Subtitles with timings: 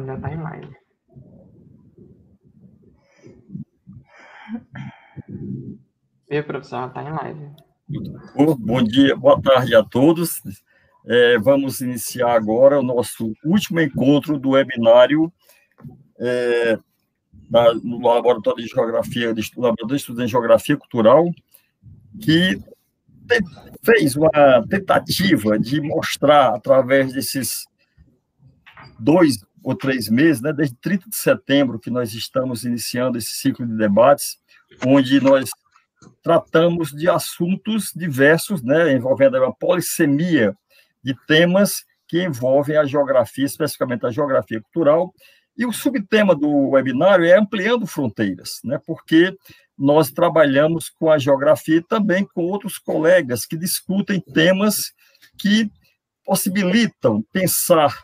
[0.00, 0.76] Pronto, já está em live.
[6.28, 7.50] E professor, está em live.
[8.58, 10.40] Bom dia, boa tarde a todos.
[11.06, 15.32] É, vamos iniciar agora o nosso último encontro do webinário
[16.18, 16.78] é,
[17.50, 21.24] da, no Laboratório de Geografia, de Laboratório de Estudos em Geografia Cultural,
[22.20, 22.56] que
[23.26, 23.40] te,
[23.82, 24.30] fez uma
[24.68, 27.66] tentativa de mostrar, através desses
[28.98, 33.66] dois ou três meses, né, desde 30 de setembro, que nós estamos iniciando esse ciclo
[33.66, 34.38] de debates,
[34.86, 35.50] onde nós
[36.22, 40.56] tratamos de assuntos diversos, né, envolvendo uma polissemia
[41.02, 45.12] de temas que envolvem a geografia, especificamente a geografia cultural.
[45.56, 49.36] E o subtema do webinário é ampliando fronteiras, né, porque
[49.76, 54.92] nós trabalhamos com a geografia e também com outros colegas que discutem temas
[55.38, 55.70] que
[56.24, 57.96] possibilitam pensar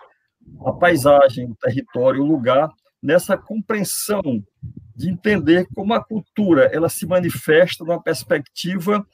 [0.65, 2.71] a paisagem, o território, o lugar,
[3.02, 4.23] nessa compreensão
[4.95, 9.07] de entender como a cultura ela se manifesta numa perspectiva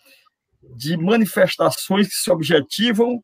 [0.76, 3.22] de manifestações que se objetivam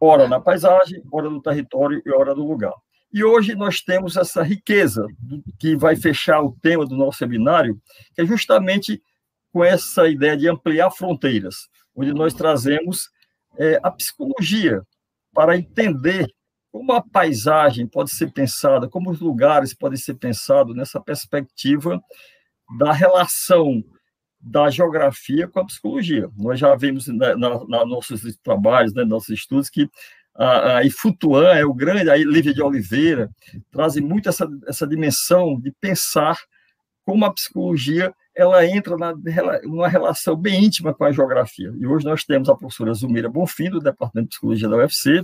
[0.00, 2.72] ora na paisagem, ora no território e ora no lugar.
[3.12, 5.06] E hoje nós temos essa riqueza
[5.58, 7.80] que vai fechar o tema do nosso seminário,
[8.14, 9.02] que é justamente
[9.52, 11.54] com essa ideia de ampliar fronteiras,
[11.94, 13.08] onde nós trazemos
[13.58, 14.82] é, a psicologia
[15.32, 16.26] para entender
[16.76, 21.98] como a paisagem pode ser pensada, como os lugares podem ser pensados nessa perspectiva
[22.78, 23.82] da relação
[24.38, 26.28] da geografia com a psicologia.
[26.36, 27.34] Nós já vimos na,
[27.86, 29.88] nossos trabalhos, né, nossos estudos, que
[30.34, 33.30] a, a Ifutuan é o grande, a Lívia de Oliveira,
[33.70, 36.38] trazem muito essa, essa dimensão de pensar
[37.06, 39.14] como a psicologia ela entra na,
[39.62, 41.72] numa relação bem íntima com a geografia.
[41.78, 45.22] E hoje nós temos a professora Zumira Bonfim, do Departamento de Psicologia da UFC,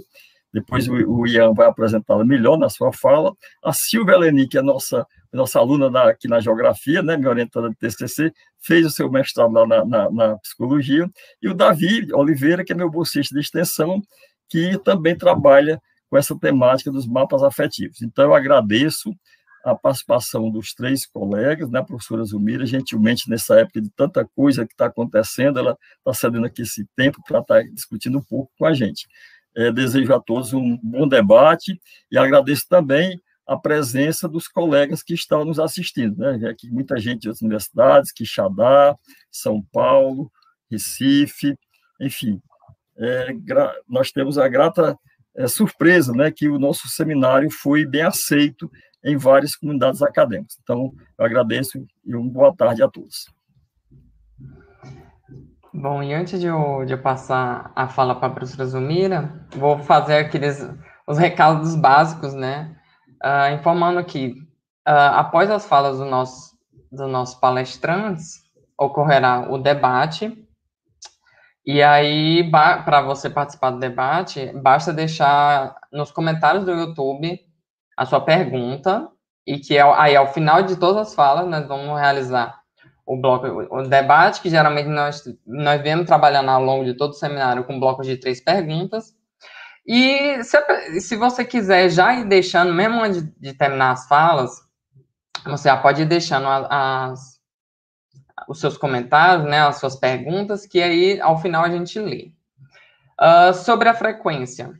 [0.53, 3.35] depois o, Ian vai apresentá-la melhor na sua fala.
[3.65, 7.71] A Silvia Leni, que é nossa, nossa aluna na, aqui na Geografia, né, minha orientada
[7.71, 11.11] de TCC, fez o seu mestrado lá na, na, na, Psicologia.
[11.41, 14.03] E o Davi Oliveira, que é meu bolsista de extensão,
[14.49, 18.03] que também trabalha com essa temática dos mapas afetivos.
[18.03, 19.11] Então, eu agradeço
[19.65, 24.67] a participação dos três colegas, né, a professora Zumira, gentilmente, nessa época de tanta coisa
[24.67, 28.53] que está acontecendo, ela está cedendo aqui esse tempo para estar tá discutindo um pouco
[28.59, 29.07] com a gente.
[29.55, 31.81] É, desejo a todos um bom debate
[32.11, 36.17] e agradeço também a presença dos colegas que estão nos assistindo.
[36.17, 36.49] Né?
[36.49, 38.97] Aqui muita gente de outras universidades, Quixadá,
[39.31, 40.31] São Paulo,
[40.71, 41.57] Recife,
[42.01, 42.41] enfim.
[42.97, 43.29] É,
[43.89, 44.97] nós temos a grata
[45.35, 48.71] é, surpresa né, que o nosso seminário foi bem aceito
[49.05, 50.59] em várias comunidades acadêmicas.
[50.63, 53.27] Então, eu agradeço e uma boa tarde a todos.
[55.75, 59.79] Bom, e antes de eu, de eu passar a fala para a professora Zumira, vou
[59.79, 60.61] fazer aqueles
[61.09, 62.77] os recados básicos, né?
[63.25, 64.33] Uh, informando que,
[64.87, 66.53] uh, após as falas do nosso,
[66.91, 68.43] dos nossos palestrantes,
[68.79, 70.37] ocorrerá o debate.
[71.65, 77.41] E aí, para você participar do debate, basta deixar nos comentários do YouTube
[77.97, 79.09] a sua pergunta,
[79.47, 82.62] e que aí, ao final de todas as falas, nós vamos realizar
[83.13, 87.15] o bloco, o debate, que geralmente nós, nós viemos trabalhando ao longo de todo o
[87.15, 89.15] seminário com blocos de três perguntas.
[89.87, 94.51] E se, se você quiser já ir deixando, mesmo antes de terminar as falas,
[95.45, 97.39] você já pode ir deixando as,
[98.49, 102.33] os seus comentários, né, as suas perguntas, que aí ao final a gente lê.
[103.21, 104.73] Uh, sobre a frequência.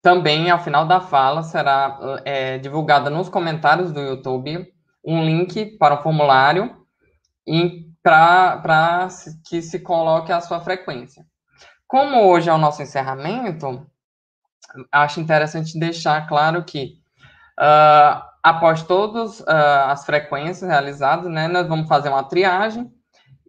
[0.00, 4.66] Também, ao final da fala, será é, divulgada nos comentários do YouTube
[5.04, 6.81] um link para um formulário
[8.02, 9.08] para
[9.46, 11.24] que se coloque a sua frequência.
[11.86, 13.86] Como hoje é o nosso encerramento,
[14.90, 16.94] acho interessante deixar claro que
[17.60, 22.90] uh, após todas uh, as frequências realizadas, né, nós vamos fazer uma triagem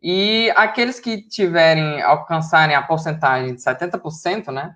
[0.02, 4.76] e aqueles que tiverem, alcançarem a porcentagem de 70%, né,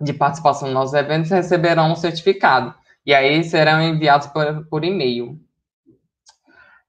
[0.00, 2.74] de participação nos nossos eventos receberão um certificado.
[3.04, 5.40] E aí serão enviados por, por e-mail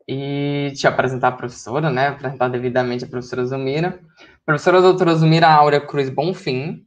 [0.07, 2.07] e te apresentar a professora, né?
[2.07, 3.99] Apresentar devidamente a professora Zumira.
[4.45, 6.85] Professora doutora Zumira Áurea Cruz Bonfim,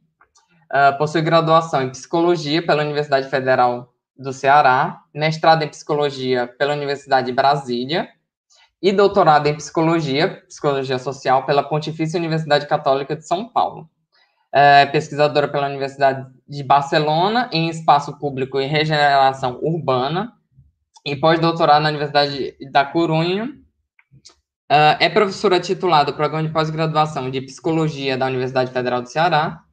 [0.71, 7.27] uh, possui graduação em Psicologia pela Universidade Federal do Ceará, mestrado em Psicologia pela Universidade
[7.27, 8.09] de Brasília
[8.81, 13.87] e doutorado em Psicologia, Psicologia Social, pela Pontifícia Universidade Católica de São Paulo.
[14.51, 20.33] É pesquisadora pela Universidade de Barcelona em Espaço Público e Regeneração Urbana,
[21.05, 23.45] e pós-doutorado na Universidade da Corunha.
[24.71, 29.63] Uh, é professora titular do Programa de Pós-Graduação de Psicologia da Universidade Federal do Ceará,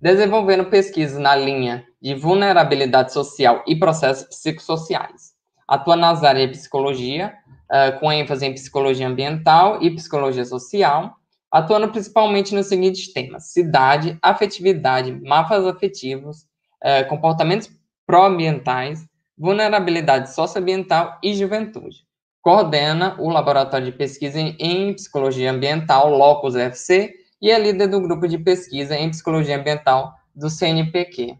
[0.00, 5.34] desenvolvendo pesquisas na linha de vulnerabilidade social e processos psicossociais.
[5.66, 7.34] Atua nas áreas de psicologia,
[7.70, 11.14] uh, com ênfase em psicologia ambiental e psicologia social,
[11.52, 16.46] atuando principalmente nos seguintes temas: cidade, afetividade, mapas afetivos,
[16.82, 17.70] uh, comportamentos
[18.06, 19.06] pró-ambientais,
[19.38, 22.06] vulnerabilidade socioambiental e juventude.
[22.42, 28.26] Coordena o Laboratório de Pesquisa em Psicologia Ambiental, LOCUS FC, e é líder do grupo
[28.26, 31.38] de pesquisa em Psicologia Ambiental do CNPq.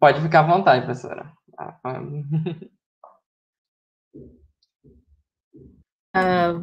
[0.00, 1.32] Pode ficar à vontade, professora.
[6.14, 6.60] Ah,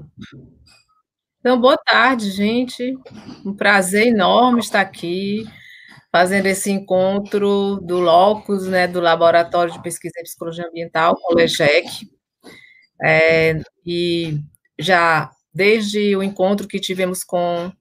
[1.40, 2.96] então, boa tarde, gente.
[3.44, 5.44] Um prazer enorme estar aqui
[6.12, 11.38] fazendo esse encontro do LOCUS, né, do Laboratório de Pesquisa em Psicologia Ambiental, com o
[11.38, 12.10] LEGEC.
[13.02, 14.40] É, e
[14.78, 17.72] já desde o encontro que tivemos com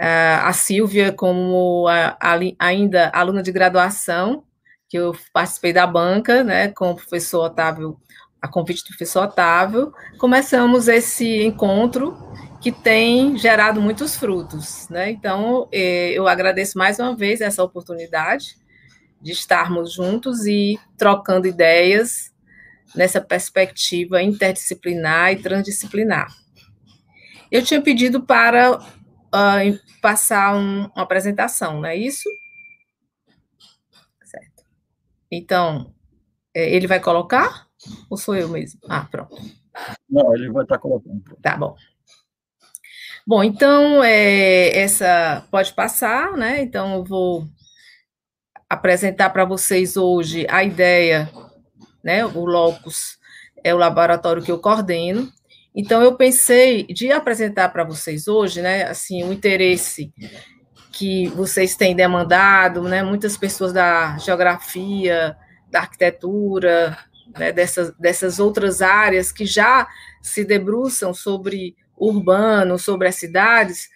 [0.00, 1.86] a, a Silvia, como
[2.58, 4.44] ainda aluna de graduação,
[4.88, 7.98] que eu participei da banca, né, com o professor Otávio,
[8.40, 12.16] a convite do professor Otávio, começamos esse encontro
[12.62, 15.10] que tem gerado muitos frutos, né?
[15.10, 18.56] Então, eh, eu agradeço mais uma vez essa oportunidade
[19.20, 22.32] de estarmos juntos e trocando ideias
[22.94, 26.28] nessa perspectiva interdisciplinar e transdisciplinar.
[27.50, 32.28] Eu tinha pedido para uh, passar um, uma apresentação, não é isso?
[34.24, 34.64] Certo.
[35.30, 35.92] Então,
[36.54, 37.66] eh, ele vai colocar
[38.08, 38.80] ou sou eu mesmo?
[38.88, 39.34] Ah, pronto.
[40.08, 41.22] Não, ele vai estar colocando.
[41.42, 41.74] Tá bom.
[43.26, 46.60] Bom, então, é, essa pode passar, né?
[46.60, 47.46] Então, eu vou
[48.68, 51.30] apresentar para vocês hoje a ideia,
[52.02, 52.24] né?
[52.26, 53.18] O LOCUS
[53.62, 55.30] é o laboratório que eu coordeno.
[55.74, 58.84] Então, eu pensei de apresentar para vocês hoje, né?
[58.84, 60.12] Assim, o interesse
[60.92, 63.04] que vocês têm demandado, né?
[63.04, 65.36] Muitas pessoas da geografia,
[65.70, 66.98] da arquitetura,
[67.38, 69.88] né, dessas, dessas outras áreas que já
[70.20, 71.76] se debruçam sobre
[72.08, 73.88] urbano, sobre as cidades,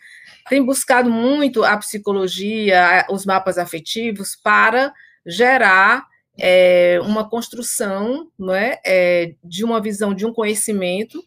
[0.49, 4.93] tem buscado muito a psicologia, os mapas afetivos, para
[5.27, 6.07] gerar
[6.39, 11.23] é, uma construção não é, é, de uma visão, de um conhecimento,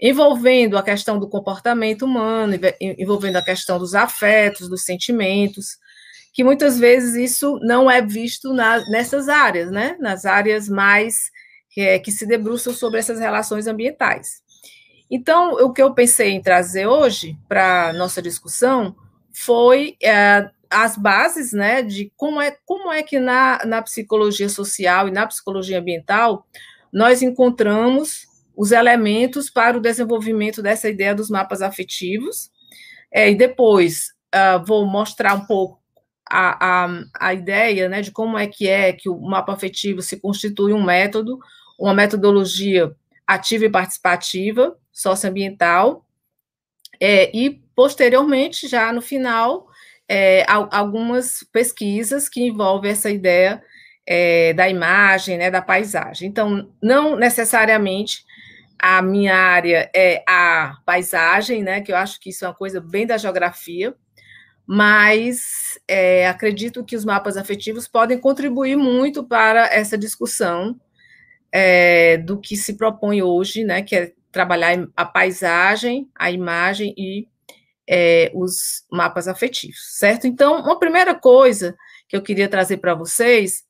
[0.00, 5.78] envolvendo a questão do comportamento humano, envolvendo a questão dos afetos, dos sentimentos,
[6.32, 9.96] que muitas vezes isso não é visto na, nessas áreas, né?
[10.00, 11.30] Nas áreas mais
[11.76, 14.39] é, que se debruçam sobre essas relações ambientais.
[15.10, 18.94] Então, o que eu pensei em trazer hoje para nossa discussão
[19.32, 25.08] foi é, as bases, né, de como é, como é que na, na psicologia social
[25.08, 26.46] e na psicologia ambiental
[26.92, 28.26] nós encontramos
[28.56, 32.50] os elementos para o desenvolvimento dessa ideia dos mapas afetivos.
[33.10, 35.80] É, e depois uh, vou mostrar um pouco
[36.28, 40.20] a, a, a ideia né, de como é que é que o mapa afetivo se
[40.20, 41.38] constitui um método,
[41.78, 42.94] uma metodologia
[43.26, 46.06] ativa e participativa, socioambiental,
[47.00, 49.66] é, e posteriormente, já no final,
[50.08, 53.62] é, algumas pesquisas que envolvem essa ideia
[54.06, 56.28] é, da imagem, né, da paisagem.
[56.28, 58.24] Então, não necessariamente
[58.78, 62.80] a minha área é a paisagem, né, que eu acho que isso é uma coisa
[62.80, 63.94] bem da geografia,
[64.66, 70.80] mas é, acredito que os mapas afetivos podem contribuir muito para essa discussão
[71.52, 77.26] é, do que se propõe hoje, né, que é trabalhar a paisagem, a imagem e
[77.88, 80.26] é, os mapas afetivos, certo?
[80.26, 81.76] Então, uma primeira coisa
[82.08, 83.64] que eu queria trazer para vocês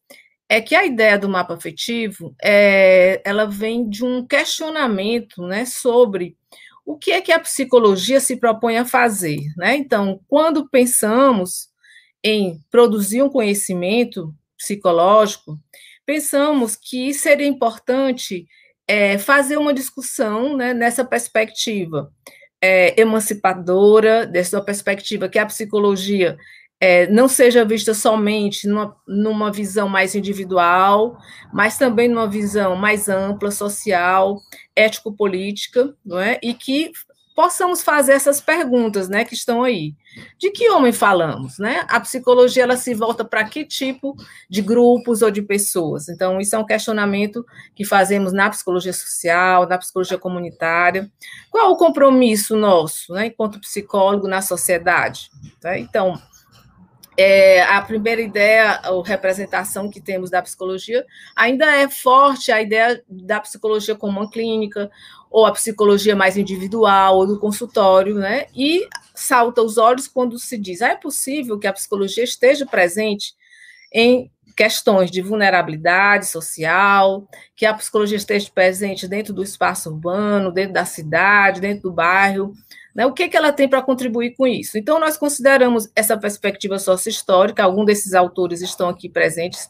[0.49, 6.37] é que a ideia do mapa afetivo, é, ela vem de um questionamento, né, sobre
[6.85, 9.77] o que é que a psicologia se propõe a fazer, né?
[9.77, 11.69] Então, quando pensamos
[12.23, 15.57] em produzir um conhecimento psicológico,
[16.05, 18.47] pensamos que seria importante
[18.91, 22.11] é, fazer uma discussão né, nessa perspectiva
[22.61, 26.37] é, emancipadora, dessa perspectiva que a psicologia
[26.81, 31.17] é, não seja vista somente numa, numa visão mais individual,
[31.53, 34.41] mas também numa visão mais ampla, social,
[34.75, 36.41] ético-política, não é?
[36.43, 36.91] E que
[37.35, 39.95] possamos fazer essas perguntas, né, que estão aí.
[40.39, 41.87] De que homem falamos, né?
[41.89, 44.17] A psicologia ela se volta para que tipo
[44.49, 46.09] de grupos ou de pessoas?
[46.09, 51.11] Então, isso é um questionamento que fazemos na psicologia social, na psicologia comunitária.
[51.51, 55.31] Qual o compromisso nosso, né, enquanto psicólogo na sociedade?
[55.61, 55.79] Tá?
[55.79, 56.21] Então,
[57.17, 61.05] é, a primeira ideia, ou representação que temos da psicologia,
[61.37, 64.91] ainda é forte a ideia da psicologia como uma clínica,
[65.31, 68.47] ou a psicologia mais individual, ou do consultório, né?
[68.55, 73.35] E salta os olhos quando se diz, ah, é possível que a psicologia esteja presente
[73.93, 80.75] em questões de vulnerabilidade social, que a psicologia esteja presente dentro do espaço urbano, dentro
[80.75, 82.53] da cidade, dentro do bairro,
[82.95, 83.07] né?
[83.07, 84.77] O que, que ela tem para contribuir com isso?
[84.77, 89.69] Então, nós consideramos essa perspectiva sócio-histórica, alguns desses autores estão aqui presentes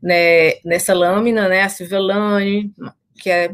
[0.00, 1.62] né, nessa lâmina, né?
[1.62, 2.72] A Silvia Lane,
[3.16, 3.52] que é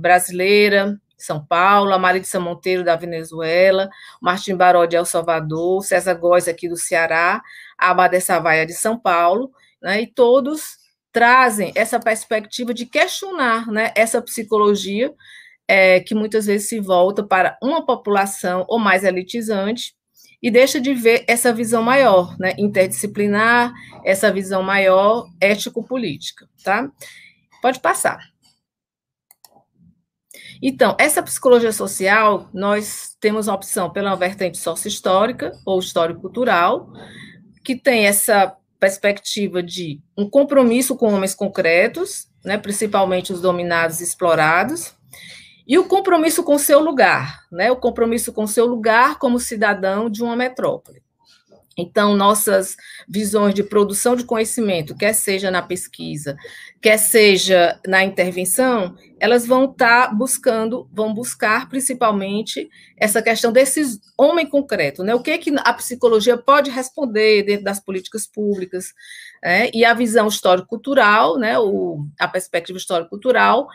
[0.00, 3.88] brasileira, São Paulo, a Maritza Monteiro, da Venezuela,
[4.20, 7.42] Martim Baró, de El Salvador, César Góes, aqui do Ceará,
[7.78, 9.52] a Abadé Savaia, de São Paulo,
[9.82, 10.02] né?
[10.02, 10.80] E todos
[11.12, 15.12] trazem essa perspectiva de questionar né, essa psicologia
[15.66, 19.94] é, que muitas vezes se volta para uma população ou mais elitizante
[20.42, 23.72] e deixa de ver essa visão maior, né, interdisciplinar,
[24.04, 26.90] essa visão maior ético-política, tá?
[27.60, 28.29] Pode passar.
[30.62, 36.92] Então, essa psicologia social, nós temos a opção pela vertente sócio-histórica ou histórico-cultural,
[37.64, 44.04] que tem essa perspectiva de um compromisso com homens concretos, né, principalmente os dominados e
[44.04, 44.94] explorados,
[45.66, 47.70] e o compromisso com seu lugar, né?
[47.70, 51.00] O compromisso com seu lugar como cidadão de uma metrópole.
[51.78, 52.76] Então, nossas
[53.08, 56.36] visões de produção de conhecimento, quer seja na pesquisa,
[56.80, 64.00] quer seja na intervenção, elas vão estar tá buscando, vão buscar principalmente essa questão desse
[64.18, 65.14] homem concreto, né?
[65.14, 68.92] O que, que a psicologia pode responder dentro das políticas públicas,
[69.42, 69.70] né?
[69.72, 71.58] e a visão histórico-cultural, né?
[71.58, 73.68] O, a perspectiva histórico-cultural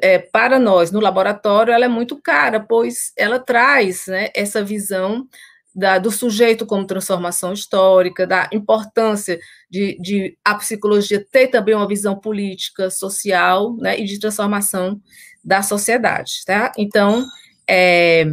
[0.00, 5.26] é, para nós no laboratório, ela é muito cara, pois ela traz né, essa visão
[5.74, 9.38] da, do sujeito como transformação histórica, da importância
[9.70, 15.00] de, de, a psicologia ter também uma visão política, social, né, e de transformação
[15.42, 16.72] da sociedade, tá?
[16.78, 17.26] Então,
[17.68, 18.26] é,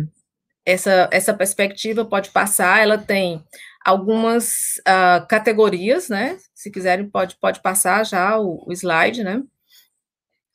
[0.65, 3.43] essa, essa perspectiva pode passar, ela tem
[3.83, 6.37] algumas uh, categorias, né?
[6.53, 9.41] Se quiserem, pode, pode passar já o, o slide, né?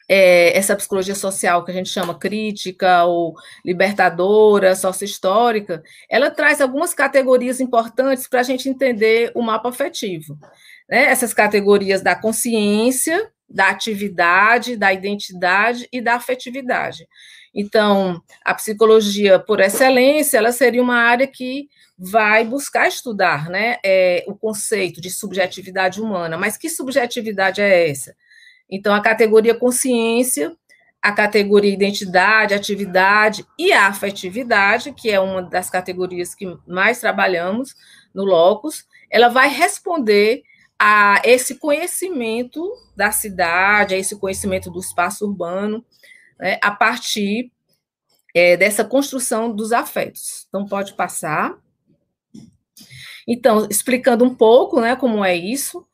[0.08, 3.34] É, essa psicologia social que a gente chama crítica ou
[3.64, 10.38] libertadora, sócio-histórica, ela traz algumas categorias importantes para a gente entender o mapa afetivo.
[10.88, 11.04] Né?
[11.04, 17.06] Essas categorias da consciência, da atividade, da identidade e da afetividade.
[17.54, 24.24] Então, a psicologia, por excelência, ela seria uma área que vai buscar estudar né, é,
[24.26, 26.36] o conceito de subjetividade humana.
[26.36, 28.14] Mas que subjetividade é essa?
[28.70, 30.56] Então, a categoria consciência,
[31.02, 37.74] a categoria identidade, atividade e afetividade, que é uma das categorias que mais trabalhamos
[38.14, 40.42] no Locus, ela vai responder
[40.78, 45.84] a esse conhecimento da cidade, a esse conhecimento do espaço urbano,
[46.38, 47.52] né, a partir
[48.34, 50.46] é, dessa construção dos afetos.
[50.48, 51.56] Então, pode passar.
[53.28, 55.86] Então, explicando um pouco né, como é isso,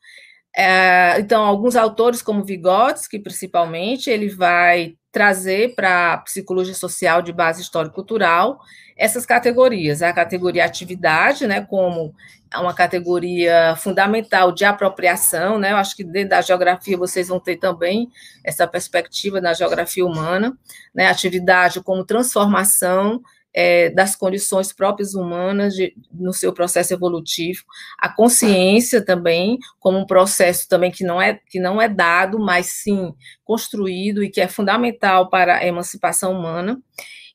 [0.55, 7.33] é, então, alguns autores, como Vygotsky, principalmente, ele vai trazer para a psicologia social de
[7.33, 8.59] base histórico-cultural
[8.97, 10.01] essas categorias.
[10.01, 12.13] A categoria atividade, né, como
[12.53, 17.57] uma categoria fundamental de apropriação, né, eu acho que dentro da geografia vocês vão ter
[17.57, 18.09] também
[18.43, 20.57] essa perspectiva da geografia humana,
[20.93, 23.21] né, atividade como transformação
[23.53, 27.63] é, das condições próprias humanas de, no seu processo evolutivo,
[27.99, 32.67] a consciência também como um processo também que não é que não é dado, mas
[32.67, 36.81] sim construído e que é fundamental para a emancipação humana,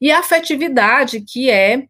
[0.01, 1.85] e a afetividade que é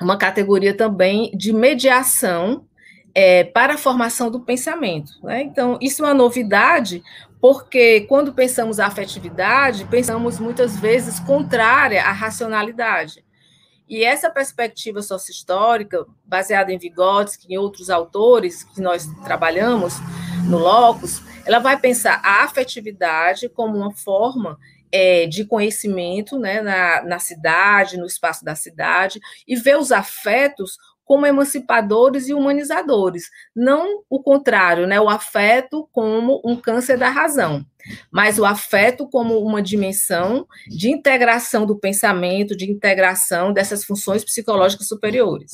[0.00, 2.66] uma categoria também de mediação
[3.14, 5.12] é, para a formação do pensamento.
[5.22, 5.42] Né?
[5.42, 7.02] Então, isso é uma novidade,
[7.40, 13.23] porque quando pensamos a afetividade, pensamos muitas vezes contrária à racionalidade.
[13.88, 19.94] E essa perspectiva sócio-histórica, baseada em Vygotsky e outros autores que nós trabalhamos
[20.48, 24.58] no Locus, ela vai pensar a afetividade como uma forma
[24.90, 30.78] é, de conhecimento né, na, na cidade, no espaço da cidade, e ver os afetos
[31.04, 37.64] como emancipadores e humanizadores, não o contrário, né, o afeto como um câncer da razão,
[38.10, 44.88] mas o afeto como uma dimensão de integração do pensamento, de integração dessas funções psicológicas
[44.88, 45.52] superiores.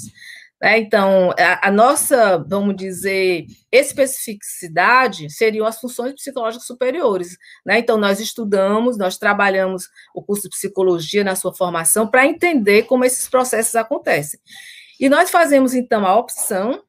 [0.60, 0.78] Né?
[0.78, 7.36] Então, a, a, nossa, vamos dizer, especificidade seriam as funções psicológicas superiores.
[7.64, 7.78] Né?
[7.78, 13.04] Então, nós estudamos, nós trabalhamos o curso de psicologia na sua formação para entender como
[13.04, 14.38] esses processos acontecem.
[15.00, 16.84] E nós fazemos, então, a opção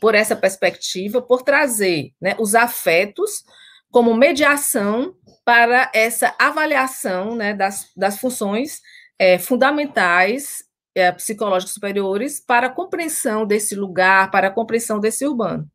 [0.00, 3.42] por essa perspectiva, por trazer né, os afetos
[3.90, 8.80] como mediação para essa avaliação né, das, das funções
[9.18, 10.62] é, fundamentais
[10.94, 15.68] é, psicológicas superiores para a compreensão desse lugar, para a compreensão desse urbano.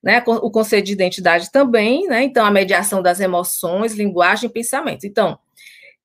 [0.00, 5.04] né, o conceito de identidade também, né, então a mediação das emoções, linguagem e pensamento.
[5.04, 5.36] Então,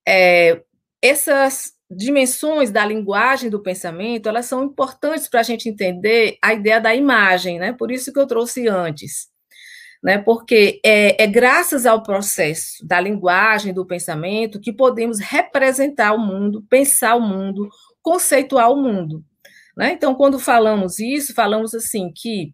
[0.08, 0.64] é,
[1.04, 6.80] essas dimensões da linguagem do pensamento, elas são importantes para a gente entender a ideia
[6.80, 9.28] da imagem, né, por isso que eu trouxe antes,
[10.02, 16.20] né, porque é, é graças ao processo da linguagem do pensamento que podemos representar o
[16.20, 17.70] mundo, pensar o mundo,
[18.02, 19.24] conceituar o mundo.
[19.76, 19.94] Né?
[19.94, 22.54] Então, quando falamos isso, falamos assim que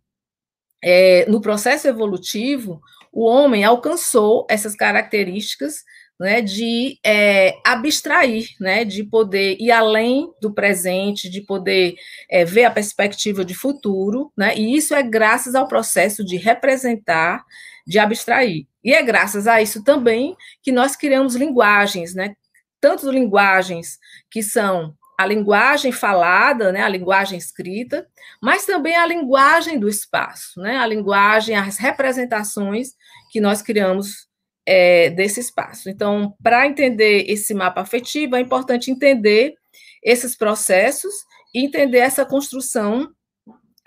[0.83, 5.83] é, no processo evolutivo, o homem alcançou essas características
[6.19, 11.95] né, de é, abstrair, né, de poder ir além do presente, de poder
[12.29, 17.45] é, ver a perspectiva de futuro, né, e isso é graças ao processo de representar,
[17.87, 18.67] de abstrair.
[18.83, 22.35] E é graças a isso também que nós criamos linguagens, né,
[22.81, 23.97] tanto linguagens
[24.29, 28.07] que são a linguagem falada, né, a linguagem escrita,
[28.41, 32.91] mas também a linguagem do espaço, né, a linguagem, as representações
[33.29, 34.28] que nós criamos
[34.71, 35.89] é, desse espaço.
[35.89, 39.55] Então, para entender esse mapa afetivo, é importante entender
[40.03, 43.11] esses processos e entender essa construção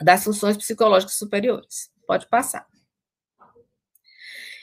[0.00, 1.88] das funções psicológicas superiores.
[2.04, 2.66] Pode passar.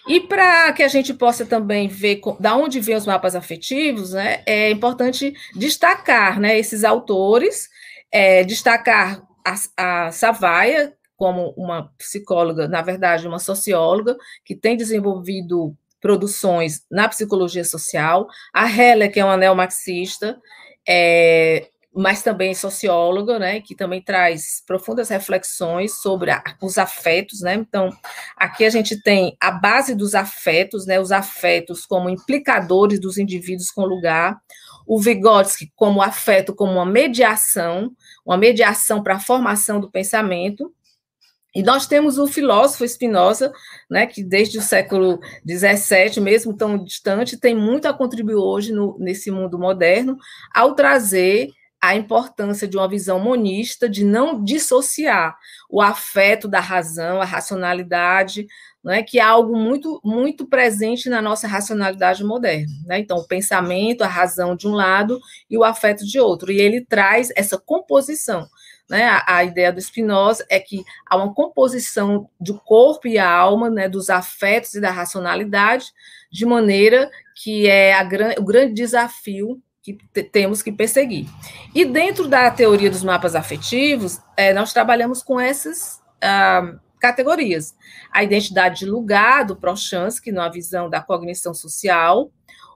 [0.10, 4.44] E para que a gente possa também ver da onde vêm os mapas afetivos, né,
[4.46, 7.70] é importante destacar né, esses autores,
[8.12, 15.78] é, destacar a, a Savaia como uma psicóloga, na verdade, uma socióloga, que tem desenvolvido
[16.02, 20.40] produções na psicologia social, a Heller, que é uma neomarxista,
[20.88, 27.56] é, mas também socióloga, né, que também traz profundas reflexões sobre a, os afetos, né?
[27.56, 27.90] Então,
[28.38, 33.72] aqui a gente tem a base dos afetos, né, os afetos como implicadores dos indivíduos
[33.72, 34.40] com lugar,
[34.88, 37.92] o Vygotsky como afeto como uma mediação,
[38.26, 40.74] uma mediação para a formação do pensamento,
[41.56, 43.52] e nós temos o filósofo Spinoza,
[43.90, 48.98] né, que desde o século XVII, mesmo tão distante, tem muito a contribuir hoje no,
[49.00, 50.18] nesse mundo moderno,
[50.54, 51.50] ao trazer
[51.82, 55.36] a importância de uma visão monista, de não dissociar
[55.70, 58.46] o afeto da razão, a racionalidade,
[58.84, 62.72] né, que é algo muito, muito presente na nossa racionalidade moderna.
[62.86, 63.00] Né?
[63.00, 65.20] Então, o pensamento, a razão de um lado
[65.50, 66.52] e o afeto de outro.
[66.52, 68.48] E ele traz essa composição
[68.90, 73.70] né, a, ideia do Spinoza é que há uma composição do corpo e a alma,
[73.70, 75.94] né, dos afetos e da racionalidade,
[76.32, 81.28] de maneira que é a, o grande desafio que temos que perseguir.
[81.74, 87.76] E dentro da teoria dos mapas afetivos, é, nós trabalhamos com essas ah, categorias.
[88.12, 92.32] A identidade de lugar, do Prochansky, na visão da cognição social,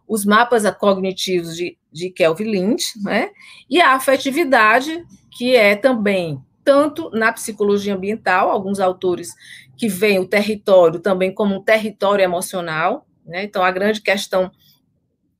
[0.08, 3.32] os mapas cognitivos de, de Kelvin Lynch, né?
[3.69, 5.06] e a afetividade,
[5.38, 9.34] que é também tanto na psicologia ambiental, alguns autores
[9.78, 13.43] que veem o território também como um território emocional, né?
[13.43, 14.52] Então a grande questão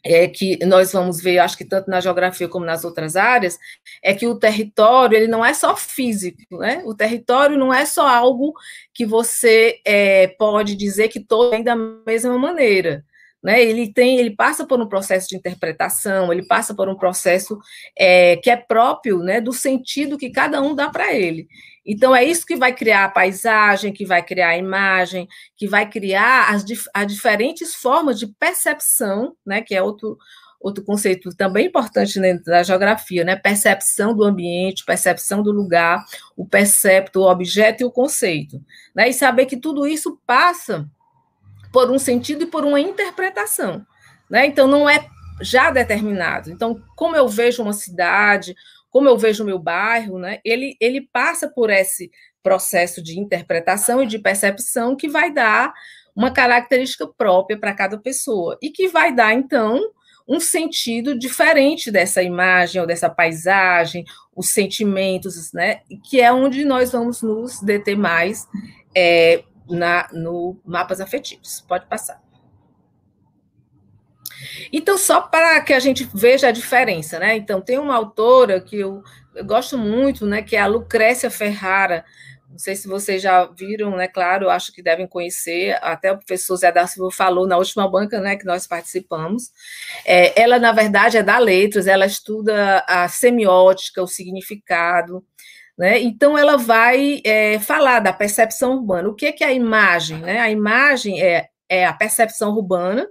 [0.06, 3.58] é que nós vamos ver, acho que tanto na geografia como nas outras áreas,
[4.02, 6.84] é que o território ele não é só físico, né?
[6.86, 8.54] O território não é só algo
[8.94, 13.06] que você é, pode dizer que todo vem da mesma maneira
[13.44, 13.62] né?
[13.62, 17.60] Ele tem, ele passa por um processo de interpretação, ele passa por um processo
[17.98, 21.48] é, que é próprio, né, do sentido que cada um dá para ele.
[21.86, 25.28] Então é isso que vai criar a paisagem, que vai criar a imagem,
[25.58, 30.18] que vai criar as, as diferentes formas de percepção, né, que é outro
[30.62, 33.36] outro conceito também importante dentro da geografia, né?
[33.36, 36.06] Percepção do ambiente, percepção do lugar,
[36.38, 38.64] o percepto, o objeto e o conceito,
[38.96, 39.10] né?
[39.10, 40.90] E saber que tudo isso passa
[41.74, 43.86] por um sentido e por uma interpretação.
[44.30, 44.46] Né?
[44.46, 45.06] Então, não é
[45.42, 46.52] já determinado.
[46.52, 48.56] Então, como eu vejo uma cidade,
[48.90, 52.12] como eu vejo o meu bairro, né, ele, ele passa por esse
[52.44, 55.74] processo de interpretação e de percepção que vai dar
[56.16, 59.82] uma característica própria para cada pessoa e que vai dar, então,
[60.28, 64.06] um sentido diferente dessa imagem ou dessa paisagem,
[64.36, 68.48] os sentimentos, né, que é onde nós vamos nos deter mais
[68.96, 71.62] é, na, no mapas afetivos.
[71.68, 72.22] Pode passar.
[74.72, 77.36] Então, só para que a gente veja a diferença, né?
[77.36, 79.04] Então, tem uma autora que eu,
[79.36, 80.42] eu gosto muito, né?
[80.42, 82.04] Que é a Lucrécia Ferrara.
[82.50, 84.08] Não sei se vocês já viram, né?
[84.08, 85.78] Claro, acho que devem conhecer.
[85.82, 88.36] Até o professor Zé da falou na última banca, né?
[88.36, 89.52] Que nós participamos.
[90.06, 91.88] É, ela, na verdade, é da letras.
[91.88, 95.26] Ela estuda a semiótica, o significado.
[95.78, 96.00] Né?
[96.00, 99.10] Então, ela vai é, falar da percepção urbana.
[99.10, 100.20] O que é, que é a imagem?
[100.20, 100.40] Né?
[100.40, 103.08] A imagem é, é a percepção urbana,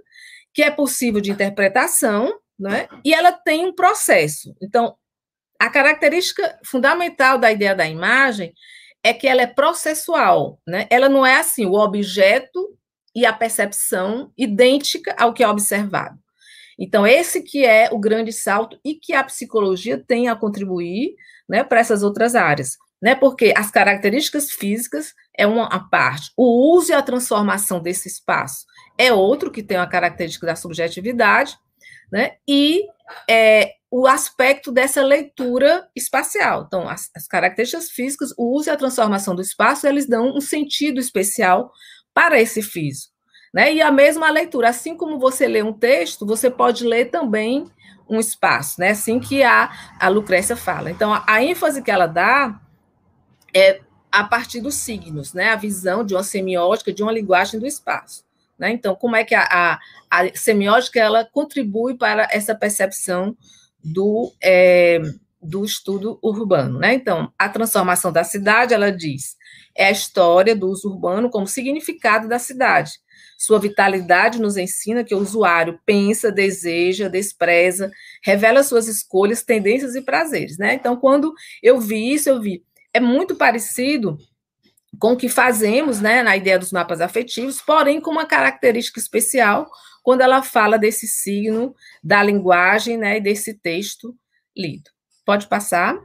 [0.53, 2.87] que é possível de interpretação, né?
[3.03, 4.55] e ela tem um processo.
[4.61, 4.95] Então,
[5.59, 8.53] a característica fundamental da ideia da imagem
[9.03, 10.87] é que ela é processual, né?
[10.89, 12.77] Ela não é assim, o objeto
[13.13, 16.17] e a percepção idêntica ao que é observado.
[16.79, 21.15] Então, esse que é o grande salto e que a psicologia tem a contribuir
[21.47, 22.77] né, para essas outras áreas.
[23.01, 28.65] Né, porque as características físicas é uma parte, o uso e a transformação desse espaço
[28.97, 31.57] é outro que tem a característica da subjetividade,
[32.09, 32.87] né, e
[33.29, 36.63] é, o aspecto dessa leitura espacial.
[36.65, 40.41] Então, as, as, características físicas, o uso e a transformação do espaço, eles dão um
[40.41, 41.71] sentido especial
[42.13, 43.12] para esse físico.
[43.53, 43.75] Né?
[43.75, 47.65] E a mesma leitura, assim como você lê um texto, você pode ler também
[48.09, 48.89] um espaço, né?
[48.89, 50.89] Assim que a, a Lucrécia fala.
[50.91, 52.59] Então, a, a ênfase que ela dá
[53.55, 53.79] é
[54.11, 55.49] a partir dos signos, né?
[55.49, 58.25] A visão de uma semiótica, de uma linguagem do espaço.
[58.57, 58.71] Né?
[58.71, 63.35] Então, como é que a, a, a, semiótica ela contribui para essa percepção
[63.83, 65.01] do, é,
[65.41, 66.79] do estudo urbano?
[66.79, 66.93] Né?
[66.93, 69.35] Então, a transformação da cidade, ela diz,
[69.75, 73.02] é a história do uso urbano como significado da cidade.
[73.43, 77.91] Sua vitalidade nos ensina que o usuário pensa, deseja, despreza,
[78.23, 80.57] revela suas escolhas, tendências e prazeres.
[80.57, 80.75] Né?
[80.75, 82.63] Então, quando eu vi isso, eu vi.
[82.93, 84.17] É muito parecido
[84.97, 89.69] com o que fazemos né, na ideia dos mapas afetivos, porém com uma característica especial
[90.01, 94.15] quando ela fala desse signo, da linguagem né, e desse texto
[94.55, 94.89] lido.
[95.25, 95.99] Pode passar.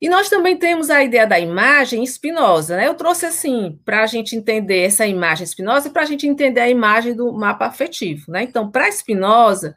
[0.00, 2.76] E nós também temos a ideia da imagem espinosa.
[2.76, 2.86] Né?
[2.86, 6.60] Eu trouxe assim, para a gente entender essa imagem espinosa e para a gente entender
[6.60, 8.30] a imagem do mapa afetivo.
[8.30, 8.44] Né?
[8.44, 9.74] Então, para Spinoza,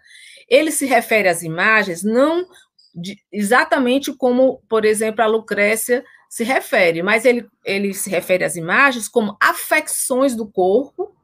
[0.47, 2.45] ele se refere às imagens não
[2.93, 8.55] de, exatamente como, por exemplo, a Lucrécia se refere, mas ele, ele se refere às
[8.55, 11.15] imagens como afecções do corpo,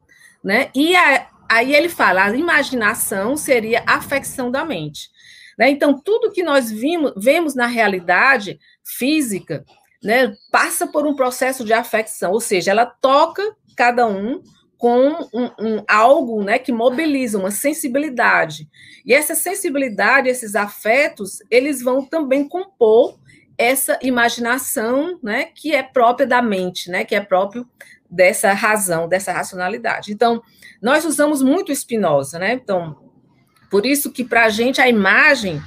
[0.43, 0.69] né?
[0.73, 5.09] E a, aí ele fala, a imaginação seria a afecção da mente.
[5.57, 5.69] Né?
[5.69, 9.65] Então, tudo que nós vimos, vemos na realidade física,
[10.03, 13.43] né, passa por um processo de afecção, ou seja, ela toca
[13.75, 14.41] cada um
[14.77, 18.67] com um, um, algo né, que mobiliza uma sensibilidade.
[19.05, 23.17] E essa sensibilidade, esses afetos, eles vão também compor
[23.57, 27.67] essa imaginação, né, que é própria da mente, né, que é próprio
[28.09, 30.13] dessa razão, dessa racionalidade.
[30.13, 30.41] Então,
[30.81, 32.53] nós usamos muito Spinoza, né?
[32.53, 32.95] Então,
[33.69, 35.61] por isso que para a gente a imagem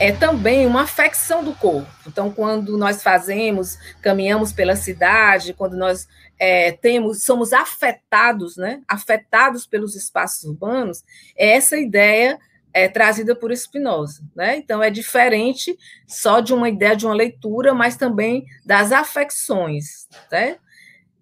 [0.00, 1.90] é também uma afecção do corpo.
[2.06, 6.08] Então, quando nós fazemos, caminhamos pela cidade, quando nós
[6.38, 8.80] é, temos, somos afetados, né?
[8.86, 11.04] Afetados pelos espaços urbanos,
[11.36, 12.38] é essa ideia
[12.72, 14.56] é trazida por Spinoza, né?
[14.56, 20.58] Então é diferente só de uma ideia de uma leitura, mas também das afecções, né?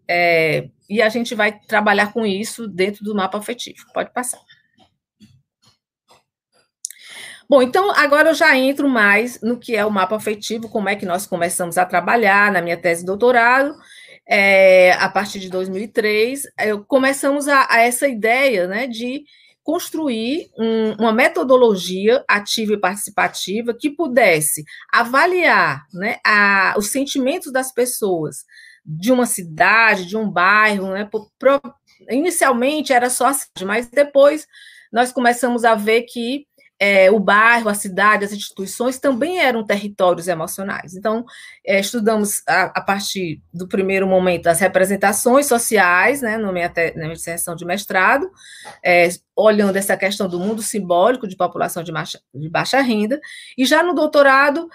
[0.08, 3.86] É, e a gente vai trabalhar com isso dentro do mapa afetivo.
[3.92, 4.40] Pode passar.
[7.48, 10.96] Bom, então agora eu já entro mais no que é o mapa afetivo, como é
[10.96, 13.74] que nós começamos a trabalhar na minha tese de doutorado.
[14.28, 19.24] É, a partir de 2003, eu, começamos a, a essa ideia né, de
[19.62, 27.72] construir um, uma metodologia ativa e participativa que pudesse avaliar né, a, os sentimentos das
[27.72, 28.44] pessoas
[28.85, 31.09] de uma cidade, de um bairro, né?
[31.38, 31.61] Pro,
[32.09, 34.46] inicialmente era só a cidade, mas depois
[34.92, 36.46] nós começamos a ver que
[36.78, 40.94] é, o bairro, a cidade, as instituições também eram territórios emocionais.
[40.94, 41.24] Então,
[41.64, 46.92] é, estudamos a, a, partir do primeiro momento as representações sociais, né, no minha, te,
[46.94, 48.30] na minha de mestrado,
[48.84, 53.18] é, olhando essa questão do mundo simbólico de população de, baixa, de baixa renda,
[53.56, 54.68] e já no doutorado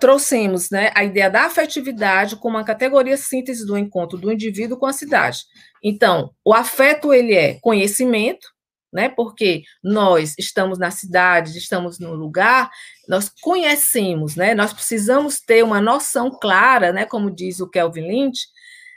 [0.00, 4.86] trouxemos né, a ideia da afetividade como uma categoria síntese do encontro do indivíduo com
[4.86, 5.40] a cidade.
[5.82, 8.48] Então, o afeto ele é conhecimento,
[8.92, 9.08] né?
[9.08, 12.70] Porque nós estamos na cidade, estamos no lugar,
[13.08, 14.54] nós conhecemos, né?
[14.54, 17.04] Nós precisamos ter uma noção clara, né?
[17.04, 18.46] Como diz o Kelvin Lynch,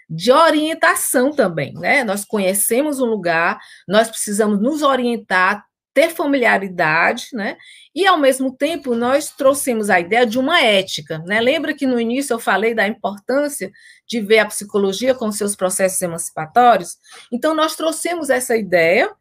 [0.10, 2.04] de orientação também, né?
[2.04, 7.58] Nós conhecemos um lugar, nós precisamos nos orientar, ter familiaridade, né?
[7.93, 11.41] E ao mesmo tempo nós trouxemos a ideia de uma ética, né?
[11.41, 13.71] Lembra que no início eu falei da importância
[14.08, 16.97] de ver a psicologia com seus processos emancipatórios?
[17.32, 19.12] Então nós trouxemos essa ideia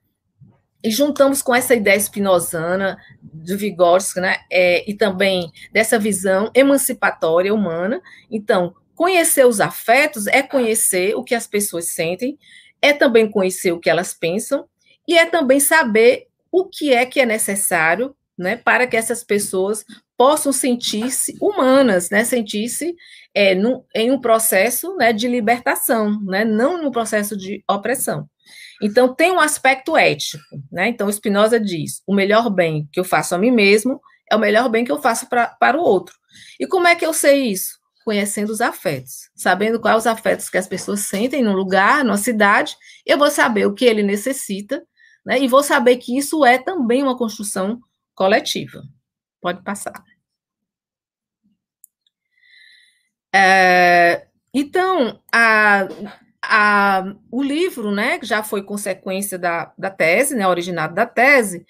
[0.83, 7.53] e juntamos com essa ideia espinosana de Vygotsky, né, é, e também dessa visão emancipatória
[7.53, 8.01] humana.
[8.31, 12.39] Então, conhecer os afetos é conhecer o que as pessoas sentem,
[12.81, 14.67] é também conhecer o que elas pensam,
[15.07, 19.85] e é também saber o que é que é necessário né, para que essas pessoas
[20.17, 22.95] possam sentir-se humanas, né, sentir-se
[23.35, 23.55] é,
[23.95, 28.29] em um processo né, de libertação, né, não no processo de opressão.
[28.83, 30.89] Então, tem um aspecto ético, né?
[30.89, 34.69] Então, Spinoza diz: o melhor bem que eu faço a mim mesmo é o melhor
[34.69, 36.15] bem que eu faço pra, para o outro.
[36.61, 37.79] E como é que eu sei isso?
[38.09, 42.75] conhecendo os afetos, sabendo quais os afetos que as pessoas sentem no lugar, numa cidade,
[43.05, 44.83] eu vou saber o que ele necessita,
[45.27, 45.39] né?
[45.39, 47.79] E vou saber que isso é também uma construção
[48.15, 48.83] coletiva.
[49.43, 50.03] Pode passar.
[53.31, 55.87] É, então, a,
[56.43, 61.65] a, o livro, né, que já foi consequência da, da tese, né, originado da tese,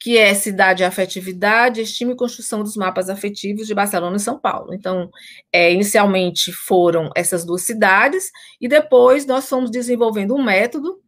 [0.00, 4.38] que é Cidade e Afetividade, Estima e Construção dos Mapas Afetivos de Barcelona e São
[4.38, 4.72] Paulo.
[4.72, 5.10] Então,
[5.52, 11.00] é, inicialmente foram essas duas cidades, e depois nós fomos desenvolvendo um método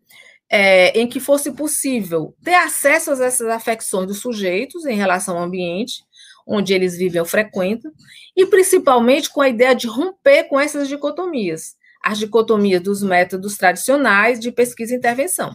[0.51, 5.44] é, em que fosse possível ter acesso a essas afecções dos sujeitos em relação ao
[5.44, 6.03] ambiente,
[6.44, 7.92] onde eles vivem ou frequentam,
[8.37, 14.40] e principalmente com a ideia de romper com essas dicotomias, as dicotomias dos métodos tradicionais
[14.40, 15.54] de pesquisa e intervenção.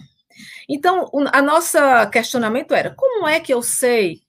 [0.68, 4.22] Então, a nossa questionamento era: como é que eu sei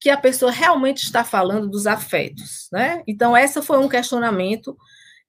[0.00, 3.02] que a pessoa realmente está falando dos afetos, né?
[3.06, 4.76] Então, essa foi um questionamento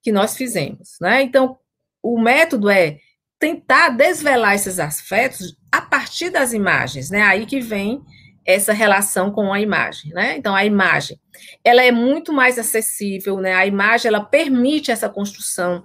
[0.02, 1.22] que nós fizemos, né?
[1.22, 1.58] Então,
[2.02, 2.98] o método é
[3.38, 7.22] tentar desvelar esses afetos a partir das imagens, né?
[7.22, 8.02] Aí que vem
[8.44, 10.36] essa relação com a imagem, né?
[10.36, 11.18] Então a imagem,
[11.64, 13.54] ela é muito mais acessível, né?
[13.54, 15.84] A imagem ela permite essa construção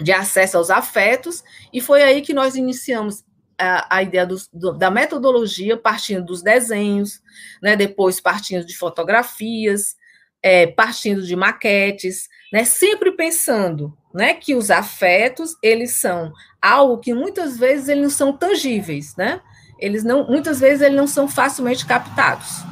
[0.00, 3.24] de acesso aos afetos e foi aí que nós iniciamos
[3.58, 7.22] a, a ideia do, do, da metodologia partindo dos desenhos,
[7.62, 7.74] né?
[7.74, 9.96] Depois partindo de fotografias,
[10.42, 12.64] é, partindo de maquetes, né?
[12.64, 14.34] Sempre pensando, né?
[14.34, 19.40] Que os afetos eles são algo que muitas vezes eles não são tangíveis, né?
[19.78, 22.62] eles não, muitas vezes eles não são facilmente captados.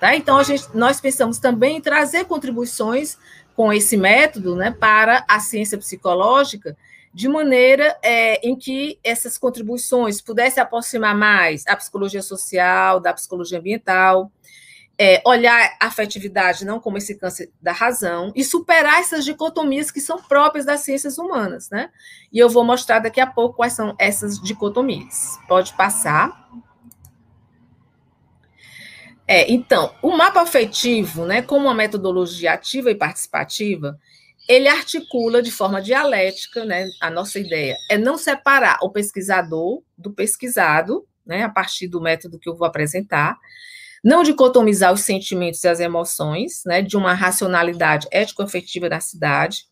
[0.00, 0.14] Tá?
[0.14, 3.16] Então, a gente, nós pensamos também em trazer contribuições
[3.56, 6.76] com esse método né, para a ciência psicológica,
[7.12, 13.58] de maneira é, em que essas contribuições pudessem aproximar mais a psicologia social, da psicologia
[13.58, 14.30] ambiental,
[14.98, 20.00] é, olhar a afetividade não como esse câncer da razão e superar essas dicotomias que
[20.00, 21.90] são próprias das ciências humanas, né?
[22.30, 25.38] E eu vou mostrar daqui a pouco quais são essas dicotomias.
[25.48, 26.46] Pode passar.
[29.28, 33.98] É, então, o mapa afetivo, né, como uma metodologia ativa e participativa,
[34.48, 40.12] ele articula de forma dialética, né, a nossa ideia é não separar o pesquisador do
[40.12, 43.36] pesquisado, né, a partir do método que eu vou apresentar,
[44.04, 49.64] não dicotomizar os sentimentos e as emoções, né, de uma racionalidade ético-afetiva da cidade.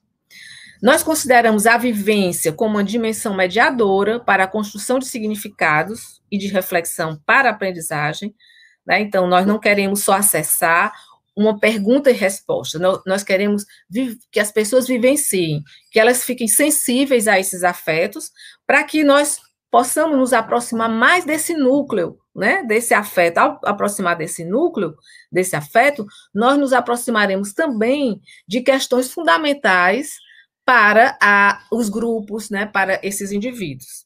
[0.82, 6.48] Nós consideramos a vivência como uma dimensão mediadora para a construção de significados e de
[6.48, 8.34] reflexão para a aprendizagem.
[8.87, 9.01] Né?
[9.01, 10.92] Então, nós não queremos só acessar
[11.37, 13.64] uma pergunta e resposta, nós queremos
[14.31, 18.31] que as pessoas vivenciem, que elas fiquem sensíveis a esses afetos,
[18.64, 24.44] para que nós possamos nos aproximar mais desse núcleo né, desse afeto, ao aproximar desse
[24.44, 24.97] núcleo,
[25.31, 30.16] desse afeto, nós nos aproximaremos também de questões fundamentais
[30.64, 34.03] para a, os grupos, né, para esses indivíduos.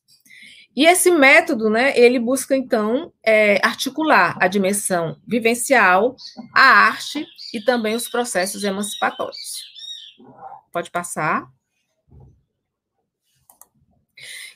[0.76, 6.14] E esse método, né, ele busca, então, é, articular a dimensão vivencial,
[6.54, 9.64] a arte e também os processos emancipatórios.
[10.72, 11.48] Pode passar.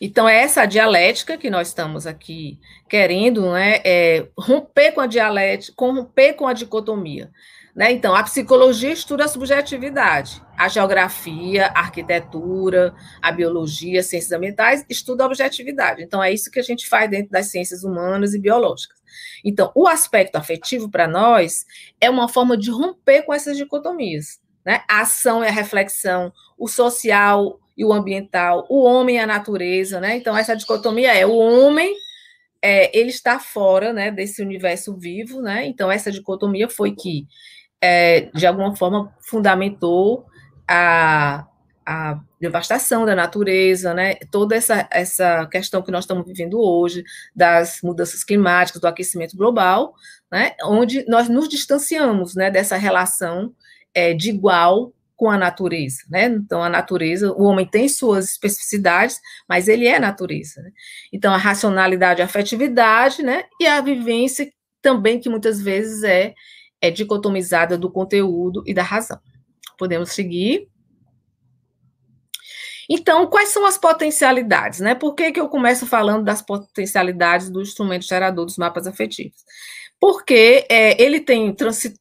[0.00, 5.74] Então, é essa dialética que nós estamos aqui querendo né, é, romper com a dialética,
[5.78, 7.30] romper com a dicotomia.
[7.74, 7.92] Né?
[7.92, 14.84] Então, a psicologia estuda a subjetividade, a geografia, a arquitetura, a biologia, as ciências ambientais
[14.88, 16.02] estuda a objetividade.
[16.02, 18.96] Então, é isso que a gente faz dentro das ciências humanas e biológicas.
[19.44, 21.66] Então, o aspecto afetivo, para nós,
[22.00, 24.40] é uma forma de romper com essas dicotomias.
[24.64, 24.82] Né?
[24.88, 29.98] A ação e a reflexão, o social, e o ambiental, o homem e a natureza,
[29.98, 30.14] né?
[30.16, 31.96] Então, essa dicotomia é o homem,
[32.60, 35.66] é, ele está fora né, desse universo vivo, né?
[35.66, 37.26] Então, essa dicotomia foi que,
[37.80, 40.26] é, de alguma forma, fundamentou
[40.68, 41.46] a,
[41.84, 44.14] a devastação da natureza, né?
[44.30, 49.94] Toda essa, essa questão que nós estamos vivendo hoje, das mudanças climáticas, do aquecimento global,
[50.30, 50.52] né?
[50.64, 52.50] Onde nós nos distanciamos, né?
[52.50, 53.54] Dessa relação
[53.94, 56.24] é, de igual com a natureza, né?
[56.24, 60.60] Então, a natureza, o homem tem suas especificidades, mas ele é natureza.
[60.60, 60.72] Né?
[61.12, 63.44] Então, a racionalidade, a afetividade, né?
[63.60, 66.34] E a vivência também, que muitas vezes é,
[66.80, 69.20] é dicotomizada do conteúdo e da razão.
[69.82, 70.68] Podemos seguir.
[72.88, 74.94] Então, quais são as potencialidades, né?
[74.94, 79.42] Por que, que eu começo falando das potencialidades do instrumento gerador dos mapas afetivos?
[80.00, 81.54] porque é, ele tem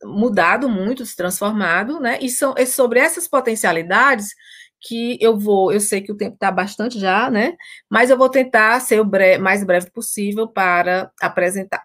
[0.04, 2.18] mudado muito, se transformado, né?
[2.22, 4.34] E são é sobre essas potencialidades
[4.80, 7.56] que eu vou, eu sei que o tempo está bastante já, né?
[7.90, 11.84] Mas eu vou tentar ser o bre mais breve possível para apresentar.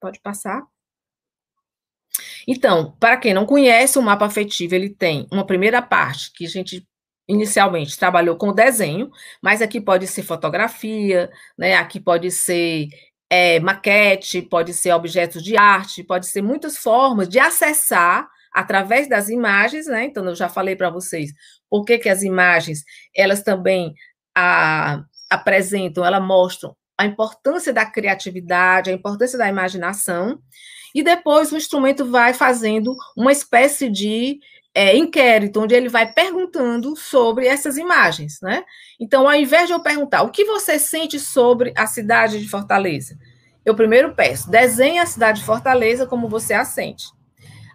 [0.00, 0.71] Pode passar.
[2.46, 6.48] Então, para quem não conhece, o mapa afetivo ele tem uma primeira parte que a
[6.48, 6.86] gente
[7.28, 9.10] inicialmente trabalhou com desenho,
[9.42, 11.74] mas aqui pode ser fotografia, né?
[11.74, 12.88] Aqui pode ser
[13.30, 19.28] é, maquete, pode ser objetos de arte, pode ser muitas formas de acessar através das
[19.28, 20.04] imagens, né?
[20.04, 21.32] Então eu já falei para vocês
[21.70, 22.84] por que, que as imagens
[23.16, 23.94] elas também
[24.36, 30.38] a, apresentam, elas mostram a importância da criatividade, a importância da imaginação,
[30.94, 34.40] e depois o instrumento vai fazendo uma espécie de
[34.74, 38.64] é, inquérito, onde ele vai perguntando sobre essas imagens, né?
[38.98, 43.18] Então, ao invés de eu perguntar o que você sente sobre a cidade de Fortaleza,
[43.64, 47.06] eu primeiro peço, desenhe a cidade de Fortaleza como você a sente.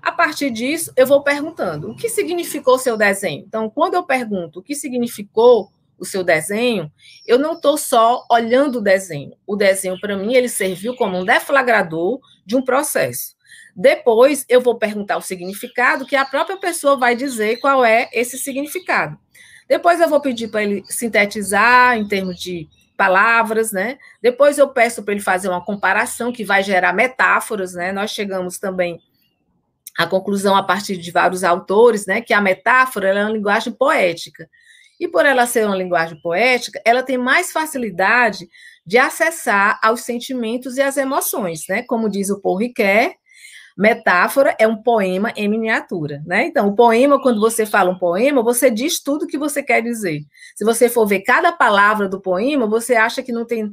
[0.01, 3.43] A partir disso, eu vou perguntando o que significou seu desenho.
[3.47, 6.91] Então, quando eu pergunto o que significou o seu desenho,
[7.25, 9.33] eu não estou só olhando o desenho.
[9.45, 13.35] O desenho, para mim, ele serviu como um deflagrador de um processo.
[13.75, 18.37] Depois eu vou perguntar o significado, que a própria pessoa vai dizer qual é esse
[18.37, 19.17] significado.
[19.67, 23.97] Depois eu vou pedir para ele sintetizar em termos de palavras, né?
[24.21, 27.91] Depois eu peço para ele fazer uma comparação que vai gerar metáforas, né?
[27.91, 28.99] Nós chegamos também
[29.97, 34.47] à conclusão a partir de vários autores, né, que a metáfora é uma linguagem poética.
[34.99, 38.47] E por ela ser uma linguagem poética, ela tem mais facilidade
[38.85, 41.83] de acessar aos sentimentos e às emoções, né?
[41.83, 43.13] Como diz o Paul Ricoeur,
[43.77, 46.47] Metáfora é um poema em miniatura, né?
[46.47, 49.83] Então, o poema, quando você fala um poema, você diz tudo o que você quer
[49.83, 50.21] dizer.
[50.55, 53.71] Se você for ver cada palavra do poema, você acha que não tem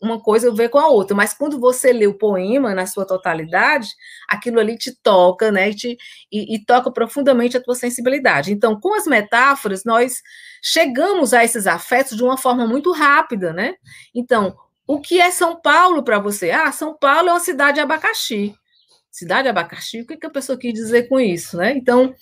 [0.00, 3.88] uma coisa ver com a outra, mas quando você lê o poema na sua totalidade,
[4.28, 5.70] aquilo ali te toca, né?
[5.70, 5.98] E, te,
[6.32, 8.52] e, e toca profundamente a tua sensibilidade.
[8.52, 10.22] Então, com as metáforas, nós
[10.62, 13.74] chegamos a esses afetos de uma forma muito rápida, né?
[14.14, 16.50] Então, o que é São Paulo para você?
[16.50, 18.54] Ah, São Paulo é uma cidade de abacaxi
[19.14, 21.72] cidade abacaxi, o que, que a pessoa quis dizer com isso, né?
[21.76, 22.12] Então,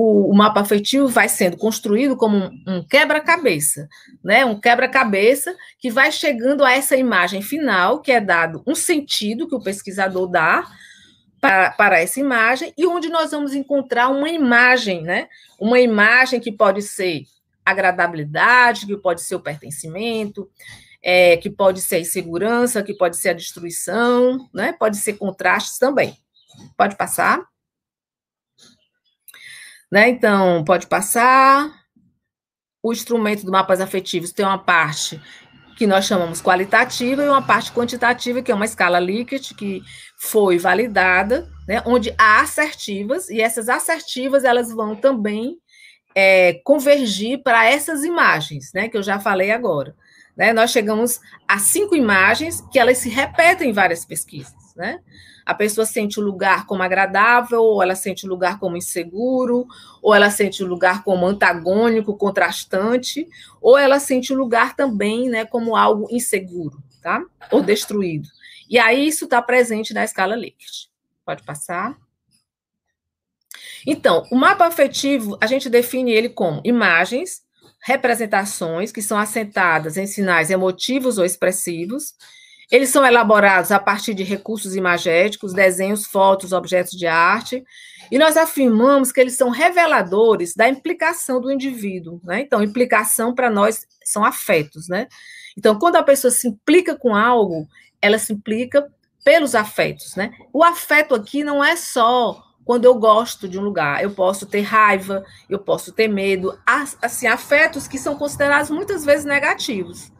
[0.00, 3.88] o, o mapa afetivo vai sendo construído como um, um quebra-cabeça,
[4.22, 4.44] né?
[4.44, 9.56] Um quebra-cabeça que vai chegando a essa imagem final, que é dado um sentido que
[9.56, 10.64] o pesquisador dá
[11.40, 15.26] para, para essa imagem, e onde nós vamos encontrar uma imagem, né?
[15.58, 17.24] Uma imagem que pode ser
[17.66, 20.48] agradabilidade, que pode ser o pertencimento,
[21.02, 24.72] é, que pode ser a insegurança, que pode ser a destruição, né?
[24.78, 26.16] Pode ser contrastes também.
[26.76, 27.44] Pode passar.
[29.90, 30.08] Né?
[30.08, 31.72] Então, pode passar.
[32.82, 35.20] O instrumento do mapas afetivos tem uma parte
[35.78, 39.80] que nós chamamos qualitativa e uma parte quantitativa, que é uma escala Likert, que
[40.18, 45.56] foi validada, né, onde há assertivas, e essas assertivas elas vão também
[46.16, 49.94] é, convergir para essas imagens, né, que eu já falei agora.
[50.36, 50.52] Né?
[50.52, 54.57] Nós chegamos a cinco imagens que elas se repetem em várias pesquisas.
[54.78, 55.00] Né?
[55.48, 59.66] a pessoa sente o lugar como agradável, ou ela sente o lugar como inseguro,
[60.02, 63.26] ou ela sente o lugar como antagônico, contrastante,
[63.58, 67.24] ou ela sente o lugar também né, como algo inseguro, tá?
[67.50, 68.28] Ou destruído.
[68.68, 70.90] E aí isso está presente na escala Likert.
[71.24, 71.96] Pode passar.
[73.86, 77.42] Então, o mapa afetivo, a gente define ele como imagens,
[77.80, 82.12] representações que são assentadas em sinais emotivos ou expressivos,
[82.70, 87.64] eles são elaborados a partir de recursos imagéticos, desenhos, fotos, objetos de arte,
[88.10, 92.40] e nós afirmamos que eles são reveladores da implicação do indivíduo, né?
[92.40, 95.08] Então, implicação para nós são afetos, né?
[95.56, 97.66] Então, quando a pessoa se implica com algo,
[98.00, 98.86] ela se implica
[99.24, 100.30] pelos afetos, né?
[100.52, 104.60] O afeto aqui não é só quando eu gosto de um lugar, eu posso ter
[104.60, 106.58] raiva, eu posso ter medo,
[107.00, 110.12] assim, afetos que são considerados muitas vezes negativos.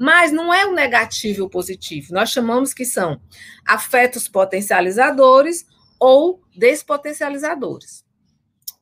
[0.00, 2.14] Mas não é o negativo e o positivo.
[2.14, 3.20] Nós chamamos que são
[3.66, 5.66] afetos potencializadores
[5.98, 8.02] ou despotencializadores.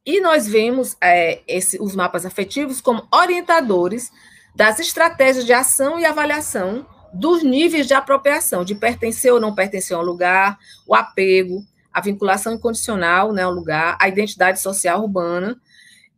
[0.07, 4.13] E nós vemos é, esse, os mapas afetivos como orientadores
[4.55, 9.97] das estratégias de ação e avaliação dos níveis de apropriação, de pertencer ou não pertencer
[9.97, 15.61] ao lugar, o apego, a vinculação incondicional né, ao lugar, a identidade social urbana,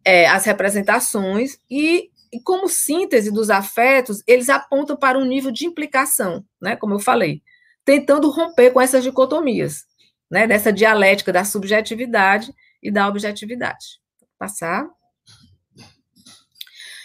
[0.05, 5.67] é, as representações e e como síntese dos afetos, eles apontam para um nível de
[5.67, 7.43] implicação, né, como eu falei,
[7.85, 9.85] tentando romper com essas dicotomias,
[10.31, 12.53] né, dessa dialética da subjetividade
[12.83, 13.99] e da objetividade.
[14.39, 14.89] Passar.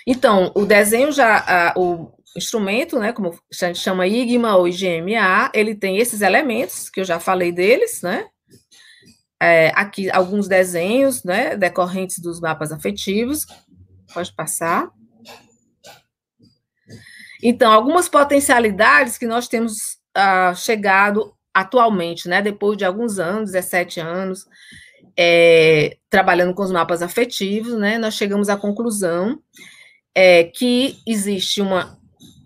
[0.07, 5.49] Então, o desenho já, a, o instrumento, né, como a gente chama IGMA ou IGMA,
[5.53, 8.27] ele tem esses elementos, que eu já falei deles, né,
[9.41, 13.45] é, aqui alguns desenhos, né, decorrentes dos mapas afetivos,
[14.13, 14.89] pode passar.
[17.47, 23.99] Então, algumas potencialidades que nós temos uh, chegado atualmente, né, depois de alguns anos, 17
[23.99, 24.47] anos,
[25.15, 29.39] é, trabalhando com os mapas afetivos, né, nós chegamos à conclusão
[30.15, 31.99] é, que existe uma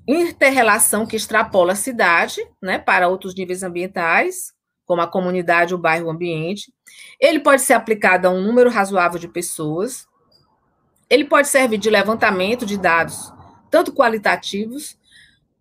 [0.05, 4.51] interrelação que extrapola a cidade, né, para outros níveis ambientais,
[4.85, 6.73] como a comunidade, o bairro, o ambiente.
[7.21, 10.05] Ele pode ser aplicado a um número razoável de pessoas.
[11.09, 13.31] Ele pode servir de levantamento de dados,
[13.69, 14.97] tanto qualitativos,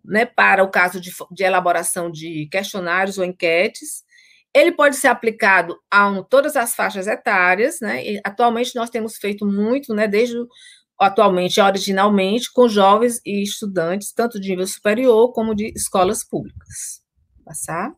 [0.03, 4.03] né, para o caso de, de elaboração de questionários ou enquetes.
[4.53, 8.03] Ele pode ser aplicado a um, todas as faixas etárias, né?
[8.03, 10.35] E, atualmente nós temos feito muito, né, desde
[10.99, 17.01] atualmente, originalmente, com jovens e estudantes, tanto de nível superior como de escolas públicas.
[17.45, 17.93] Passar.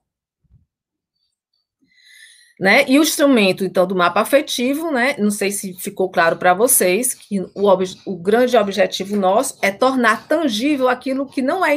[2.62, 2.86] Né?
[2.88, 5.16] E o instrumento, então, do mapa afetivo, né?
[5.18, 7.68] Não sei se ficou claro para vocês que o,
[8.05, 11.76] o, grande objetivo nosso é tornar tangível aquilo que não é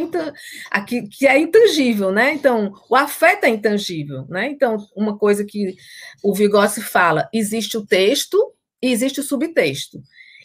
[0.71, 2.35] aqui, que é intangível, né?
[2.35, 4.51] Então, o afeto é intangível, né?
[4.51, 5.75] Então, uma coisa que
[6.23, 10.03] o Vygotsky fala, existe o texto e existe o subtexto.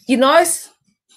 [0.07, 0.71] E nós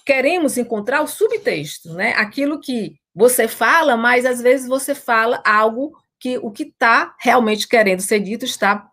[0.04, 2.12] queremos encontrar o subtexto, né?
[2.14, 7.66] Aquilo que você fala, mas às vezes você fala algo que o que está realmente
[7.68, 8.88] querendo ser dito está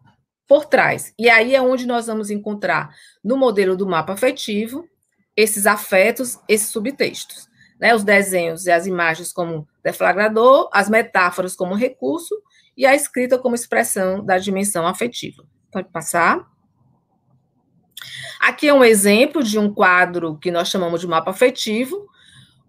[0.50, 1.14] por trás.
[1.18, 2.90] E aí é onde nós vamos encontrar,
[3.24, 4.90] no modelo do mapa afetivo,
[5.38, 7.48] esses afetos, esses subtextos.
[7.80, 7.94] Né?
[7.94, 12.36] Os desenhos e as imagens como deflagrador, as metáforas como recurso
[12.76, 15.44] e a escrita como expressão da dimensão afetiva.
[15.72, 16.44] Pode passar.
[18.42, 22.10] Aqui é um exemplo de um quadro que nós chamamos de mapa afetivo,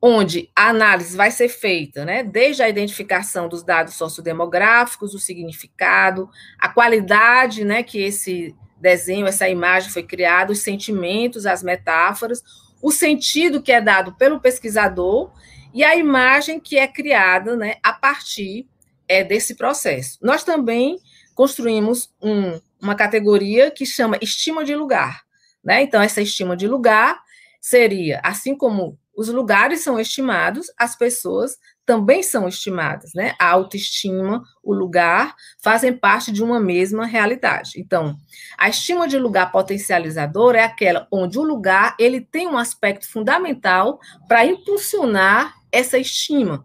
[0.03, 6.29] onde a análise vai ser feita, né, desde a identificação dos dados sociodemográficos, o significado,
[6.59, 12.43] a qualidade, né, que esse desenho, essa imagem foi criada, os sentimentos, as metáforas,
[12.83, 15.31] o sentido que é dado pelo pesquisador
[15.75, 18.67] e a imagem que é criada, né, a partir
[19.07, 20.19] é, desse processo.
[20.23, 20.99] Nós também
[21.35, 25.23] construímos um, uma categoria que chama estima de lugar,
[25.65, 25.83] né?
[25.83, 27.21] Então essa estima de lugar
[27.61, 33.35] seria, assim como os lugares são estimados, as pessoas também são estimadas, né?
[33.39, 37.73] A autoestima, o lugar, fazem parte de uma mesma realidade.
[37.77, 38.17] Então,
[38.57, 44.01] a estima de lugar potencializador é aquela onde o lugar ele tem um aspecto fundamental
[44.27, 46.65] para impulsionar essa estima.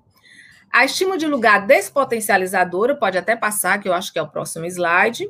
[0.71, 4.65] A estima de lugar despotencializadora pode até passar, que eu acho que é o próximo
[4.65, 5.27] slide,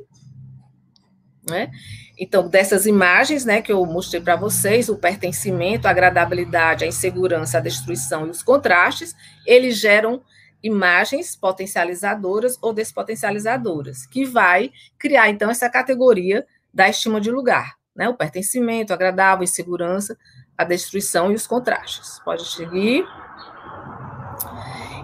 [1.50, 1.72] né?
[2.18, 7.58] Então, dessas imagens né, que eu mostrei para vocês, o pertencimento, a agradabilidade, a insegurança,
[7.58, 9.14] a destruição e os contrastes,
[9.44, 10.22] eles geram
[10.62, 18.08] imagens potencializadoras ou despotencializadoras, que vai criar, então, essa categoria da estima de lugar, né?
[18.08, 20.16] O pertencimento, agradável, insegurança,
[20.56, 22.18] a destruição e os contrastes.
[22.24, 23.04] Pode seguir.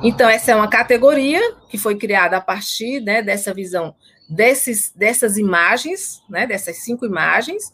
[0.02, 3.94] Então, essa é uma categoria que foi criada a partir né, dessa visão
[4.28, 7.72] desses, dessas imagens, né, dessas cinco imagens.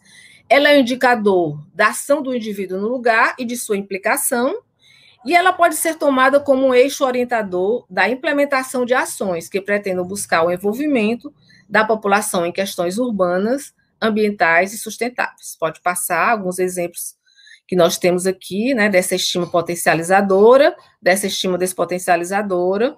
[0.49, 4.61] Ela é um indicador da ação do indivíduo no lugar e de sua implicação,
[5.25, 10.05] e ela pode ser tomada como um eixo orientador da implementação de ações que pretendam
[10.05, 11.33] buscar o envolvimento
[11.67, 15.55] da população em questões urbanas, ambientais e sustentáveis.
[15.59, 17.15] Pode passar alguns exemplos
[17.67, 22.97] que nós temos aqui, né, dessa estima potencializadora, dessa estima despotencializadora,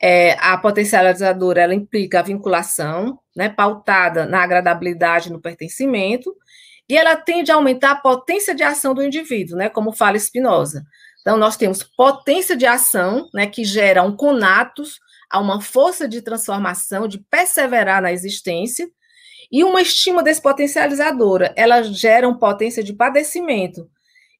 [0.00, 6.34] é, a potencializadora ela implica a vinculação, né, pautada na agradabilidade no pertencimento,
[6.88, 10.84] e ela tende a aumentar a potência de ação do indivíduo, né, como fala Spinoza.
[11.20, 14.98] Então, nós temos potência de ação, né, que gera um conatus,
[15.30, 18.88] a uma força de transformação, de perseverar na existência,
[19.50, 23.90] e uma estima despotencializadora, ela gera uma potência de padecimento,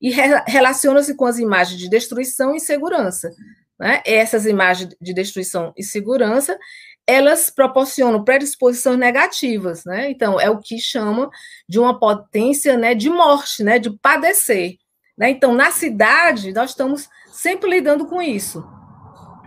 [0.00, 3.30] e re relaciona-se com as imagens de destruição e segurança,
[3.78, 6.58] né, essas imagens de destruição e segurança,
[7.06, 10.10] elas proporcionam predisposições negativas, né?
[10.10, 11.30] Então, é o que chama
[11.66, 14.76] de uma potência né, de morte, né, de padecer.
[15.18, 15.30] Né?
[15.30, 18.64] Então, na cidade, nós estamos sempre lidando com isso.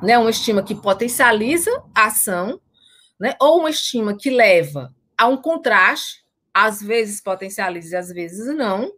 [0.02, 0.18] Né?
[0.18, 2.60] Uma estima que potencializa a ação,
[3.20, 3.36] né?
[3.40, 8.92] ou uma estima que leva a um contraste, às vezes potencializa e às vezes não,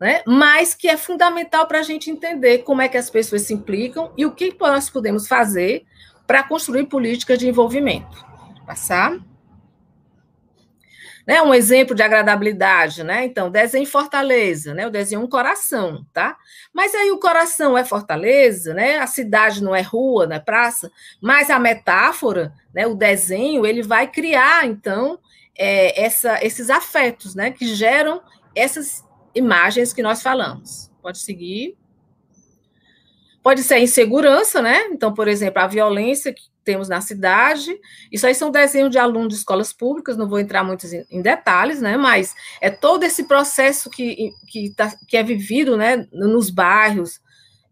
[0.00, 0.22] né?
[0.26, 4.12] mas que é fundamental para a gente entender como é que as pessoas se implicam
[4.16, 5.86] e o que nós podemos fazer
[6.26, 8.24] para construir políticas de envolvimento.
[8.66, 9.16] Passar.
[11.26, 13.24] Né, um exemplo de agradabilidade, né?
[13.24, 14.86] Então, desenho Fortaleza, né?
[14.86, 16.36] O desenho um coração, tá?
[16.72, 18.98] Mas aí o coração é Fortaleza, né?
[18.98, 20.88] A cidade não é rua, não é praça,
[21.20, 22.86] mas a metáfora, né?
[22.86, 25.18] O desenho, ele vai criar, então,
[25.58, 27.50] é, essa, esses afetos, né?
[27.50, 28.22] Que geram
[28.54, 29.04] essas
[29.36, 30.90] imagens que nós falamos.
[31.00, 31.76] Pode seguir.
[33.42, 34.86] Pode ser a insegurança, né?
[34.86, 37.78] Então, por exemplo, a violência que temos na cidade.
[38.10, 41.80] Isso aí são desenhos de alunos de escolas públicas, não vou entrar muito em, detalhes,
[41.80, 41.96] né?
[41.96, 47.20] Mas é todo esse processo que, que, tá, que é vivido, né, nos bairros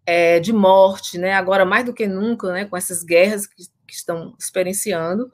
[0.07, 1.35] é, de morte, né?
[1.35, 2.65] Agora mais do que nunca, né?
[2.67, 5.31] Com essas guerras que, que estão experienciando.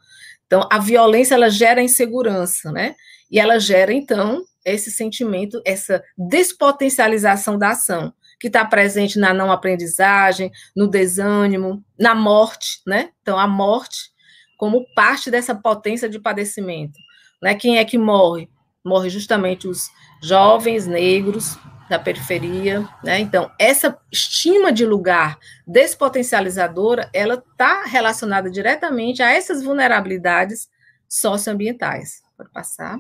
[0.47, 2.97] Então, a violência ela gera insegurança, né?
[3.31, 9.53] E ela gera então esse sentimento, essa despotencialização da ação que está presente na não
[9.53, 13.11] aprendizagem, no desânimo, na morte, né?
[13.21, 14.11] Então, a morte
[14.57, 16.99] como parte dessa potência de padecimento.
[17.43, 17.55] Né?
[17.55, 18.49] Quem é que morre?
[18.85, 19.91] Morre justamente os
[20.23, 21.59] jovens negros
[21.89, 23.19] da periferia, né?
[23.19, 30.69] Então, essa estima de lugar despotencializadora, ela está relacionada diretamente a essas vulnerabilidades
[31.09, 32.23] socioambientais.
[32.37, 32.99] Pode passar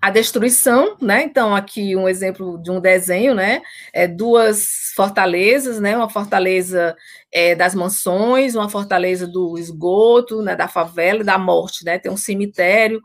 [0.00, 1.22] a destruição, né?
[1.22, 3.62] Então, aqui um exemplo de um desenho, né?
[3.92, 5.96] É duas fortalezas, né?
[5.96, 6.96] Uma fortaleza
[7.30, 10.56] é, das mansões, uma fortaleza do esgoto, né?
[10.56, 11.98] Da favela, da morte, né?
[11.98, 13.00] Tem um cemitério.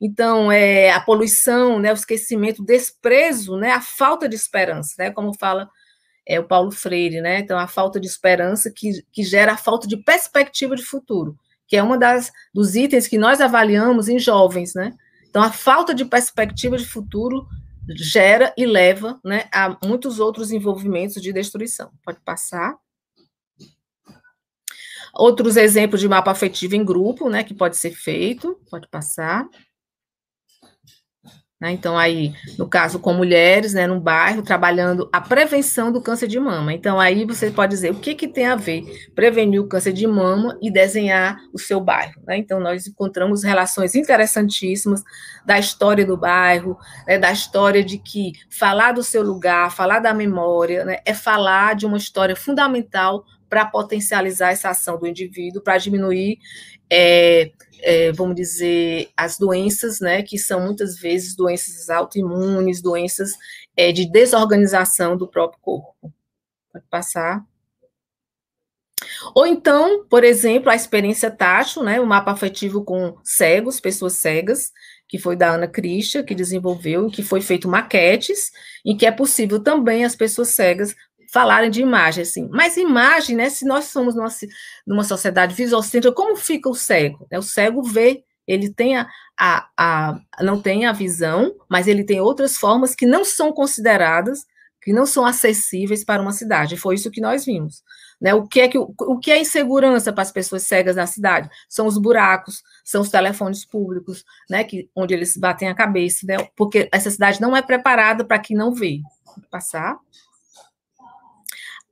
[0.00, 1.92] Então, é, a poluição, né?
[1.92, 3.72] O esquecimento, o desprezo, né?
[3.72, 5.10] A falta de esperança, né?
[5.10, 5.68] Como fala
[6.26, 7.40] é, o Paulo Freire, né?
[7.40, 11.76] Então, a falta de esperança que, que gera a falta de perspectiva de futuro, que
[11.76, 14.92] é uma das dos itens que nós avaliamos em jovens, né?
[15.30, 17.46] Então, a falta de perspectiva de futuro
[17.88, 21.92] gera e leva né, a muitos outros envolvimentos de destruição.
[22.04, 22.76] Pode passar.
[25.14, 29.48] Outros exemplos de mapa afetivo em grupo, né, que pode ser feito, pode passar.
[31.60, 31.72] Né?
[31.72, 36.40] Então, aí, no caso, com mulheres, né, no bairro, trabalhando a prevenção do câncer de
[36.40, 36.72] mama.
[36.72, 38.82] Então, aí você pode dizer o que, que tem a ver
[39.14, 42.14] prevenir o câncer de mama e desenhar o seu bairro.
[42.26, 42.38] Né?
[42.38, 45.02] Então, nós encontramos relações interessantíssimas
[45.44, 50.14] da história do bairro, né, da história de que falar do seu lugar, falar da
[50.14, 55.76] memória, né, é falar de uma história fundamental para potencializar essa ação do indivíduo, para
[55.76, 56.38] diminuir
[56.90, 57.52] é,
[57.82, 63.32] é, vamos dizer, as doenças, né, que são muitas vezes doenças autoimunes, doenças
[63.76, 66.12] é, de desorganização do próprio corpo.
[66.72, 67.44] Pode passar.
[69.34, 74.72] Ou então, por exemplo, a experiência tátil, né, o mapa afetivo com cegos, pessoas cegas,
[75.08, 78.52] que foi da Ana Christian, que desenvolveu, que foi feito maquetes,
[78.84, 80.94] em que é possível também as pessoas cegas
[81.32, 82.48] falarem de imagem, assim.
[82.50, 83.48] Mas imagem, né?
[83.50, 84.28] Se nós somos numa,
[84.86, 87.26] numa sociedade visuocêntrica, como fica o cego?
[87.32, 89.08] O cego vê, ele tem a,
[89.38, 94.44] a, a, não tem a visão, mas ele tem outras formas que não são consideradas,
[94.82, 96.76] que não são acessíveis para uma cidade.
[96.76, 97.82] Foi isso que nós vimos.
[98.20, 98.34] Né?
[98.34, 101.48] O, que é que, o que é insegurança para as pessoas cegas na cidade?
[101.68, 104.64] São os buracos, são os telefones públicos, né?
[104.64, 106.38] que, onde eles batem a cabeça, né?
[106.56, 109.00] porque essa cidade não é preparada para quem não vê.
[109.24, 109.96] Vou passar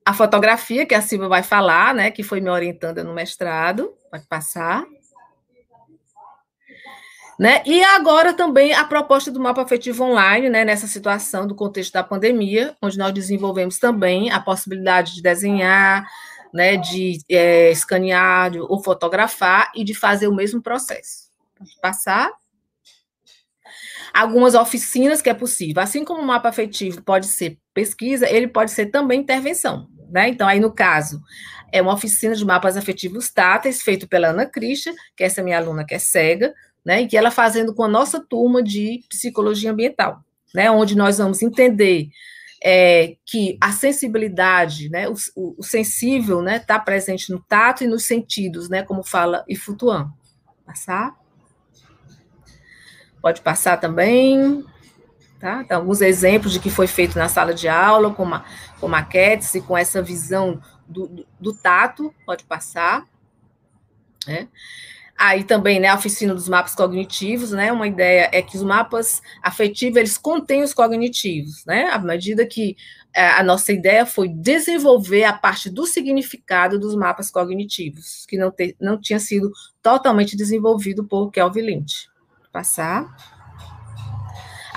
[0.09, 4.27] a fotografia, que a Silvia vai falar, né, que foi me orientando no mestrado, pode
[4.27, 4.87] passar.
[7.39, 7.63] Né?
[7.67, 12.03] E agora também a proposta do mapa afetivo online, né, nessa situação do contexto da
[12.03, 16.09] pandemia, onde nós desenvolvemos também a possibilidade de desenhar,
[16.55, 21.29] né, de é, escanear ou fotografar e de fazer o mesmo processo.
[21.55, 22.33] Pode passar.
[24.15, 25.83] Algumas oficinas que é possível.
[25.83, 30.29] Assim como o mapa afetivo pode ser pesquisa, ele pode ser também intervenção né?
[30.29, 31.23] Então, aí no caso,
[31.73, 35.59] é uma oficina de mapas afetivos táteis, feito pela Ana Christian, que é essa minha
[35.59, 36.55] aluna que é cega,
[36.85, 37.03] né?
[37.03, 40.21] E que ela fazendo com a nossa turma de psicologia ambiental,
[40.55, 40.71] né?
[40.71, 42.11] Onde nós vamos entender
[42.63, 45.15] é, que a sensibilidade, né, o,
[45.59, 50.13] o, sensível, né, está presente no tato e nos sentidos, né, como fala Ifutuan.
[50.67, 51.17] Passar.
[53.23, 54.65] Pode passar também.
[55.39, 55.63] Tá?
[55.63, 58.45] Então, alguns exemplos de que foi feito na sala de aula, com, ma,
[58.81, 63.07] com maquetes e com essa visão do, do, do tato, pode passar.
[64.27, 64.49] Né?
[65.17, 69.21] Aí também, né, a oficina dos mapas cognitivos, né, uma ideia é que os mapas
[69.43, 72.77] afetivos, eles contêm os cognitivos, né, à medida que
[73.15, 78.51] é, a nossa ideia foi desenvolver a parte do significado dos mapas cognitivos, que não,
[78.51, 79.51] te, não tinha sido
[79.83, 82.09] totalmente desenvolvido por Kelvin Lynch.
[82.53, 83.38] Passar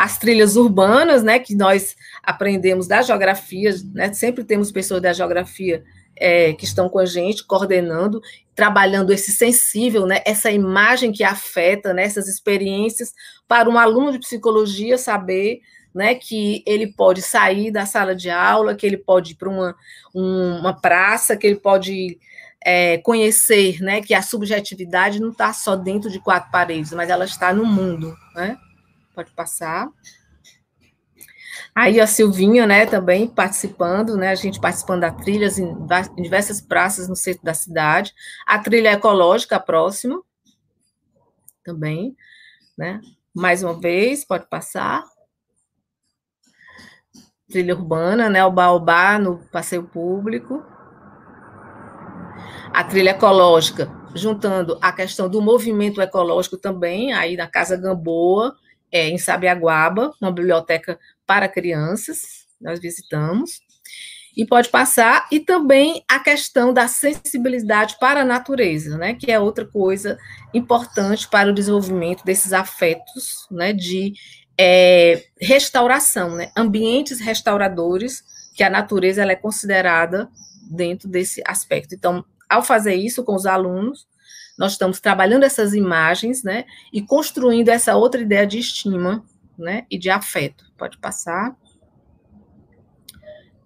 [0.02, 5.84] as trilhas urbanas, né, que nós aprendemos da geografia, né, sempre temos pessoas da geografia
[6.18, 8.20] é, que estão com a gente, coordenando,
[8.56, 13.14] trabalhando esse sensível, né, essa imagem que afeta, né, essas experiências,
[13.48, 15.62] para um aluno de psicologia saber
[15.94, 19.76] né, que ele pode sair da sala de aula, que ele pode ir para uma,
[20.16, 22.18] um, uma praça, que ele pode
[22.66, 27.26] é, conhecer né, que a subjetividade não está só dentro de quatro paredes, mas ela
[27.26, 28.58] está no mundo, né?
[29.14, 29.90] Pode passar.
[31.76, 35.66] Aí a Silvinha, né, também participando, né, a gente participando da trilhas em,
[36.18, 38.14] em diversas praças no centro da cidade.
[38.46, 40.22] A trilha ecológica próxima,
[41.64, 42.16] também,
[42.78, 43.00] né?
[43.34, 45.04] Mais uma vez, pode passar.
[47.50, 50.64] Trilha urbana, né, o Baobá no passeio público.
[52.74, 58.56] A trilha ecológica, juntando a questão do movimento ecológico também, aí na Casa Gamboa,
[58.92, 63.62] é, em Sabiaguaba, uma biblioteca para crianças, nós visitamos,
[64.36, 69.40] e pode passar, e também a questão da sensibilidade para a natureza, né, que é
[69.40, 70.18] outra coisa
[70.54, 74.14] importante para o desenvolvimento desses afetos, né, de
[74.58, 78.24] é, restauração, né, ambientes restauradores,
[78.56, 80.30] que a natureza ela é considerada
[80.70, 81.96] dentro desse aspecto.
[81.96, 84.08] Então, ao fazer isso com os alunos,
[84.62, 89.26] nós estamos trabalhando essas imagens, né, e construindo essa outra ideia de estima,
[89.58, 90.66] né, e de afeto.
[90.78, 91.56] Pode passar.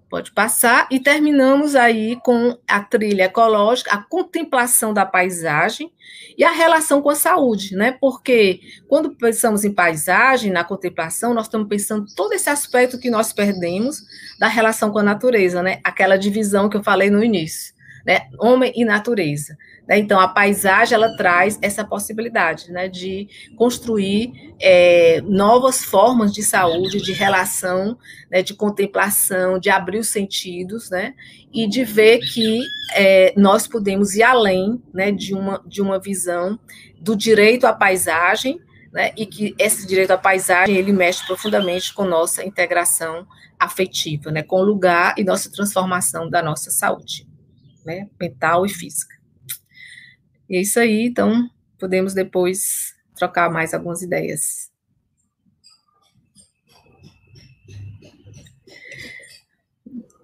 [0.09, 0.87] Pode passar.
[0.89, 5.91] E terminamos aí com a trilha ecológica, a contemplação da paisagem
[6.37, 7.97] e a relação com a saúde, né?
[7.99, 13.33] Porque quando pensamos em paisagem, na contemplação, nós estamos pensando todo esse aspecto que nós
[13.33, 14.01] perdemos
[14.39, 15.81] da relação com a natureza, né?
[15.83, 17.73] Aquela divisão que eu falei no início,
[18.05, 18.29] né?
[18.39, 19.57] Homem e natureza.
[19.87, 19.99] Né?
[19.99, 27.01] Então, a paisagem ela traz essa possibilidade né, de construir é, novas formas de saúde,
[27.01, 27.97] de relação,
[28.31, 31.13] né, de contemplação, de abrir os sentidos, né,
[31.53, 32.61] e de ver que
[32.93, 36.59] é, nós podemos ir além né, de, uma, de uma visão
[36.99, 38.59] do direito à paisagem,
[38.91, 43.27] né, e que esse direito à paisagem ele mexe profundamente com nossa integração
[43.59, 47.27] afetiva, né, com o lugar e nossa transformação da nossa saúde,
[47.85, 49.15] né, mental e física.
[50.49, 54.71] E é isso aí, então podemos depois trocar mais algumas ideias.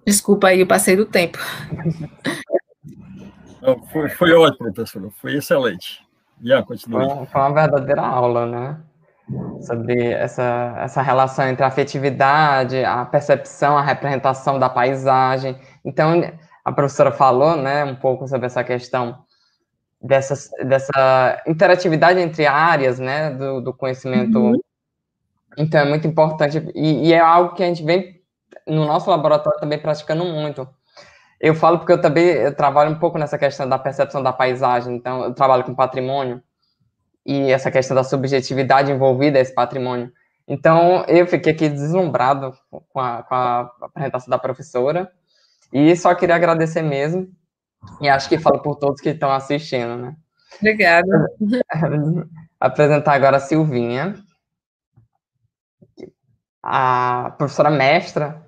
[0.06, 1.38] Desculpa aí, eu passei do tempo.
[3.62, 6.04] Não, foi, foi ótimo, professora, foi excelente.
[6.42, 7.06] Já, continue.
[7.06, 8.80] Foi, foi uma verdadeira aula, né?
[9.60, 15.56] Sobre essa, essa relação entre a afetividade, a percepção, a representação da paisagem.
[15.84, 16.20] Então,
[16.64, 19.24] a professora falou, né, um pouco sobre essa questão
[20.02, 20.34] dessa,
[20.64, 24.38] dessa interatividade entre áreas, né, do, do conhecimento.
[24.38, 24.60] Uhum.
[25.56, 28.20] Então, é muito importante, e, e, é algo que a gente vem,
[28.66, 30.66] no nosso laboratório, também praticando muito.
[31.40, 34.96] Eu falo porque eu também eu trabalho um pouco nessa questão da percepção da paisagem,
[34.96, 36.42] então, eu trabalho com patrimônio,
[37.24, 40.10] e essa questão da subjetividade envolvida esse patrimônio.
[40.48, 45.12] Então, eu fiquei aqui deslumbrado com a, com a apresentação da professora,
[45.72, 47.28] e só queria agradecer mesmo,
[48.00, 50.16] e acho que falo por todos que estão assistindo, né?
[50.58, 51.26] Obrigada.
[52.60, 54.14] Apresentar agora a Silvinha,
[56.62, 58.40] a professora mestra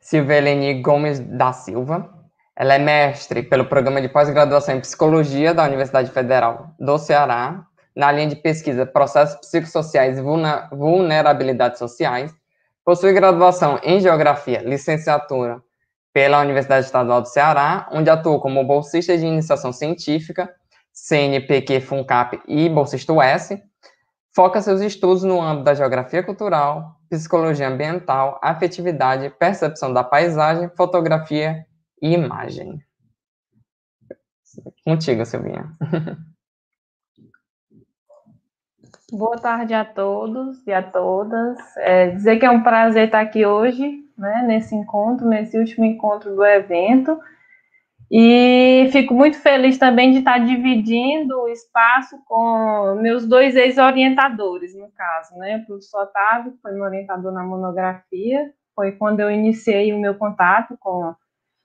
[0.00, 2.14] Silvia Eleni Gomes da Silva.
[2.54, 8.12] Ela é mestre pelo programa de pós-graduação em Psicologia da Universidade Federal do Ceará, na
[8.12, 10.22] linha de pesquisa Processos Psicossociais e
[10.72, 12.32] Vulnerabilidades Sociais.
[12.84, 15.60] Possui graduação em Geografia, licenciatura
[16.16, 20.50] pela Universidade Estadual do Ceará, onde atuou como bolsista de iniciação científica,
[20.90, 23.50] CNPq, FUNCAP e bolsista US.
[24.34, 31.66] Foca seus estudos no âmbito da geografia cultural, psicologia ambiental, afetividade, percepção da paisagem, fotografia
[32.00, 32.80] e imagem.
[34.86, 35.70] Contigo, Silvinha.
[39.12, 41.58] Boa tarde a todos e a todas.
[41.76, 46.34] É, dizer que é um prazer estar aqui hoje né, nesse encontro, nesse último encontro
[46.34, 47.18] do evento.
[48.10, 54.88] E fico muito feliz também de estar dividindo o espaço com meus dois ex-orientadores, no
[54.92, 55.56] caso, né?
[55.56, 60.14] O professor Otávio, que foi meu orientador na monografia, foi quando eu iniciei o meu
[60.14, 61.14] contato com,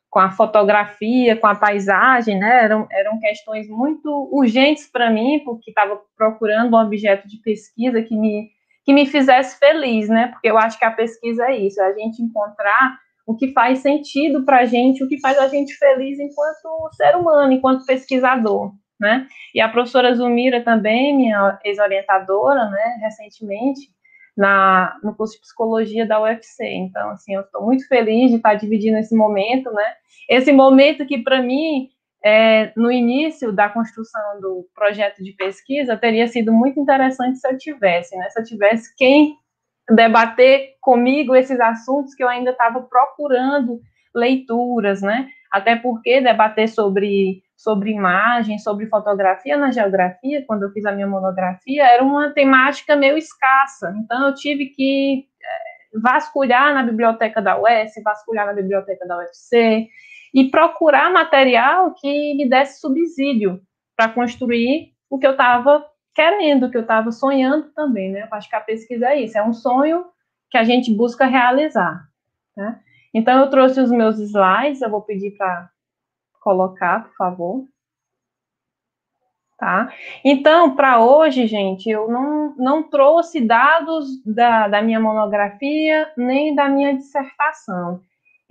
[0.10, 2.64] com a fotografia, com a paisagem, né?
[2.64, 8.18] Eram, eram questões muito urgentes para mim, porque estava procurando um objeto de pesquisa que
[8.18, 8.50] me
[8.84, 10.28] que me fizesse feliz, né?
[10.28, 13.80] Porque eu acho que a pesquisa é isso, é a gente encontrar o que faz
[13.80, 18.74] sentido para a gente, o que faz a gente feliz enquanto ser humano, enquanto pesquisador,
[19.00, 19.28] né?
[19.54, 23.90] E a professora Zumira também, minha ex-orientadora, né, recentemente,
[24.36, 26.66] na, no curso de psicologia da UFC.
[26.66, 29.94] Então, assim, eu estou muito feliz de estar dividindo esse momento, né?
[30.30, 31.90] Esse momento que, para mim,
[32.24, 37.58] é, no início da construção do projeto de pesquisa, teria sido muito interessante se eu
[37.58, 38.30] tivesse, né?
[38.30, 39.36] Se eu tivesse quem
[39.90, 43.80] debater comigo esses assuntos que eu ainda estava procurando
[44.14, 45.28] leituras, né?
[45.52, 51.08] Até porque debater sobre, sobre imagem, sobre fotografia na geografia, quando eu fiz a minha
[51.08, 53.94] monografia, era uma temática meio escassa.
[53.98, 55.26] Então, eu tive que
[56.02, 59.90] vasculhar na biblioteca da UES, vasculhar na biblioteca da UFC
[60.34, 63.62] e procurar material que me desse subsídio
[63.96, 68.28] para construir o que eu estava querendo, o que eu estava sonhando também, né?
[68.32, 70.06] Acho que a pesquisa é isso, é um sonho
[70.50, 72.08] que a gente busca realizar,
[72.56, 72.80] né?
[73.14, 75.70] Então, eu trouxe os meus slides, eu vou pedir para
[76.40, 77.66] colocar, por favor.
[79.58, 79.94] Tá?
[80.26, 86.68] Então, para hoje, gente, eu não, não trouxe dados da, da minha monografia nem da
[86.68, 88.02] minha dissertação.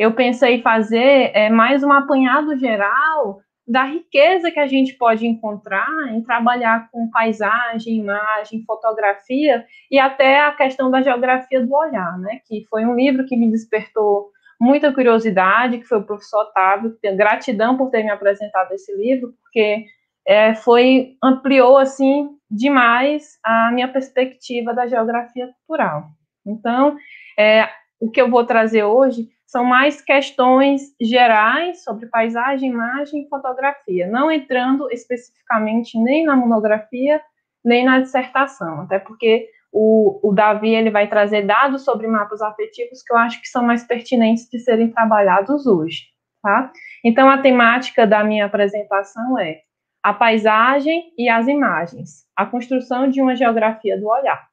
[0.01, 5.87] Eu pensei fazer é, mais um apanhado geral da riqueza que a gente pode encontrar
[6.09, 12.41] em trabalhar com paisagem, imagem, fotografia e até a questão da geografia do olhar, né?
[12.47, 17.77] Que foi um livro que me despertou muita curiosidade, que foi o professor Otávio, gratidão
[17.77, 19.85] por ter me apresentado esse livro, porque
[20.27, 26.07] é, foi ampliou assim demais a minha perspectiva da geografia cultural.
[26.47, 26.97] Então,
[27.39, 27.69] é,
[28.01, 34.07] o que eu vou trazer hoje são mais questões gerais sobre paisagem, imagem e fotografia,
[34.07, 37.21] não entrando especificamente nem na monografia
[37.65, 43.03] nem na dissertação, até porque o, o Davi ele vai trazer dados sobre mapas afetivos
[43.03, 46.05] que eu acho que são mais pertinentes de serem trabalhados hoje,
[46.41, 46.73] tá?
[47.05, 49.63] Então a temática da minha apresentação é
[50.01, 54.49] a paisagem e as imagens, a construção de uma geografia do olhar.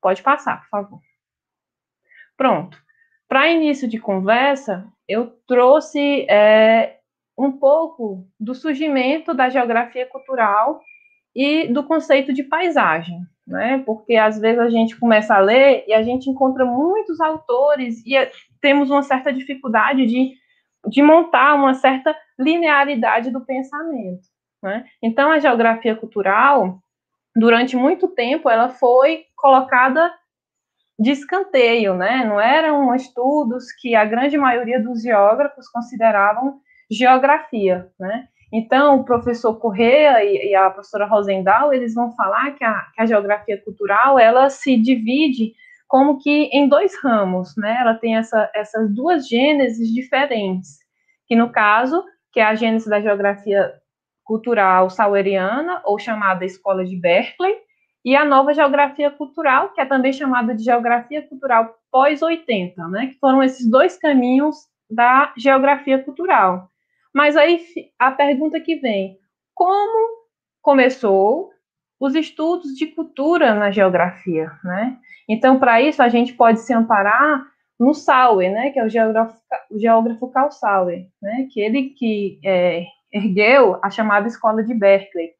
[0.00, 1.00] Pode passar, por favor.
[2.36, 2.78] Pronto.
[3.32, 6.98] Para início de conversa, eu trouxe é,
[7.38, 10.82] um pouco do surgimento da geografia cultural
[11.34, 13.82] e do conceito de paisagem, né?
[13.86, 18.12] Porque às vezes a gente começa a ler e a gente encontra muitos autores e
[18.60, 20.34] temos uma certa dificuldade de,
[20.90, 24.28] de montar uma certa linearidade do pensamento.
[24.62, 24.84] Né?
[25.02, 26.80] Então, a geografia cultural,
[27.34, 30.12] durante muito tempo, ela foi colocada
[31.02, 32.24] de escanteio, né?
[32.24, 38.28] Não eram estudos que a grande maioria dos geógrafos consideravam geografia, né?
[38.52, 43.06] Então, o professor Correa e, a professora Rosendal, eles vão falar que a, que a
[43.06, 45.54] geografia cultural, ela se divide
[45.88, 47.78] como que em dois ramos, né?
[47.80, 50.78] Ela tem essa, essas duas gêneses diferentes,
[51.26, 53.72] que no caso, que é a gênese da geografia
[54.22, 57.56] cultural saueriana, ou chamada Escola de Berkeley,
[58.04, 63.06] e a nova geografia cultural, que é também chamada de geografia cultural pós-80, né?
[63.08, 64.56] Que foram esses dois caminhos
[64.90, 66.68] da geografia cultural.
[67.14, 67.64] Mas aí
[67.98, 69.18] a pergunta que vem:
[69.54, 70.22] como
[70.60, 71.50] começou
[72.00, 74.98] os estudos de cultura na geografia, né?
[75.28, 77.46] Então, para isso, a gente pode se amparar
[77.78, 79.36] no Sauer, né, que é o geógrafo,
[79.70, 85.30] o geógrafo Carl Sauer, né, que ele que é, ergueu a chamada Escola de Berkeley.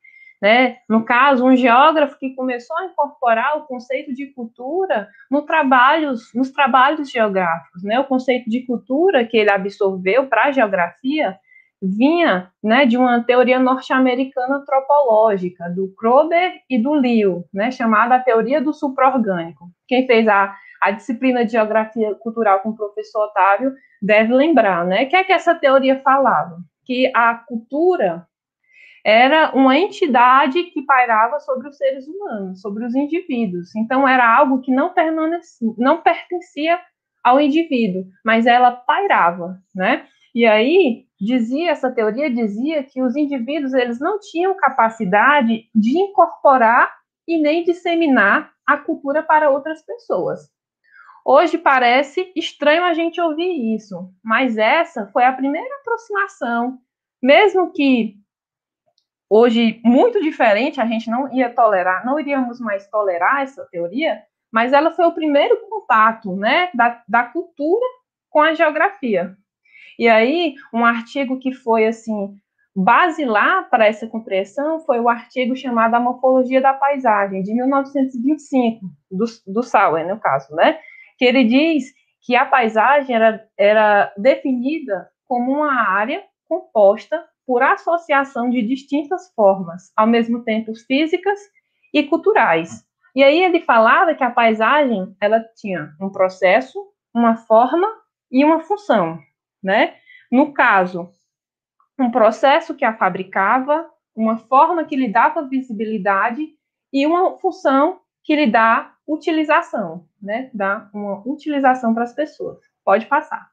[0.42, 0.78] Né?
[0.88, 6.50] No caso, um geógrafo que começou a incorporar o conceito de cultura no trabalhos, nos
[6.50, 7.84] trabalhos geográficos.
[7.84, 8.00] Né?
[8.00, 11.38] O conceito de cultura que ele absorveu para a geografia
[11.80, 18.20] vinha né, de uma teoria norte-americana antropológica, do Krober e do Liu, né, chamada a
[18.20, 19.68] teoria do supraorgânico.
[19.88, 25.04] Quem fez a, a disciplina de geografia cultural com o professor Otávio deve lembrar, né?
[25.04, 26.56] O que é que essa teoria falava?
[26.84, 28.26] que a cultura
[29.04, 33.74] era uma entidade que pairava sobre os seres humanos, sobre os indivíduos.
[33.74, 34.92] Então, era algo que não,
[35.76, 36.78] não pertencia
[37.22, 40.06] ao indivíduo, mas ela pairava, né?
[40.34, 46.92] E aí, dizia, essa teoria dizia que os indivíduos, eles não tinham capacidade de incorporar
[47.28, 50.40] e nem disseminar a cultura para outras pessoas.
[51.24, 56.78] Hoje parece estranho a gente ouvir isso, mas essa foi a primeira aproximação,
[57.22, 58.16] mesmo que
[59.32, 64.22] hoje muito diferente, a gente não ia tolerar, não iríamos mais tolerar essa teoria,
[64.52, 67.86] mas ela foi o primeiro contato, né, da, da cultura
[68.28, 69.34] com a geografia.
[69.98, 72.34] E aí, um artigo que foi assim
[72.74, 78.80] basilar para essa compreensão foi o artigo chamado A Morfologia da Paisagem, de 1925,
[79.10, 80.78] do, do Sauer, no caso, né?
[81.22, 81.84] que ele diz
[82.20, 89.92] que a paisagem era, era definida como uma área composta por associação de distintas formas,
[89.94, 91.38] ao mesmo tempo físicas
[91.92, 92.82] e culturais.
[93.14, 96.82] E aí ele falava que a paisagem ela tinha um processo,
[97.12, 97.86] uma forma
[98.30, 99.18] e uma função,
[99.62, 99.96] né?
[100.30, 101.10] No caso,
[101.98, 103.86] um processo que a fabricava,
[104.16, 106.48] uma forma que lhe dava visibilidade
[106.90, 110.48] e uma função que lhe dá utilização, né?
[110.54, 112.60] Dá uma utilização para as pessoas.
[112.82, 113.51] Pode passar.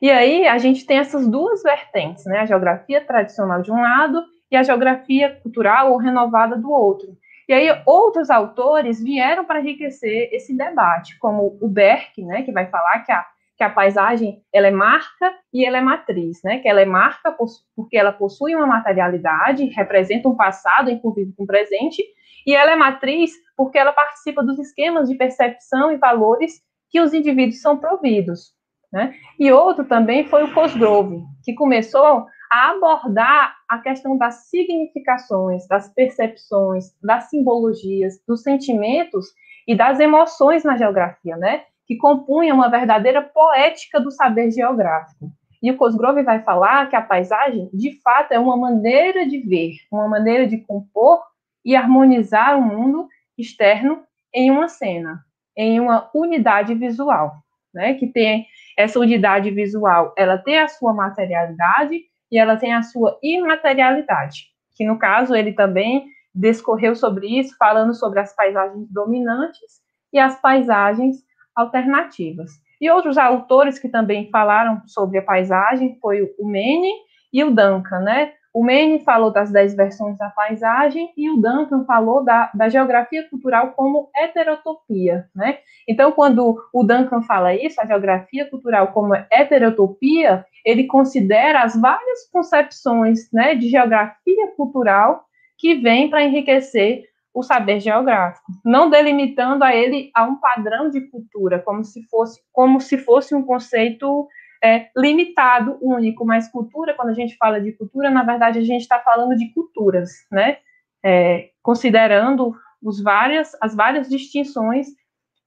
[0.00, 2.40] E aí a gente tem essas duas vertentes, né?
[2.40, 7.16] A geografia tradicional de um lado e a geografia cultural ou renovada do outro.
[7.48, 12.66] E aí outros autores vieram para enriquecer esse debate, como o Berck, né, que vai
[12.66, 13.26] falar que a,
[13.56, 17.36] que a paisagem ela é marca e ela é matriz, né, que ela é marca
[17.76, 22.02] porque ela possui uma materialidade, representa um passado envolvido com o presente,
[22.46, 27.12] e ela é matriz porque ela participa dos esquemas de percepção e valores que os
[27.12, 28.54] indivíduos são providos.
[28.94, 29.12] Né?
[29.40, 35.92] E outro também foi o Cosgrove, que começou a abordar a questão das significações, das
[35.92, 39.26] percepções, das simbologias, dos sentimentos
[39.66, 41.64] e das emoções na geografia, né?
[41.88, 45.28] Que compunham uma verdadeira poética do saber geográfico.
[45.60, 49.72] E o Cosgrove vai falar que a paisagem, de fato, é uma maneira de ver,
[49.90, 51.20] uma maneira de compor
[51.64, 55.24] e harmonizar o mundo externo em uma cena,
[55.56, 57.42] em uma unidade visual,
[57.74, 57.94] né?
[57.94, 58.46] Que tem
[58.76, 62.00] essa unidade visual, ela tem a sua materialidade
[62.30, 67.94] e ela tem a sua imaterialidade, que no caso ele também discorreu sobre isso, falando
[67.94, 69.80] sobre as paisagens dominantes
[70.12, 71.18] e as paisagens
[71.54, 72.50] alternativas.
[72.80, 76.92] E outros autores que também falaram sobre a paisagem foi o Mene
[77.32, 78.32] e o Duncan, né?
[78.54, 83.28] O Maine falou das dez versões da paisagem e o Duncan falou da, da geografia
[83.28, 85.58] cultural como heterotopia, né?
[85.88, 92.30] Então, quando o Duncan fala isso, a geografia cultural como heterotopia, ele considera as várias
[92.30, 95.24] concepções, né, de geografia cultural
[95.58, 97.02] que vêm para enriquecer
[97.34, 102.40] o saber geográfico, não delimitando a ele a um padrão de cultura, como se fosse
[102.52, 104.28] como se fosse um conceito
[104.64, 108.80] é, limitado, único, mas cultura, quando a gente fala de cultura, na verdade a gente
[108.80, 110.56] está falando de culturas, né?
[111.04, 114.86] É, considerando os várias, as várias distinções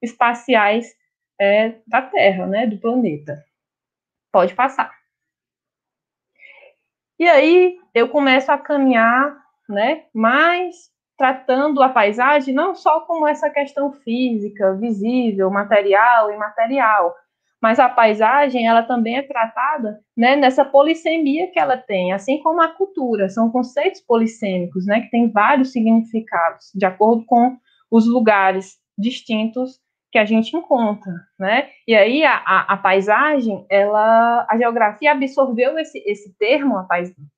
[0.00, 0.94] espaciais
[1.40, 3.44] é, da Terra, né, do planeta.
[4.30, 4.96] Pode passar.
[7.18, 9.36] E aí eu começo a caminhar,
[9.68, 17.16] né, mais tratando a paisagem não só como essa questão física, visível, material, imaterial,
[17.60, 22.60] mas a paisagem ela também é tratada né, nessa polissemia que ela tem, assim como
[22.60, 27.56] a cultura, são conceitos polissêmicos, né, que têm vários significados, de acordo com
[27.90, 29.80] os lugares distintos
[30.10, 31.68] que a gente encontra, né?
[31.86, 36.86] E aí a, a, a paisagem, ela, a geografia absorveu esse, esse termo a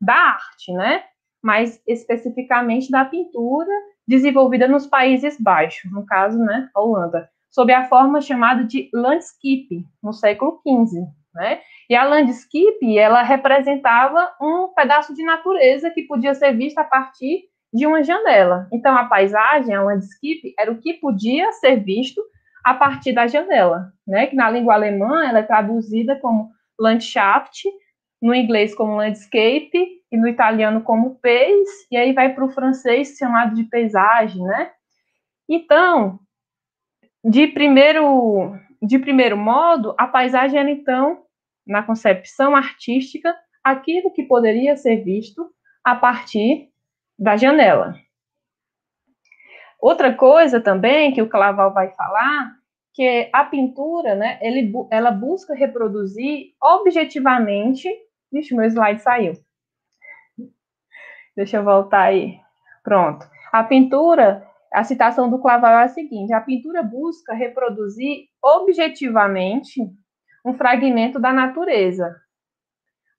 [0.01, 1.03] da arte, né?
[1.43, 3.73] Mais especificamente da pintura
[4.07, 9.85] desenvolvida nos Países Baixos, no caso, né, a Holanda sob a forma chamada de landscape,
[10.03, 11.01] no século XV.
[11.35, 11.61] Né?
[11.89, 17.45] E a landscape, ela representava um pedaço de natureza que podia ser vista a partir
[17.73, 18.69] de uma janela.
[18.73, 22.21] Então, a paisagem, a landscape, era o que podia ser visto
[22.65, 24.27] a partir da janela, né?
[24.27, 27.63] Que na língua alemã ela é traduzida como Landschaft,
[28.21, 33.17] no inglês como landscape e no italiano como pais, e aí vai para o francês
[33.17, 34.71] chamado de paisagem, né?
[35.49, 36.19] Então,
[37.25, 41.25] de primeiro, de primeiro modo, a paisagem era, então,
[41.67, 45.51] na concepção artística, aquilo que poderia ser visto
[45.85, 46.71] a partir
[47.19, 47.95] da janela.
[49.79, 52.53] Outra coisa também que o Claval vai falar,
[52.93, 57.89] que a pintura, né, ele, ela busca reproduzir objetivamente.
[58.33, 59.33] Vixe, meu slide saiu.
[61.37, 62.39] Deixa eu voltar aí.
[62.83, 63.27] Pronto.
[63.53, 69.81] A pintura, a citação do Claval é a seguinte: a pintura busca reproduzir objetivamente
[70.45, 72.17] um fragmento da natureza,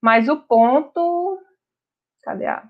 [0.02, 1.40] mas o ponto.
[2.24, 2.64] Cadê a.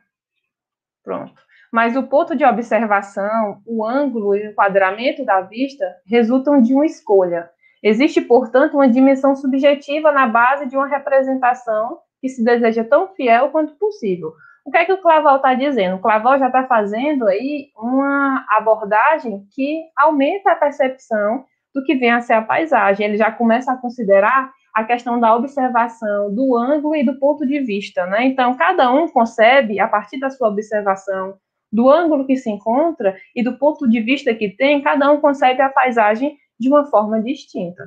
[1.03, 1.41] Pronto.
[1.71, 6.85] Mas o ponto de observação, o ângulo e o enquadramento da vista resultam de uma
[6.85, 7.49] escolha.
[7.81, 13.49] Existe, portanto, uma dimensão subjetiva na base de uma representação que se deseja tão fiel
[13.49, 14.33] quanto possível.
[14.65, 15.95] O que é que o Claval está dizendo?
[15.95, 22.11] O Claval já está fazendo aí uma abordagem que aumenta a percepção do que vem
[22.11, 23.05] a ser a paisagem.
[23.05, 27.59] Ele já começa a considerar a questão da observação, do ângulo e do ponto de
[27.59, 28.25] vista, né?
[28.25, 31.37] Então, cada um concebe, a partir da sua observação,
[31.71, 35.61] do ângulo que se encontra e do ponto de vista que tem, cada um concebe
[35.61, 37.83] a paisagem de uma forma distinta.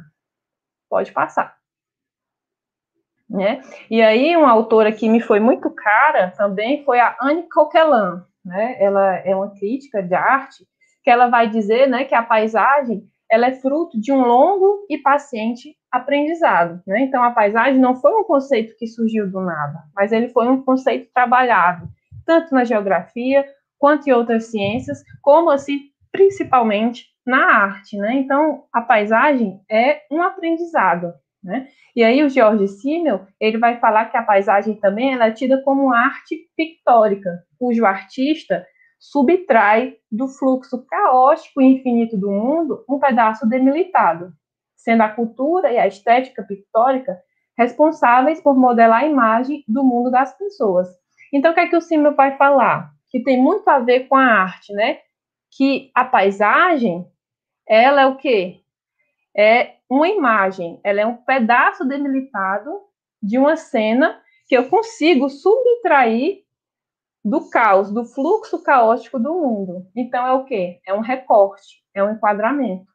[0.88, 1.54] Pode passar.
[3.28, 3.62] Né?
[3.90, 8.76] E aí, uma autora que me foi muito cara também foi a Anne Coquelin, né?
[8.78, 10.66] Ela é uma crítica de arte
[11.02, 14.98] que ela vai dizer, né, que a paisagem ela é fruto de um longo e
[14.98, 17.00] paciente aprendizado, né?
[17.00, 20.62] Então, a paisagem não foi um conceito que surgiu do nada, mas ele foi um
[20.62, 21.88] conceito trabalhado
[22.26, 23.44] tanto na geografia
[23.78, 28.14] quanto em outras ciências, como assim, principalmente na arte, né?
[28.14, 31.12] Então, a paisagem é um aprendizado,
[31.44, 31.68] né?
[31.94, 35.62] E aí o George Simmel, ele vai falar que a paisagem também ela é tida
[35.62, 38.66] como arte pictórica, cujo artista
[38.98, 44.32] subtrai do fluxo caótico e infinito do mundo um pedaço demilitado,
[44.74, 47.16] sendo a cultura e a estética pictórica
[47.56, 50.88] responsáveis por modelar a imagem do mundo das pessoas.
[51.32, 52.90] Então, o que é que o Simmel vai falar?
[53.10, 54.98] Que tem muito a ver com a arte, né?
[55.56, 57.06] Que a paisagem,
[57.68, 58.60] ela é o quê?
[59.36, 62.70] É uma imagem, ela é um pedaço demilitado
[63.22, 66.44] de uma cena que eu consigo subtrair
[67.24, 69.86] do caos, do fluxo caótico do mundo.
[69.96, 70.80] Então, é o quê?
[70.86, 72.86] É um recorte, é um enquadramento.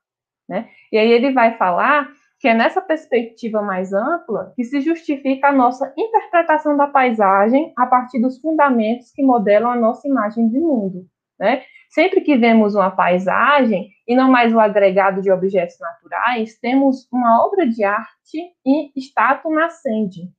[0.47, 0.69] Né?
[0.91, 5.51] E aí ele vai falar que é nessa perspectiva mais ampla que se justifica a
[5.51, 11.05] nossa interpretação da paisagem a partir dos fundamentos que modelam a nossa imagem de mundo.
[11.39, 11.63] Né?
[11.89, 17.45] Sempre que vemos uma paisagem, e não mais o agregado de objetos naturais, temos uma
[17.45, 20.29] obra de arte e status nascente,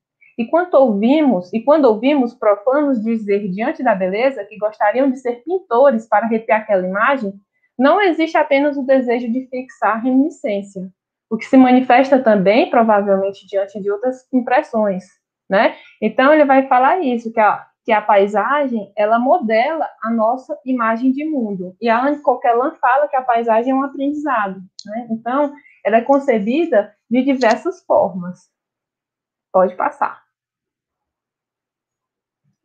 [0.40, 5.42] e quando ouvimos, e quando ouvimos profanos dizer diante da beleza que gostariam de ser
[5.44, 7.34] pintores para arrepiar aquela imagem,
[7.78, 10.88] não existe apenas o desejo de fixar reminiscência,
[11.28, 15.04] o que se manifesta também, provavelmente, diante de outras impressões,
[15.46, 15.76] né?
[16.00, 21.12] Então, ele vai falar isso, que a, que a paisagem, ela modela a nossa imagem
[21.12, 21.74] de mundo.
[21.80, 25.08] E a Anne Coquelin fala que a paisagem é um aprendizado, né?
[25.10, 25.52] Então,
[25.84, 28.50] ela é concebida de diversas formas.
[29.52, 30.22] Pode passar.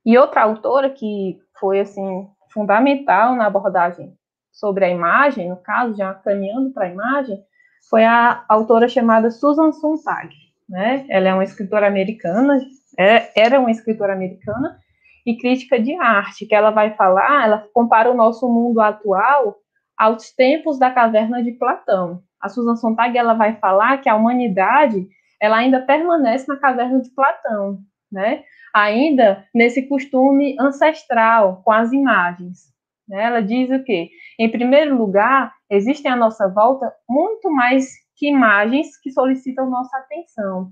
[0.05, 4.15] E outra autora que foi assim fundamental na abordagem
[4.51, 7.43] sobre a imagem, no caso, já caminhando para a imagem,
[7.89, 10.29] foi a autora chamada Susan Sontag.
[10.67, 11.05] Né?
[11.09, 12.59] Ela é uma escritora americana,
[12.97, 14.79] é, era uma escritora americana
[15.25, 19.57] e crítica de arte, que ela vai falar, ela compara o nosso mundo atual
[19.97, 22.21] aos tempos da caverna de Platão.
[22.39, 25.07] A Susan Sontag ela vai falar que a humanidade
[25.41, 27.79] ela ainda permanece na caverna de Platão,
[28.11, 28.43] né?
[28.75, 32.73] ainda nesse costume ancestral com as imagens.
[33.07, 33.23] Né?
[33.23, 34.09] Ela diz o quê?
[34.37, 40.71] Em primeiro lugar, existem à nossa volta muito mais que imagens que solicitam nossa atenção.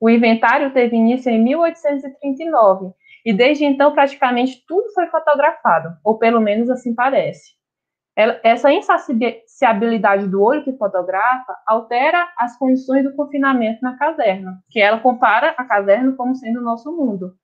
[0.00, 2.92] O inventário teve início em 1839
[3.24, 7.52] e desde então praticamente tudo foi fotografado, ou pelo menos assim parece.
[8.44, 15.00] Essa insaciabilidade do olho que fotografa altera as condições do confinamento na caverna, que ela
[15.00, 17.34] compara a caverna como sendo o nosso mundo.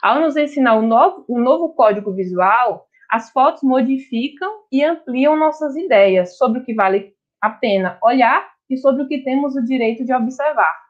[0.00, 5.74] Ao nos ensinar o novo, o novo código visual, as fotos modificam e ampliam nossas
[5.74, 10.04] ideias sobre o que vale a pena olhar e sobre o que temos o direito
[10.04, 10.83] de observar.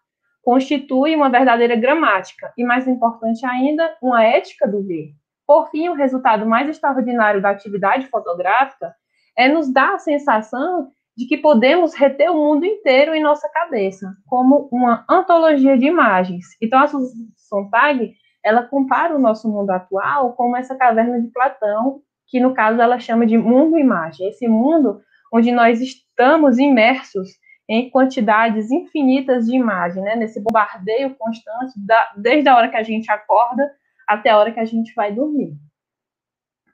[0.45, 5.12] Constitui uma verdadeira gramática e, mais importante ainda, uma ética do ver.
[5.47, 8.95] Por fim, o resultado mais extraordinário da atividade fotográfica
[9.36, 14.14] é nos dar a sensação de que podemos reter o mundo inteiro em nossa cabeça,
[14.26, 16.45] como uma antologia de imagens.
[16.61, 16.88] Então, a
[17.36, 18.14] Sontag
[18.45, 22.99] ela compara o nosso mundo atual com essa caverna de Platão, que no caso ela
[22.99, 24.28] chama de mundo-imagem.
[24.28, 25.01] Esse mundo
[25.32, 27.30] onde nós estamos imersos
[27.68, 30.16] em quantidades infinitas de imagem, né?
[30.16, 33.70] nesse bombardeio constante, da, desde a hora que a gente acorda
[34.06, 35.56] até a hora que a gente vai dormir.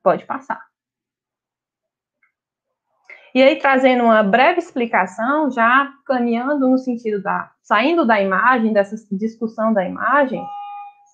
[0.03, 0.61] Pode passar.
[3.33, 7.53] E aí, trazendo uma breve explicação, já caminhando no sentido da.
[7.63, 10.45] saindo da imagem, dessa discussão da imagem,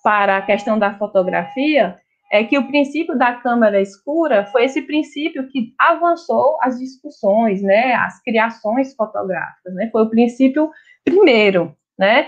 [0.03, 1.95] para a questão da fotografia
[2.31, 7.93] é que o princípio da câmera escura foi esse princípio que avançou as discussões, né,
[7.93, 10.69] as criações fotográficas, né, foi o princípio
[11.05, 12.27] primeiro, né,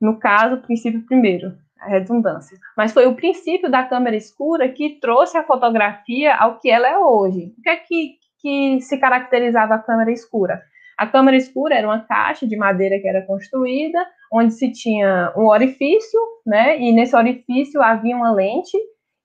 [0.00, 4.98] no caso, o princípio primeiro, a redundância, mas foi o princípio da câmera escura que
[5.00, 7.54] trouxe a fotografia ao que ela é hoje.
[7.58, 10.60] O que é que, que se caracterizava a câmera escura?
[10.98, 15.46] A câmera escura era uma caixa de madeira que era construída, onde se tinha um
[15.46, 16.80] orifício, né?
[16.80, 18.76] E nesse orifício havia uma lente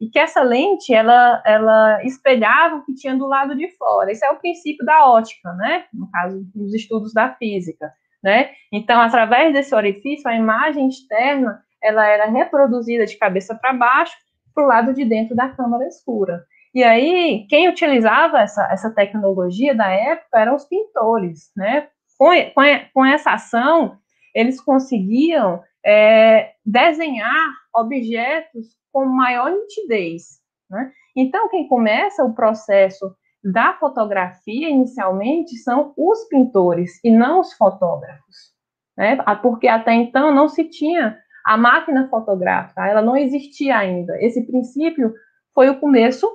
[0.02, 4.12] e que essa lente ela, ela espelhava o que tinha do lado de fora.
[4.12, 5.86] Esse é o princípio da ótica, né?
[5.94, 7.94] No caso dos estudos da física,
[8.24, 8.50] né?
[8.74, 14.16] Então, através desse orifício, a imagem externa ela era reproduzida de cabeça para baixo
[14.56, 16.44] para o lado de dentro da câmara escura.
[16.74, 21.88] E aí, quem utilizava essa, essa tecnologia da época eram os pintores, né?
[22.18, 23.98] Com, com, com essa ação,
[24.34, 30.92] eles conseguiam é, desenhar objetos com maior nitidez, né?
[31.16, 38.54] Então, quem começa o processo da fotografia inicialmente são os pintores e não os fotógrafos,
[38.98, 39.18] né?
[39.42, 44.16] Porque até então não se tinha a máquina fotográfica, ela não existia ainda.
[44.24, 45.14] Esse princípio
[45.54, 46.30] foi o começo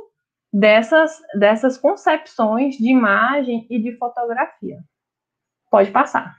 [0.52, 4.78] dessas, dessas concepções de imagem e de fotografia.
[5.70, 6.34] Pode passar.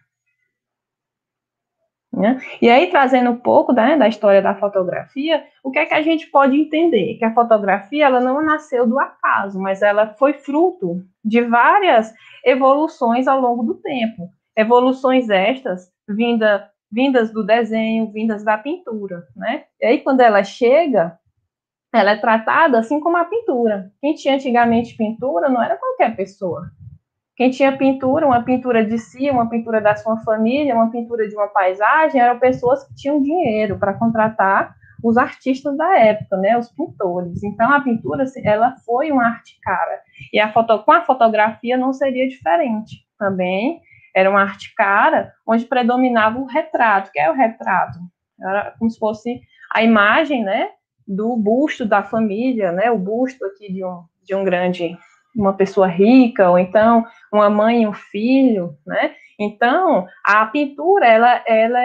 [2.17, 2.41] Né?
[2.59, 6.01] E aí, trazendo um pouco né, da história da fotografia, o que é que a
[6.01, 7.13] gente pode entender?
[7.19, 12.11] Que a fotografia ela não nasceu do acaso, mas ela foi fruto de várias
[12.43, 14.29] evoluções ao longo do tempo.
[14.55, 19.23] Evoluções estas vinda, vindas do desenho, vindas da pintura.
[19.35, 19.65] Né?
[19.79, 21.19] E aí, quando ela chega,
[21.93, 23.91] ela é tratada assim como a pintura.
[24.01, 26.63] Quem tinha antigamente pintura não era qualquer pessoa.
[27.37, 31.35] Quem tinha pintura, uma pintura de si, uma pintura da sua família, uma pintura de
[31.35, 36.71] uma paisagem, eram pessoas que tinham dinheiro para contratar os artistas da época, né, os
[36.71, 37.43] pintores.
[37.43, 40.01] Então a pintura, assim, ela foi uma arte cara.
[40.33, 43.05] E a foto, com a fotografia não seria diferente.
[43.19, 43.81] Também
[44.15, 47.11] era uma arte cara, onde predominava o retrato.
[47.11, 47.99] que é o retrato?
[48.41, 49.39] Era como se fosse
[49.71, 50.69] a imagem, né,
[51.07, 54.97] do busto da família, né, o busto aqui de um, de um grande
[55.37, 59.13] uma pessoa rica, ou então uma mãe e um filho, né?
[59.39, 61.79] Então, a pintura, ela, ela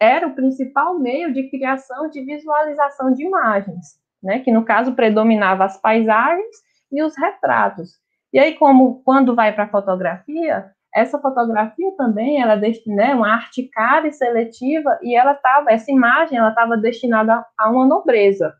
[0.00, 4.38] era o principal meio de criação de visualização de imagens, né?
[4.38, 6.56] Que, no caso, predominava as paisagens
[6.92, 7.90] e os retratos.
[8.32, 13.64] E aí, como quando vai para a fotografia, essa fotografia também ela né, uma arte
[13.64, 18.54] cara e seletiva e ela estava essa imagem ela estava destinada a uma nobreza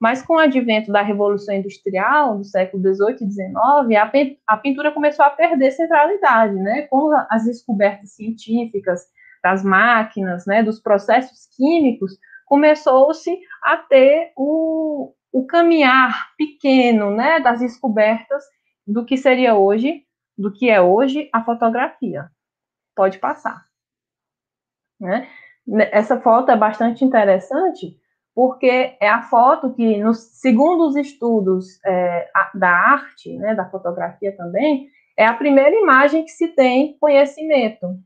[0.00, 5.24] mas com o advento da Revolução Industrial, do século XVIII e XIX, a, pintura começou
[5.24, 6.82] a perder centralidade, né?
[6.82, 9.06] Com as descobertas científicas
[9.42, 17.60] das máquinas, né, dos processos químicos, começou-se a ter o, o caminhar pequeno, né, das
[17.60, 18.42] descobertas
[18.86, 20.04] do que seria hoje,
[20.36, 22.28] do que é hoje a fotografia.
[22.94, 23.64] Pode passar.
[25.00, 25.28] Né?
[25.92, 27.96] Essa foto é bastante interessante,
[28.36, 34.36] porque é a foto que, no, segundo os estudos é, da arte, né, da fotografia
[34.36, 37.96] também, é a primeira imagem que se tem conhecimento,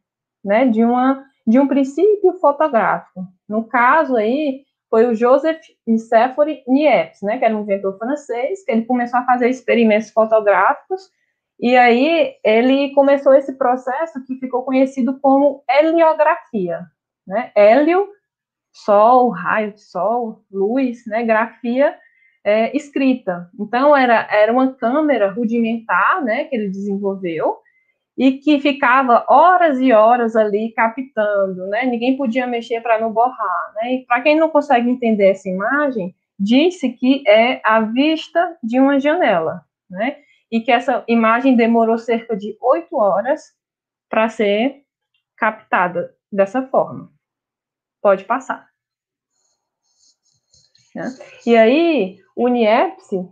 [0.44, 3.26] né, de, uma, de um princípio fotográfico.
[3.48, 8.70] No caso aí, foi o Joseph Nicéphore Niepce, né, que era um inventor francês, que
[8.70, 11.10] ele começou a fazer experimentos fotográficos,
[11.58, 16.82] e aí ele começou esse processo que ficou conhecido como heliografia,
[17.26, 18.08] né, hélio
[18.72, 21.96] sol, raio de sol, luz, né, grafia
[22.44, 23.50] é, escrita.
[23.58, 27.58] Então, era, era uma câmera rudimentar, né, que ele desenvolveu,
[28.16, 33.72] e que ficava horas e horas ali captando, né, ninguém podia mexer para não borrar,
[33.76, 38.78] né, e para quem não consegue entender essa imagem, disse que é a vista de
[38.78, 40.16] uma janela, né,
[40.50, 43.42] e que essa imagem demorou cerca de oito horas
[44.08, 44.82] para ser
[45.36, 47.10] captada dessa forma.
[48.02, 48.68] Pode passar.
[50.94, 51.04] Né?
[51.46, 53.28] E aí, o Niepce,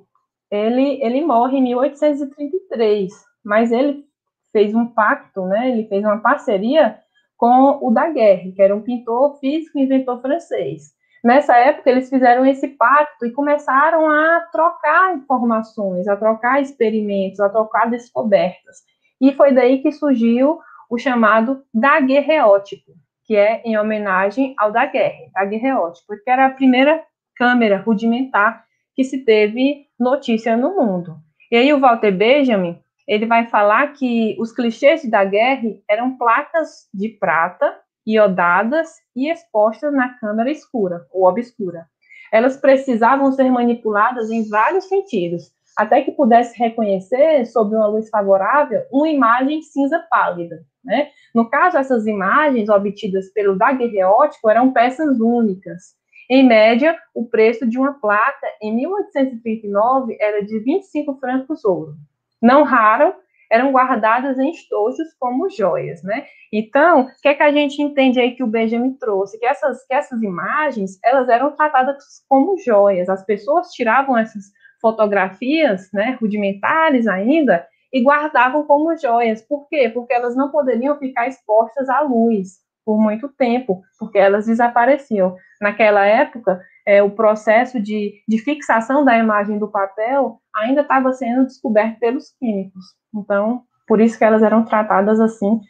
[0.51, 3.12] ele, ele morre em 1833,
[3.45, 4.05] mas ele
[4.53, 5.71] fez um pacto, né?
[5.71, 6.99] Ele fez uma parceria
[7.37, 10.97] com o Daguerre, que era um pintor físico e inventor francês.
[11.23, 17.49] Nessa época, eles fizeram esse pacto e começaram a trocar informações, a trocar experimentos, a
[17.49, 18.79] trocar descobertas.
[19.21, 22.93] E foi daí que surgiu o chamado daguerreótipo,
[23.29, 27.05] que é em homenagem ao Daguerre, daguerreótipo, que era a primeira
[27.37, 28.64] câmera rudimentar
[28.95, 31.18] que se teve notícia no mundo.
[31.53, 36.89] E aí o Walter Benjamin, ele vai falar que os clichês da guerra eram placas
[36.93, 41.87] de prata iodadas e expostas na câmera escura ou obscura.
[42.33, 48.83] Elas precisavam ser manipuladas em vários sentidos, até que pudesse reconhecer, sob uma luz favorável,
[48.91, 50.61] uma imagem cinza pálida.
[50.85, 51.11] Né?
[51.33, 55.97] No caso, essas imagens obtidas pelo daguerreótipo eram peças únicas.
[56.29, 61.95] Em média, o preço de uma placa em 1839 era de 25 francos ouro.
[62.42, 63.14] Não raro,
[63.49, 66.26] eram guardadas em estojos como joias, né?
[66.53, 69.38] Então, o que é que a gente entende aí que o Benjamin trouxe?
[69.38, 73.09] Que essas, que essas imagens, elas eram tratadas como joias.
[73.09, 79.42] As pessoas tiravam essas fotografias, né, rudimentares ainda, e guardavam como joias.
[79.42, 79.88] Por quê?
[79.88, 85.37] Porque elas não poderiam ficar expostas à luz por muito tempo, porque elas desapareciam.
[85.61, 91.45] Naquela época, é, o processo de, de fixação da imagem do papel ainda estava sendo
[91.45, 92.83] descoberto pelos químicos.
[93.14, 95.61] Então, por isso que elas eram tratadas assim,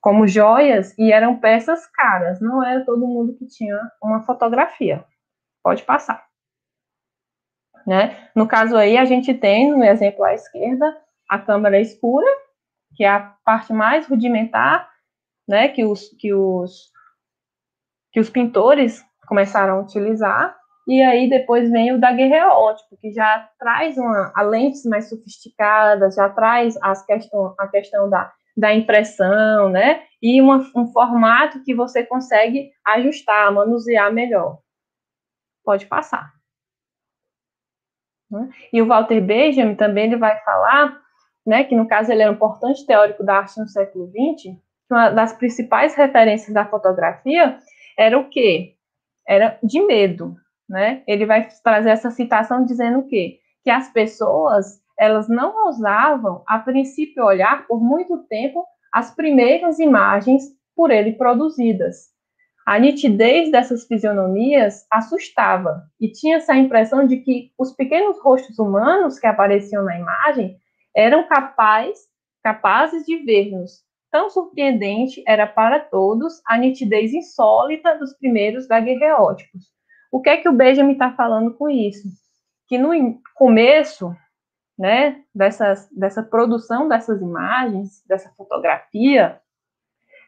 [0.00, 2.40] como joias, e eram peças caras.
[2.40, 5.04] Não era todo mundo que tinha uma fotografia.
[5.64, 6.27] Pode passar.
[7.86, 8.28] Né?
[8.34, 10.96] No caso aí, a gente tem, no exemplo à esquerda,
[11.28, 12.26] a câmera escura,
[12.94, 14.88] que é a parte mais rudimentar,
[15.48, 16.90] né, que os, que os,
[18.12, 20.56] que os pintores começaram a utilizar,
[20.86, 26.30] e aí depois vem o daguerreótipo, que já traz uma, a lentes mais sofisticadas, já
[26.30, 30.02] traz as questão, a questão da, da impressão, né?
[30.20, 34.60] E uma, um formato que você consegue ajustar, manusear melhor.
[35.62, 36.37] Pode passar.
[38.30, 38.48] Né?
[38.72, 41.00] E o Walter Benjamin também ele vai falar,
[41.46, 44.56] né, que no caso ele é um importante teórico da arte no século XX,
[44.86, 47.58] que uma das principais referências da fotografia
[47.96, 48.74] era o quê?
[49.26, 50.36] Era de medo,
[50.68, 51.02] né?
[51.06, 53.38] Ele vai trazer essa citação dizendo o quê?
[53.62, 60.44] Que as pessoas, elas não ousavam, a princípio, olhar por muito tempo as primeiras imagens
[60.74, 62.17] por ele produzidas.
[62.68, 69.18] A nitidez dessas fisionomias assustava e tinha-se a impressão de que os pequenos rostos humanos
[69.18, 70.54] que apareciam na imagem
[70.94, 71.98] eram capaz,
[72.44, 73.82] capazes de ver-nos.
[74.10, 79.64] Tão surpreendente era para todos a nitidez insólita dos primeiros daguerreótipos.
[80.12, 82.06] O que é que o Benjamin está falando com isso?
[82.68, 82.90] Que no
[83.34, 84.14] começo,
[84.78, 89.40] né, dessas, dessa produção dessas imagens, dessa fotografia,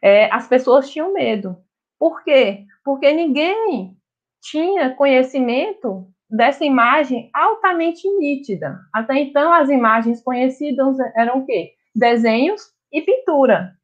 [0.01, 1.55] é, as pessoas tinham medo.
[2.01, 2.65] Por quê?
[2.83, 3.95] Porque ninguém
[4.41, 8.79] tinha conhecimento dessa imagem altamente nítida.
[8.91, 11.73] Até então, as imagens conhecidas eram o quê?
[11.95, 13.77] Desenhos e pintura.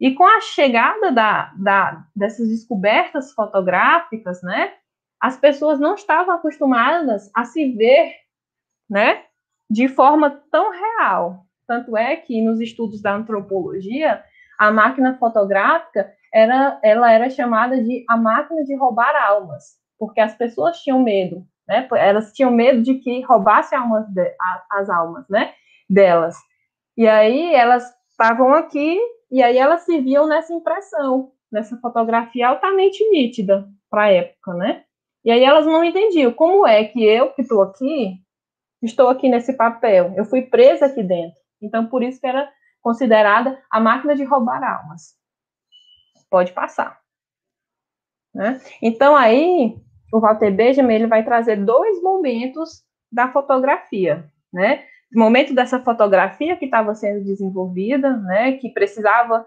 [0.00, 4.72] E com a chegada da, da, dessas descobertas fotográficas, né,
[5.20, 8.14] as pessoas não estavam acostumadas a se ver,
[8.88, 9.24] né,
[9.68, 11.44] de forma tão real.
[11.66, 14.24] Tanto é que nos estudos da antropologia,
[14.58, 20.34] a máquina fotográfica era, ela era chamada de a máquina de roubar almas, porque as
[20.34, 21.86] pessoas tinham medo, né?
[21.96, 25.52] Elas tinham medo de que roubasse almas de, a, as almas, né?
[25.88, 26.36] Delas.
[26.96, 28.98] E aí elas estavam aqui
[29.30, 34.84] e aí elas se viam nessa impressão, nessa fotografia altamente nítida para a época, né?
[35.24, 38.20] E aí elas não entendiam como é que eu que estou aqui
[38.80, 41.38] estou aqui nesse papel, eu fui presa aqui dentro.
[41.60, 42.48] Então por isso que era
[42.80, 45.17] considerada a máquina de roubar almas
[46.30, 47.00] pode passar.
[48.34, 48.60] Né?
[48.82, 49.76] Então, aí,
[50.12, 54.84] o Walter Benjamin ele vai trazer dois momentos da fotografia, né?
[55.14, 59.46] Momento dessa fotografia que estava sendo desenvolvida, né, que precisava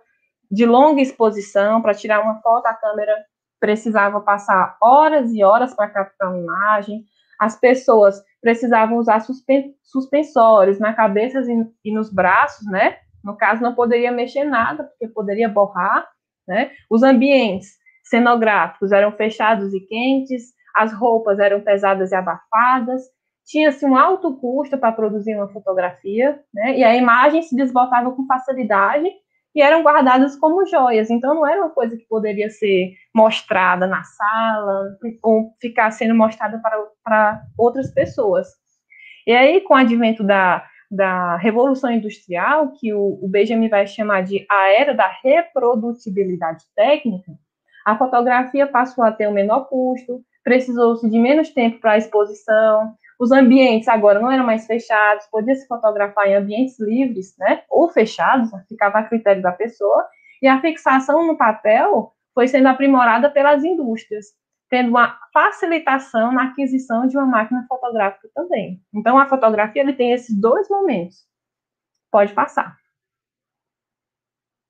[0.49, 3.15] de longa exposição para tirar uma foto, a câmera
[3.59, 7.05] precisava passar horas e horas para captar uma imagem,
[7.39, 12.97] as pessoas precisavam usar suspen suspensórios na cabeça e, e nos braços, né?
[13.23, 16.07] No caso, não poderia mexer nada, porque poderia borrar,
[16.47, 16.71] né?
[16.89, 17.69] Os ambientes
[18.03, 23.03] cenográficos eram fechados e quentes, as roupas eram pesadas e abafadas,
[23.45, 26.77] tinha-se um alto custo para produzir uma fotografia, né?
[26.77, 29.09] e a imagem se desbotava com facilidade
[29.53, 31.09] e eram guardadas como joias.
[31.09, 36.59] Então, não era uma coisa que poderia ser mostrada na sala ou ficar sendo mostrada
[36.59, 38.47] para, para outras pessoas.
[39.27, 44.23] E aí, com o advento da da Revolução Industrial, que o, o Benjamin vai chamar
[44.23, 47.31] de a era da reprodutibilidade técnica,
[47.85, 52.93] a fotografia passou a ter um menor custo, precisou-se de menos tempo para a exposição,
[53.19, 57.89] os ambientes agora não eram mais fechados, podia se fotografar em ambientes livres, né, ou
[57.89, 60.05] fechados, ficava a critério da pessoa,
[60.41, 64.27] e a fixação no papel foi sendo aprimorada pelas indústrias
[64.71, 68.81] tendo uma facilitação na aquisição de uma máquina fotográfica também.
[68.95, 71.17] Então, a fotografia ele tem esses dois momentos.
[72.09, 72.77] Pode passar.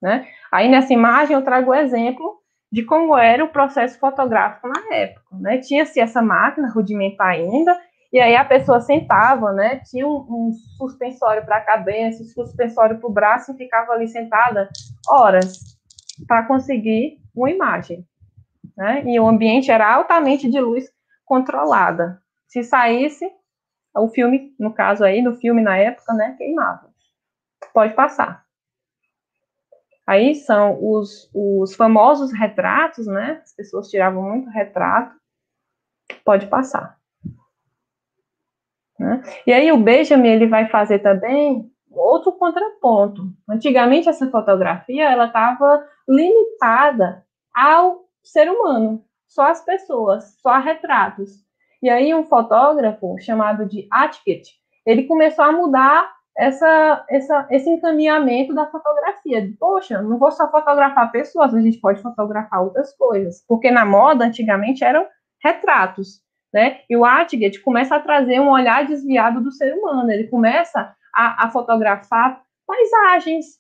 [0.02, 0.28] Né?
[0.52, 2.42] Aí, nessa imagem, eu trago o exemplo
[2.72, 5.38] de como era o processo fotográfico na época.
[5.38, 5.60] Né?
[5.60, 7.80] Tinha-se essa máquina rudimentar ainda,
[8.12, 9.82] e aí a pessoa sentava, né?
[9.90, 14.08] Tinha um, um suspensório para a cabeça, um suspensório para o braço, e ficava ali
[14.08, 14.68] sentada
[15.08, 15.78] horas
[16.28, 18.06] para conseguir uma imagem
[18.76, 19.04] né?
[19.06, 20.86] E o ambiente era altamente de luz
[21.26, 22.22] controlada.
[22.48, 23.30] Se saísse,
[23.96, 26.90] o filme, no caso aí, no filme na época, né, queimava.
[27.74, 28.46] Pode passar.
[30.06, 33.40] Aí são os, os famosos retratos, né?
[33.44, 35.16] As pessoas tiravam muito retrato.
[36.26, 36.98] Pode passar.
[39.00, 39.22] Né?
[39.48, 43.34] E aí o Benjamin ele vai fazer também outro contraponto.
[43.50, 51.32] Antigamente essa fotografia ela estava limitada ao ser humano, só as pessoas, só retratos.
[51.82, 54.52] E aí um fotógrafo chamado de Atkitt,
[54.86, 59.52] ele começou a mudar essa, essa, esse encaminhamento da fotografia.
[59.60, 63.44] Poxa, não vou só fotografar pessoas, a gente pode fotografar outras coisas.
[63.48, 65.06] Porque na moda, antigamente, eram
[65.44, 66.22] retratos.
[66.54, 66.82] Né?
[66.90, 70.12] E o Atkitt começa a trazer um olhar desviado do ser humano.
[70.12, 73.60] Ele começa a, a fotografar paisagens,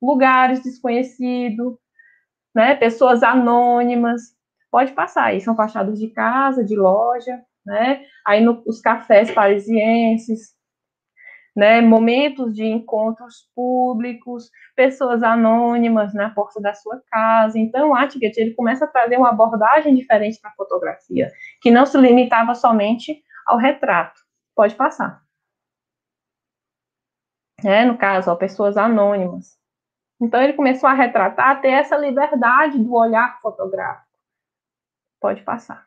[0.00, 1.76] lugares desconhecidos,
[2.54, 2.74] né?
[2.74, 4.22] Pessoas anônimas,
[4.70, 8.04] pode passar aí, são fachadas de casa, de loja, né?
[8.26, 10.54] Aí no, os cafés parisienses,
[11.56, 17.58] né, momentos de encontros públicos, pessoas anônimas na porta da sua casa.
[17.58, 21.84] Então, o Atget, ele começa a trazer uma abordagem diferente para a fotografia, que não
[21.84, 24.20] se limitava somente ao retrato.
[24.54, 25.20] Pode passar.
[27.64, 29.59] É, no caso, ó, pessoas anônimas.
[30.20, 34.06] Então, ele começou a retratar, ter essa liberdade do olhar fotográfico.
[35.20, 35.86] Pode passar.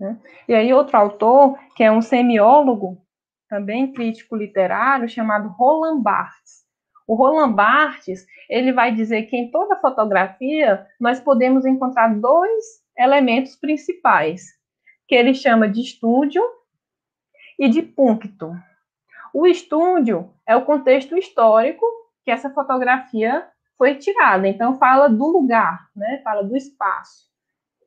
[0.00, 0.18] Né?
[0.48, 3.00] E aí, outro autor, que é um semiólogo,
[3.48, 6.62] também crítico literário, chamado Roland Barthes.
[7.06, 13.54] O Roland Barthes, ele vai dizer que em toda fotografia nós podemos encontrar dois elementos
[13.54, 14.46] principais,
[15.06, 16.42] que ele chama de estúdio
[17.58, 18.52] e de puncto.
[19.34, 21.84] O estúdio é o contexto histórico
[22.24, 23.46] que essa fotografia
[23.76, 26.20] foi tirada, então fala do lugar, né?
[26.22, 27.26] Fala do espaço.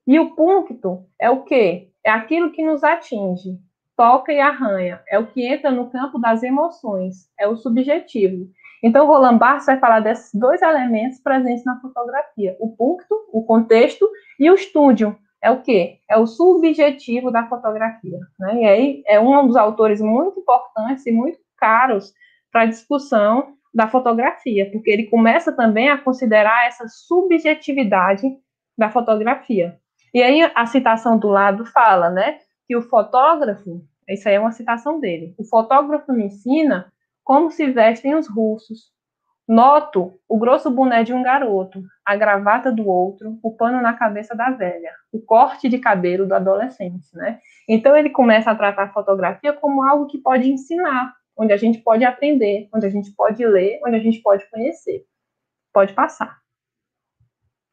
[0.06, 1.90] E o puncto é o quê?
[2.04, 3.58] É aquilo que nos atinge,
[3.96, 5.02] toca e arranha.
[5.10, 8.48] É o que entra no campo das emoções, é o subjetivo.
[8.84, 14.08] Então, Roland Barthes vai falar desses dois elementos presentes na fotografia: o puncto, o contexto,
[14.40, 15.18] e o estúdio.
[15.42, 16.00] É o quê?
[16.10, 18.20] É o subjetivo da fotografia.
[18.40, 18.62] Né?
[18.62, 22.14] E aí é um dos autores muito importantes e muito caros
[22.52, 28.26] para a discussão da fotografia, porque ele começa também a considerar essa subjetividade
[28.78, 29.78] da fotografia.
[30.14, 32.40] E aí a citação do lado fala, né?
[32.68, 36.92] que o fotógrafo, isso aí é uma citação dele, o fotógrafo me ensina
[37.24, 38.94] como se vestem os russos.
[39.48, 44.36] Noto o grosso boné de um garoto, a gravata do outro, o pano na cabeça
[44.36, 47.40] da velha, o corte de cabelo do adolescente, né?
[47.70, 51.80] Então ele começa a tratar a fotografia como algo que pode ensinar, onde a gente
[51.80, 55.06] pode aprender, onde a gente pode ler, onde a gente pode conhecer.
[55.74, 56.40] Pode passar.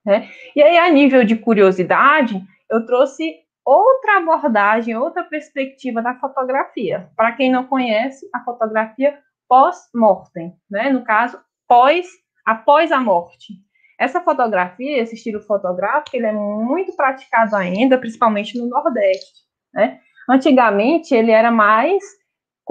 [0.04, 0.28] Né?
[0.56, 7.10] E aí, a nível de curiosidade, eu trouxe outra abordagem, outra perspectiva da fotografia.
[7.16, 9.18] Para quem não conhece, a fotografia
[9.48, 10.90] pós-mortem, né?
[10.90, 12.08] No caso, pós,
[12.44, 13.54] após a morte.
[14.00, 20.00] Essa fotografia, esse estilo fotográfico, ele é muito praticado ainda, principalmente no Nordeste, né?
[20.28, 22.02] Antigamente, ele era mais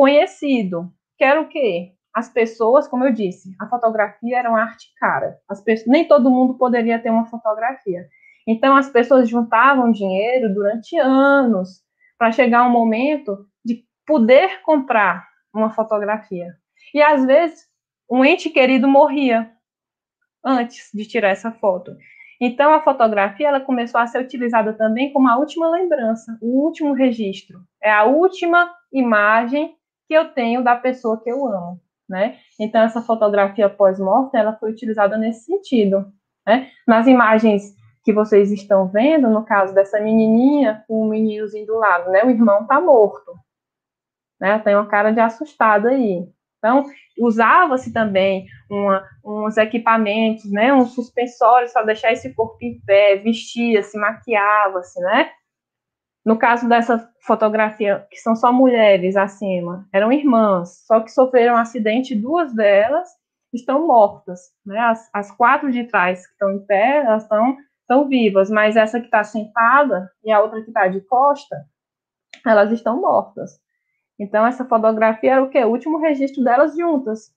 [0.01, 1.91] conhecido, que era o quê?
[2.11, 5.37] As pessoas, como eu disse, a fotografia era uma arte cara.
[5.47, 8.07] As pessoas, nem todo mundo poderia ter uma fotografia.
[8.47, 11.83] Então, as pessoas juntavam dinheiro durante anos
[12.17, 16.47] para chegar um momento de poder comprar uma fotografia.
[16.95, 17.67] E, às vezes,
[18.09, 19.51] um ente querido morria
[20.43, 21.95] antes de tirar essa foto.
[22.41, 26.93] Então, a fotografia ela começou a ser utilizada também como a última lembrança, o último
[26.93, 27.59] registro.
[27.79, 29.75] É a última imagem
[30.11, 31.79] que eu tenho da pessoa que eu amo,
[32.09, 32.37] né?
[32.59, 36.05] Então, essa fotografia pós-morte, ela foi utilizada nesse sentido,
[36.45, 36.69] né?
[36.85, 37.73] Nas imagens
[38.03, 42.25] que vocês estão vendo, no caso dessa menininha com o meninozinho do lado, né?
[42.25, 43.31] O irmão tá morto,
[44.37, 44.59] né?
[44.59, 46.27] Tem uma cara de assustado aí.
[46.57, 50.73] Então, usava-se também uma, uns equipamentos, né?
[50.73, 55.31] Uns suspensórios para deixar esse corpo em pé, vestia-se, maquiava-se, né?
[56.23, 61.57] No caso dessa fotografia, que são só mulheres acima, eram irmãs, só que sofreram um
[61.57, 63.09] acidente, duas delas
[63.51, 64.79] estão mortas, né?
[64.79, 69.07] As, as quatro de trás que estão em pé, elas estão vivas, mas essa que
[69.07, 71.65] está sentada e a outra que está de costa,
[72.45, 73.59] elas estão mortas.
[74.17, 75.63] Então, essa fotografia era o quê?
[75.65, 77.33] O último registro delas juntas,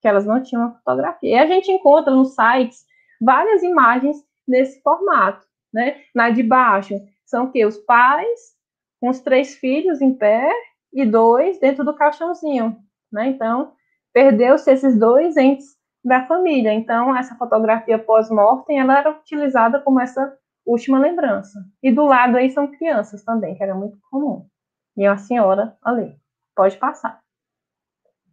[0.00, 1.36] que elas não tinham uma fotografia.
[1.36, 2.84] E a gente encontra nos sites
[3.20, 4.16] várias imagens
[4.46, 6.00] nesse formato, né?
[6.14, 6.94] Na de baixo
[7.32, 7.64] são o quê?
[7.64, 8.52] Os pais
[9.00, 10.48] com os três filhos em pé
[10.92, 12.76] e dois dentro do caixãozinho,
[13.10, 13.26] né?
[13.28, 13.72] Então,
[14.12, 16.72] perdeu-se esses dois entes da família.
[16.72, 21.58] Então, essa fotografia pós-mortem, ela era utilizada como essa última lembrança.
[21.82, 24.46] E do lado aí são crianças também, que era muito comum.
[24.96, 26.14] E a senhora ali,
[26.54, 27.20] pode passar.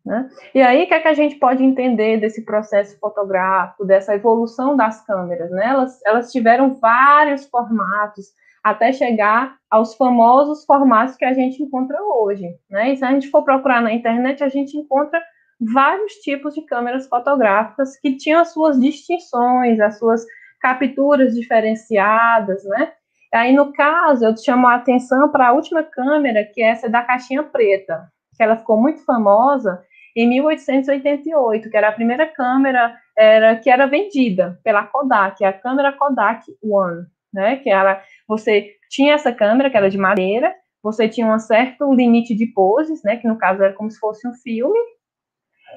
[0.06, 0.30] Né?
[0.54, 4.76] E aí, o que, é que a gente pode entender desse processo fotográfico, dessa evolução
[4.76, 5.52] das câmeras?
[5.52, 5.68] Né?
[5.68, 8.28] Elas, elas tiveram vários formatos,
[8.64, 12.48] até chegar aos famosos formatos que a gente encontra hoje.
[12.70, 12.94] Né?
[12.94, 15.22] E se a gente for procurar na internet, a gente encontra
[15.60, 20.26] vários tipos de câmeras fotográficas que tinham as suas distinções, as suas
[20.62, 22.94] capturas diferenciadas, né?
[23.34, 27.04] Aí, no caso, eu chamo a atenção para a última câmera, que é essa da
[27.04, 29.84] caixinha preta, que ela ficou muito famosa
[30.16, 35.92] em 1888, que era a primeira câmera era, que era vendida pela Kodak, a câmera
[35.92, 37.58] Kodak One, né?
[37.58, 42.36] Que era, você tinha essa câmera, que era de madeira, você tinha um certo limite
[42.36, 43.18] de poses, né?
[43.18, 44.80] Que no caso era como se fosse um filme,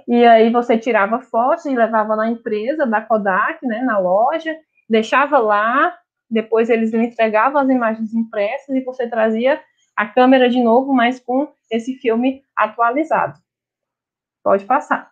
[0.07, 4.57] e aí você tirava fotos e levava na empresa da Kodak, né, na loja,
[4.89, 5.97] deixava lá,
[6.31, 9.61] depois eles lhe entregavam as imagens impressas e você trazia
[9.97, 13.39] a câmera de novo, mas com esse filme atualizado.
[14.43, 15.11] Pode passar.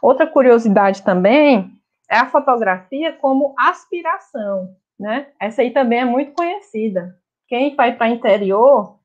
[0.00, 1.72] Outra curiosidade também
[2.10, 5.28] é a fotografia como aspiração, né?
[5.40, 7.16] Essa aí também é muito conhecida.
[7.48, 8.98] Quem vai para interior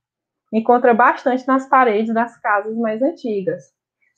[0.52, 3.66] encontra bastante nas paredes das casas mais antigas,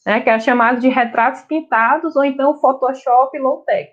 [0.06, 0.22] né?
[0.22, 3.92] Que é chamado de retratos pintados ou então Photoshop low-tech.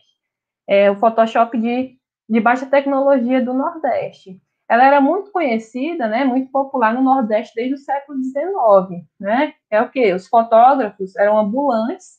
[0.66, 1.96] É o Photoshop de,
[2.28, 4.40] de baixa tecnologia do Nordeste.
[4.68, 9.54] Ela era muito conhecida, né, muito popular no Nordeste desde o século XIX, né?
[9.70, 10.12] É o que?
[10.12, 12.17] Os fotógrafos eram ambulantes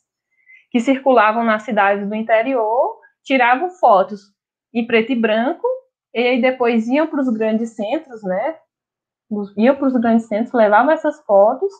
[0.71, 4.21] que circulavam nas cidades do interior, tiravam fotos
[4.73, 5.67] em preto e branco,
[6.13, 8.55] e aí depois iam para os grandes centros, né?
[9.57, 11.71] Iam para os grandes centros, levavam essas fotos,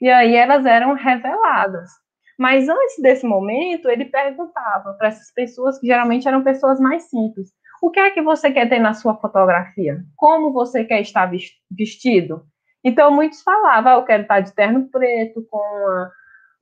[0.00, 1.90] e aí elas eram reveladas.
[2.38, 7.50] Mas antes desse momento, ele perguntava para essas pessoas, que geralmente eram pessoas mais simples,
[7.80, 10.02] o que é que você quer ter na sua fotografia?
[10.16, 11.30] Como você quer estar
[11.70, 12.46] vestido?
[12.82, 16.10] Então, muitos falavam, ah, eu quero estar de terno preto, com a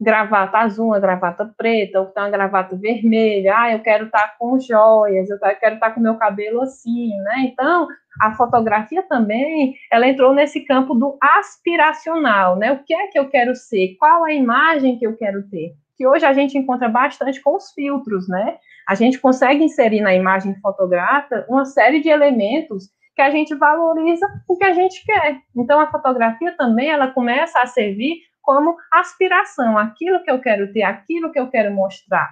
[0.03, 4.59] gravata azul, uma gravata preta, ou então uma gravata vermelha, ah, eu quero estar com
[4.59, 7.51] joias, eu quero estar com meu cabelo assim, né?
[7.53, 7.87] Então,
[8.20, 12.73] a fotografia também, ela entrou nesse campo do aspiracional, né?
[12.73, 13.97] O que é que eu quero ser?
[13.99, 15.73] Qual a imagem que eu quero ter?
[15.97, 18.57] Que hoje a gente encontra bastante com os filtros, né?
[18.89, 24.27] A gente consegue inserir na imagem fotográfica uma série de elementos que a gente valoriza
[24.49, 25.39] o que a gente quer.
[25.57, 30.82] Então, a fotografia também, ela começa a servir como aspiração, aquilo que eu quero ter,
[30.82, 32.31] aquilo que eu quero mostrar,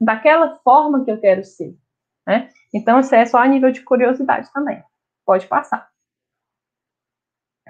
[0.00, 1.74] daquela forma que eu quero ser.
[2.26, 2.50] Né?
[2.72, 4.82] Então, isso é só a nível de curiosidade também.
[5.24, 5.88] Pode passar.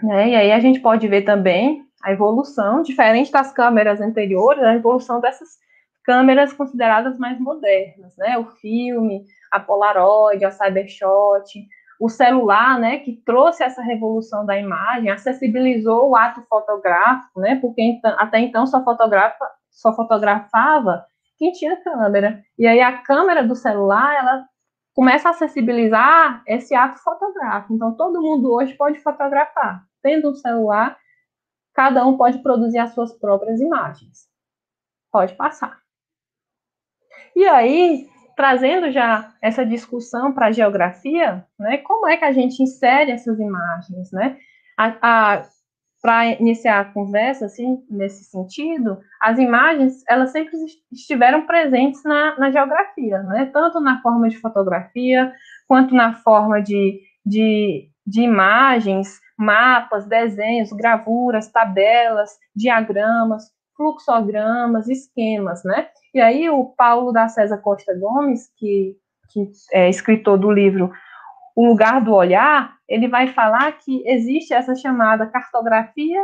[0.02, 0.30] Né?
[0.30, 5.20] E aí a gente pode ver também a evolução, diferente das câmeras anteriores, a evolução
[5.20, 5.58] dessas
[6.04, 8.38] câmeras consideradas mais modernas, né?
[8.38, 11.66] O filme, a Polaroid, a Cybershot,
[12.00, 17.82] o celular, né, que trouxe essa revolução da imagem, acessibilizou o ato fotográfico, né, porque
[17.82, 21.04] então, até então só, fotografa, só fotografava
[21.38, 22.42] quem tinha câmera.
[22.58, 24.46] E aí a câmera do celular, ela
[24.94, 27.74] começa a acessibilizar esse ato fotográfico.
[27.74, 29.84] Então todo mundo hoje pode fotografar.
[30.02, 30.96] Tendo um celular,
[31.74, 34.26] cada um pode produzir as suas próprias imagens.
[35.12, 35.78] Pode passar.
[37.34, 42.62] E aí, trazendo já essa discussão para a geografia, né, como é que a gente
[42.62, 44.36] insere essas imagens, né?
[46.02, 50.54] para iniciar a conversa, assim, nesse sentido, as imagens, elas sempre
[50.92, 53.46] estiveram presentes na, na geografia, né?
[53.52, 55.32] Tanto na forma de fotografia,
[55.66, 63.44] quanto na forma de, de, de imagens, mapas, desenhos, gravuras, tabelas, diagramas,
[63.76, 65.88] fluxogramas, esquemas, né?
[66.14, 68.96] E aí o Paulo da César Costa Gomes, que,
[69.30, 70.90] que é escritor do livro
[71.54, 76.20] O Lugar do Olhar, ele vai falar que existe essa chamada cartografia,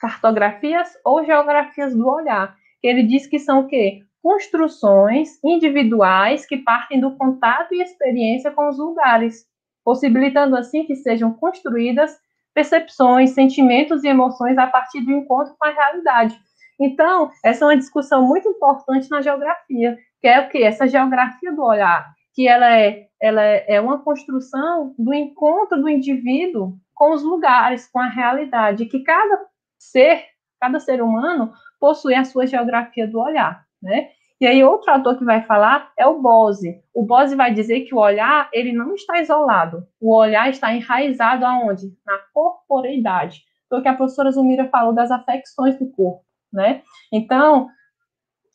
[0.00, 2.56] cartografias ou geografias do olhar.
[2.82, 4.02] Ele diz que são o quê?
[4.22, 9.46] Construções individuais que partem do contato e experiência com os lugares,
[9.84, 12.18] possibilitando assim que sejam construídas
[12.54, 16.38] percepções, sentimentos e emoções a partir do encontro com a realidade.
[16.80, 20.62] Então, essa é uma discussão muito importante na geografia, que é o que?
[20.62, 26.74] Essa geografia do olhar, que ela é, ela é uma construção do encontro do indivíduo
[26.94, 29.46] com os lugares, com a realidade, que cada
[29.78, 30.24] ser,
[30.60, 34.10] cada ser humano possui a sua geografia do olhar, né?
[34.40, 36.82] E aí outro autor que vai falar é o Bose.
[36.92, 39.86] O Bose vai dizer que o olhar, ele não está isolado.
[40.00, 41.96] O olhar está enraizado aonde?
[42.04, 43.42] Na corporeidade.
[43.68, 46.23] Foi o que a professora Zumira falou das afecções do corpo
[46.54, 46.82] né?
[47.12, 47.68] Então,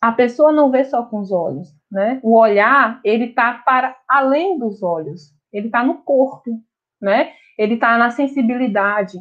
[0.01, 2.19] a pessoa não vê só com os olhos, né?
[2.23, 6.61] O olhar, ele está para além dos olhos, ele está no corpo,
[7.01, 7.33] né?
[7.57, 9.19] Ele está na sensibilidade,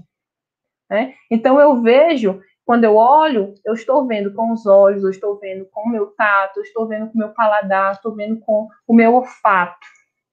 [0.89, 1.15] né?
[1.29, 5.67] Então, eu vejo, quando eu olho, eu estou vendo com os olhos, eu estou vendo
[5.73, 8.95] com o meu tato, eu estou vendo com o meu paladar, estou vendo com o
[8.95, 9.87] meu olfato,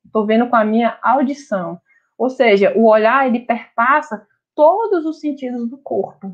[0.06, 1.82] estou vendo com a minha audição.
[2.18, 6.32] Ou seja, o olhar, ele perpassa todos os sentidos do corpo,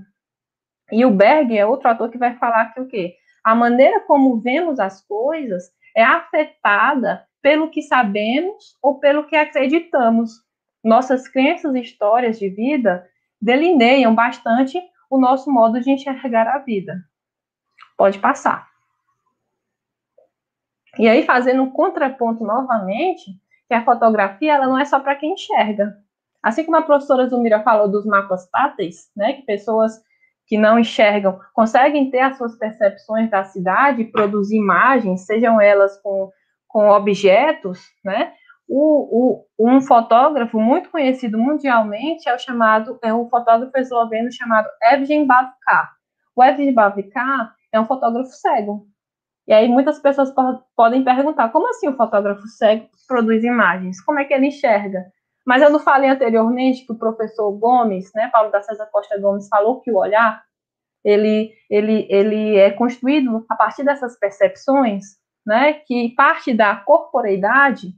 [0.91, 3.15] e o Berg é outro ator que vai falar que o quê?
[3.43, 10.31] A maneira como vemos as coisas é afetada pelo que sabemos ou pelo que acreditamos.
[10.83, 13.07] Nossas crenças e histórias de vida
[13.41, 17.03] delineiam bastante o nosso modo de enxergar a vida.
[17.97, 18.69] Pode passar.
[20.97, 23.31] E aí, fazendo um contraponto novamente,
[23.67, 25.97] que a fotografia ela não é só para quem enxerga.
[26.43, 30.01] Assim como a professora Zumira falou dos mapas táteis, né, que pessoas
[30.51, 36.29] que não enxergam conseguem ter as suas percepções da cidade, produzir imagens, sejam elas com,
[36.67, 38.33] com objetos, né?
[38.67, 44.67] O, o, um fotógrafo muito conhecido mundialmente é o chamado é um fotógrafo esloveno chamado
[44.91, 45.89] Evgen Bavkar.
[46.35, 48.85] O Edwin Bavicá é um fotógrafo cego.
[49.47, 50.33] E aí muitas pessoas
[50.75, 54.01] podem perguntar, como assim o fotógrafo cego produz imagens?
[54.01, 55.05] Como é que ele enxerga?
[55.45, 59.47] Mas eu não falei anteriormente que o professor Gomes, né, Paulo da César Costa Gomes,
[59.47, 60.43] falou que o olhar,
[61.03, 65.03] ele, ele, ele é construído a partir dessas percepções,
[65.45, 67.93] né, que parte da corporeidade.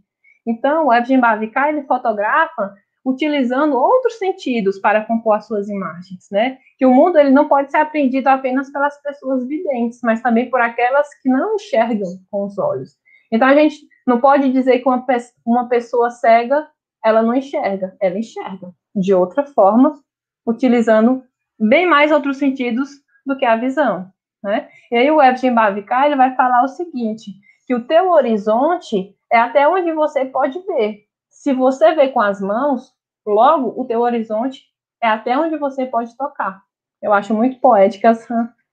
[0.47, 2.73] Então, o Evgen Bavicá, ele fotografa
[3.05, 6.57] utilizando outros sentidos para compor as suas imagens, né?
[6.77, 10.61] Que o mundo ele não pode ser aprendido apenas pelas pessoas videntes, mas também por
[10.61, 12.97] aquelas que não enxergam com os olhos.
[13.31, 13.75] Então a gente
[14.07, 15.05] não pode dizer que uma,
[15.45, 16.65] uma pessoa cega
[17.03, 19.99] ela não enxerga, ela enxerga de outra forma,
[20.45, 21.23] utilizando
[21.59, 22.89] bem mais outros sentidos
[23.25, 24.11] do que a visão,
[24.43, 24.69] né?
[24.91, 27.31] E aí o Evgen Bavicar ele vai falar o seguinte,
[27.65, 31.03] que o teu horizonte é até onde você pode ver.
[31.30, 32.93] Se você vê com as mãos,
[33.25, 34.63] logo o teu horizonte
[35.01, 36.61] é até onde você pode tocar.
[37.01, 38.13] Eu acho muito poética,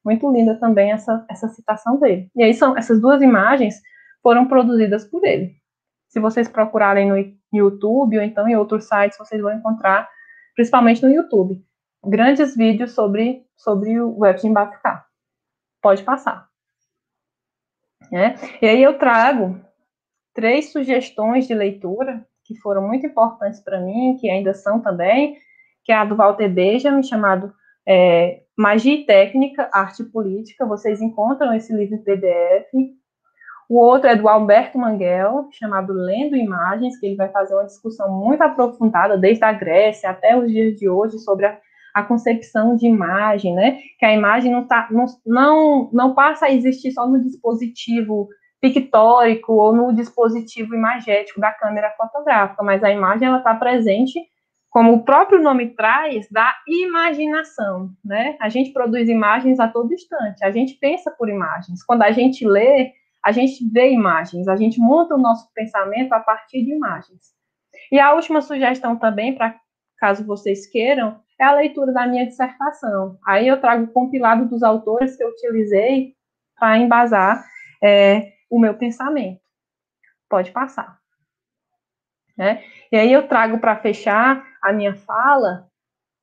[0.04, 2.30] muito linda também essa, essa citação dele.
[2.36, 3.80] E aí são essas duas imagens
[4.22, 5.56] foram produzidas por ele.
[6.08, 7.16] Se vocês procurarem no
[7.52, 10.08] YouTube ou então em outros sites, vocês vão encontrar,
[10.54, 11.62] principalmente no YouTube,
[12.04, 15.04] grandes vídeos sobre, sobre o web de.
[15.82, 16.48] Pode passar.
[18.12, 18.34] É?
[18.60, 19.60] E aí eu trago
[20.34, 25.36] três sugestões de leitura que foram muito importantes para mim, que ainda são também,
[25.84, 27.52] que é a do Walter Benjamin, chamado
[27.86, 30.66] é, Magia e Técnica, Arte e Política.
[30.66, 32.99] Vocês encontram esse livro em PDF.
[33.70, 38.10] O outro é do Alberto Manguel, chamado Lendo Imagens, que ele vai fazer uma discussão
[38.10, 41.56] muito aprofundada, desde a Grécia até os dias de hoje, sobre a,
[41.94, 43.78] a concepção de imagem, né?
[43.96, 48.28] Que a imagem não, tá, não, não, não passa a existir só no dispositivo
[48.60, 54.18] pictórico ou no dispositivo imagético da câmera fotográfica, mas a imagem ela está presente,
[54.68, 58.36] como o próprio nome traz, da imaginação, né?
[58.40, 61.84] A gente produz imagens a todo instante, a gente pensa por imagens.
[61.84, 66.20] Quando a gente lê, a gente vê imagens, a gente monta o nosso pensamento a
[66.20, 67.34] partir de imagens.
[67.92, 69.58] E a última sugestão também, para
[69.98, 73.18] caso vocês queiram, é a leitura da minha dissertação.
[73.26, 76.14] Aí eu trago o compilado dos autores que eu utilizei
[76.58, 77.44] para embasar
[77.82, 79.40] é, o meu pensamento.
[80.28, 80.98] Pode passar.
[82.36, 82.62] Né?
[82.90, 85.68] E aí eu trago para fechar a minha fala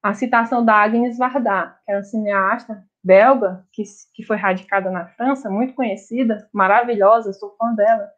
[0.02, 3.84] a citação da Agnes Varda, que é uma cineasta belga, que,
[4.14, 8.10] que foi radicada na França, muito conhecida, maravilhosa, sou fã dela,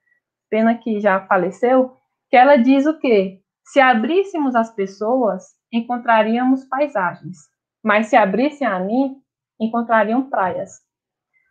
[0.49, 1.95] pena que já faleceu,
[2.29, 3.41] que ela diz o quê?
[3.63, 7.37] Se abríssemos as pessoas, encontraríamos paisagens,
[7.83, 9.21] mas se abrissem a mim,
[9.59, 10.81] encontrariam praias.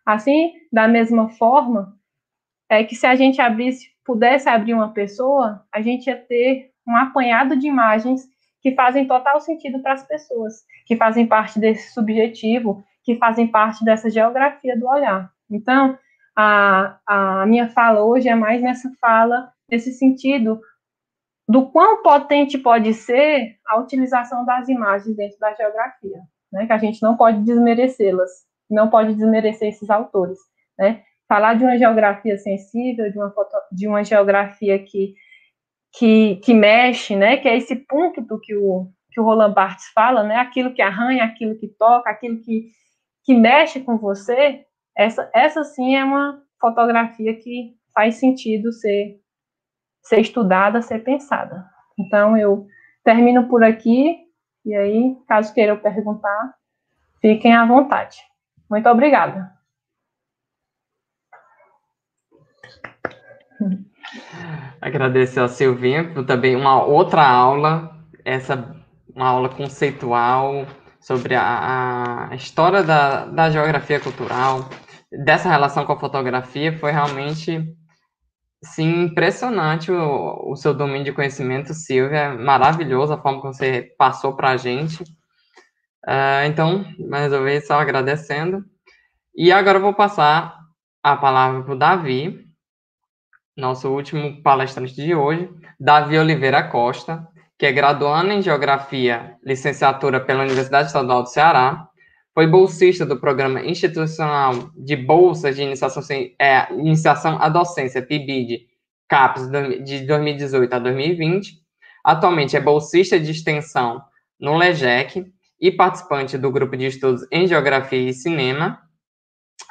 [0.05, 1.97] Assim, da mesma forma,
[2.69, 6.95] é que se a gente abrisse, pudesse abrir uma pessoa, a gente ia ter um
[6.95, 8.27] apanhado de imagens
[8.61, 13.83] que fazem total sentido para as pessoas, que fazem parte desse subjetivo, que fazem parte
[13.83, 15.31] dessa geografia do olhar.
[15.49, 15.97] Então,
[16.37, 20.61] a, a minha fala hoje é mais nessa fala, nesse sentido
[21.47, 26.19] do quão potente pode ser a utilização das imagens dentro da geografia,
[26.53, 26.67] né?
[26.67, 28.29] Que a gente não pode desmerecê-las,
[28.69, 30.37] não pode desmerecer esses autores,
[30.77, 31.01] né?
[31.27, 35.15] Falar de uma geografia sensível, de uma, foto, de uma geografia que,
[35.97, 37.37] que, que mexe, né?
[37.37, 40.35] Que é esse ponto que o, que o Roland Barthes fala, né?
[40.35, 42.69] Aquilo que arranha, aquilo que toca, aquilo que,
[43.23, 44.65] que mexe com você,
[44.97, 49.19] essa, essa sim é uma fotografia que faz sentido ser,
[50.03, 51.65] ser estudada, ser pensada.
[51.97, 52.65] Então, eu
[53.03, 54.17] termino por aqui,
[54.65, 56.55] e aí, caso queiram perguntar,
[57.21, 58.17] fiquem à vontade.
[58.69, 59.51] Muito obrigada.
[64.81, 68.75] Agradecer ao Silvinha por também uma outra aula, essa
[69.13, 70.65] uma aula conceitual
[71.09, 74.69] sobre a, a história da, da geografia cultural,
[75.11, 77.75] dessa relação com a fotografia, foi realmente
[78.63, 84.35] sim impressionante o, o seu domínio de conhecimento, Silvia, maravilhoso a forma como você passou
[84.35, 85.01] para a gente.
[86.07, 88.63] Uh, então, mais uma vez, só agradecendo.
[89.35, 90.59] E agora eu vou passar
[91.01, 92.45] a palavra para o Davi,
[93.57, 95.49] nosso último palestrante de hoje,
[95.79, 97.27] Davi Oliveira Costa,
[97.59, 101.89] que é graduando em Geografia, licenciatura pela Universidade Estadual do Ceará,
[102.33, 106.01] foi bolsista do Programa Institucional de Bolsas de Iniciação,
[106.39, 108.65] é, Iniciação à Docência, PIBID,
[109.09, 109.49] CAPES,
[109.83, 111.57] de 2018 a 2020.
[112.01, 114.01] Atualmente é bolsista de extensão
[114.39, 115.25] no LEGEC
[115.59, 118.79] e participante do grupo de estudos em Geografia e Cinema.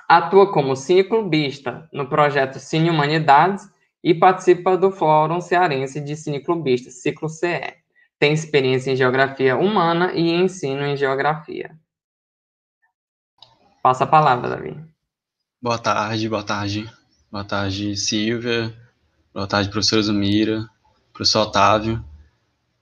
[0.06, 3.66] Atua como cineclubista no projeto Cine Humanidades
[4.04, 7.77] e participa do Fórum Cearense de Cineclubistas, Ciclo CE.
[8.18, 11.78] Tem experiência em Geografia Humana e ensino em Geografia.
[13.82, 14.76] Passa a palavra, Davi.
[15.62, 16.90] Boa tarde, boa tarde.
[17.30, 18.74] Boa tarde, Silvia.
[19.32, 20.68] Boa tarde, professora Zumira,
[21.12, 22.04] professor Otávio.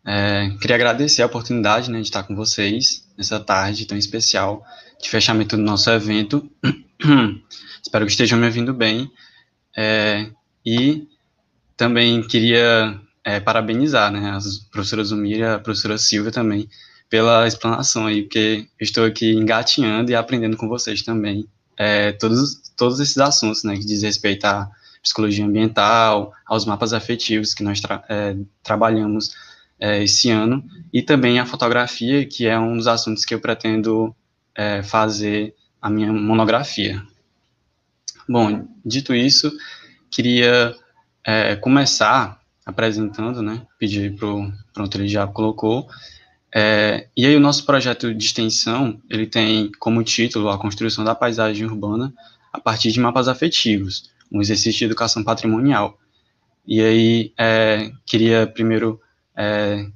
[0.04, 4.64] É, queria agradecer a oportunidade né, de estar com vocês nessa tarde tão especial
[5.00, 6.50] de fechamento do nosso evento.
[7.82, 9.10] Espero que estejam me ouvindo bem.
[9.76, 10.30] É,
[10.64, 11.06] e
[11.76, 16.68] também queria é, parabenizar né, as professoras Zumira e a professora Silvia também
[17.10, 21.44] pela explanação aí, porque estou aqui engatinhando e aprendendo com vocês também
[21.76, 24.70] é, todos, todos esses assuntos né, que diz respeito à
[25.02, 29.34] psicologia ambiental, aos mapas afetivos que nós tra é, trabalhamos
[29.78, 34.14] é, esse ano, e também a fotografia, que é um dos assuntos que eu pretendo
[34.54, 37.02] é, fazer a minha monografia.
[38.28, 39.52] Bom, dito isso,
[40.10, 40.74] queria
[41.24, 45.88] é, começar apresentando, né, pedir para o pronto, ele já colocou,
[46.58, 51.14] é, e aí o nosso projeto de extensão, ele tem como título a construção da
[51.14, 52.14] paisagem urbana
[52.50, 55.98] a partir de mapas afetivos, um exercício de educação patrimonial.
[56.66, 58.98] E aí é, queria primeiro
[59.36, 59.86] é,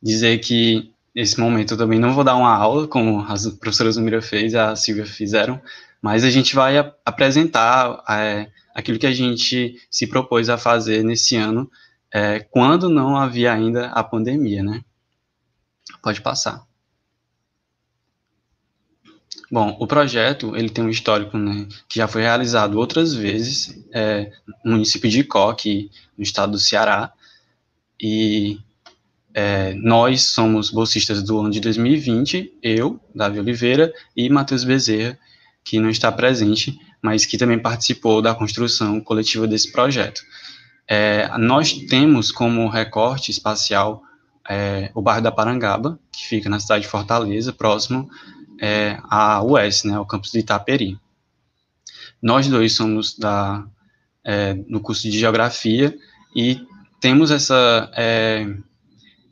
[0.00, 4.22] dizer que nesse momento eu também não vou dar uma aula, como as professoras Zumira
[4.22, 5.60] fez e a Silvia fizeram,
[6.00, 11.34] mas a gente vai apresentar é, aquilo que a gente se propôs a fazer nesse
[11.34, 11.68] ano,
[12.14, 14.84] é, quando não havia ainda a pandemia, né?
[16.00, 16.64] Pode passar.
[19.50, 24.30] Bom, o projeto ele tem um histórico né, que já foi realizado outras vezes é,
[24.64, 27.12] no município de Icoque, no estado do Ceará,
[28.00, 28.60] e
[29.34, 35.18] é, nós somos bolsistas do ano de 2020, eu, Davi Oliveira, e Matheus Bezerra,
[35.64, 40.22] que não está presente, mas que também participou da construção coletiva desse projeto.
[40.86, 44.02] É, nós temos como recorte espacial
[44.48, 48.08] é, o bairro da Parangaba, que fica na cidade de Fortaleza, próximo
[48.60, 50.98] é, à UES, né, ao campus de Itaperi.
[52.20, 53.64] Nós dois somos da,
[54.24, 55.96] é, no curso de Geografia
[56.34, 56.60] e
[57.00, 58.46] temos essa, é,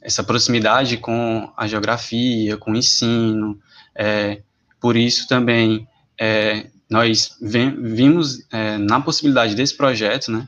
[0.00, 3.58] essa proximidade com a geografia, com o ensino,
[3.94, 4.42] é,
[4.80, 5.86] por isso também
[6.20, 10.46] é, nós vimos é, na possibilidade desse projeto, né,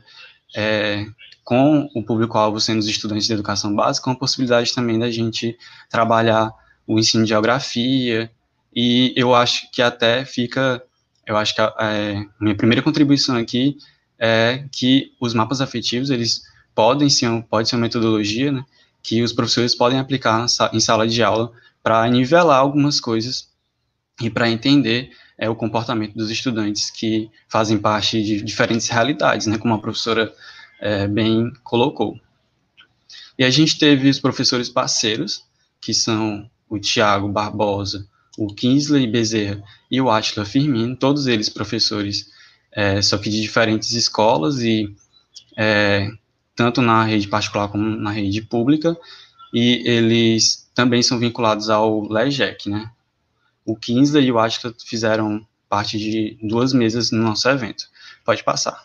[0.55, 1.05] é,
[1.43, 5.57] com o público-alvo sendo os estudantes de educação básica, com a possibilidade também da gente
[5.89, 6.51] trabalhar
[6.87, 8.31] o ensino de geografia,
[8.73, 10.81] e eu acho que até fica,
[11.25, 13.77] eu acho que a, é, minha primeira contribuição aqui
[14.17, 18.63] é que os mapas afetivos, eles podem ser, pode ser uma metodologia, né,
[19.03, 21.51] que os professores podem aplicar em sala de aula
[21.83, 23.49] para nivelar algumas coisas
[24.21, 29.57] e para entender é, o comportamento dos estudantes que fazem parte de diferentes realidades, né,
[29.57, 30.33] como a professora
[30.79, 32.19] é, bem colocou.
[33.37, 35.43] E a gente teve os professores parceiros,
[35.81, 38.07] que são o Tiago Barbosa,
[38.37, 42.29] o Kinsley Bezerra e o Atila Firmino, todos eles professores,
[42.71, 44.93] é, só que de diferentes escolas e
[45.57, 46.09] é,
[46.55, 48.97] tanto na rede particular como na rede pública,
[49.53, 52.89] e eles também são vinculados ao LEGEC, né?
[53.65, 57.85] O Kinsley e o Atila fizeram parte de duas mesas no nosso evento.
[58.23, 58.83] Pode passar.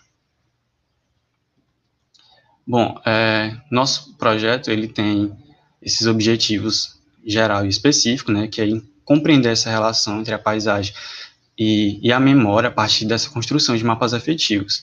[2.66, 5.36] Bom, é, nosso projeto ele tem
[5.82, 8.66] esses objetivos geral e específico, né, que é
[9.04, 10.94] compreender essa relação entre a paisagem
[11.58, 14.82] e, e a memória a partir dessa construção de mapas afetivos.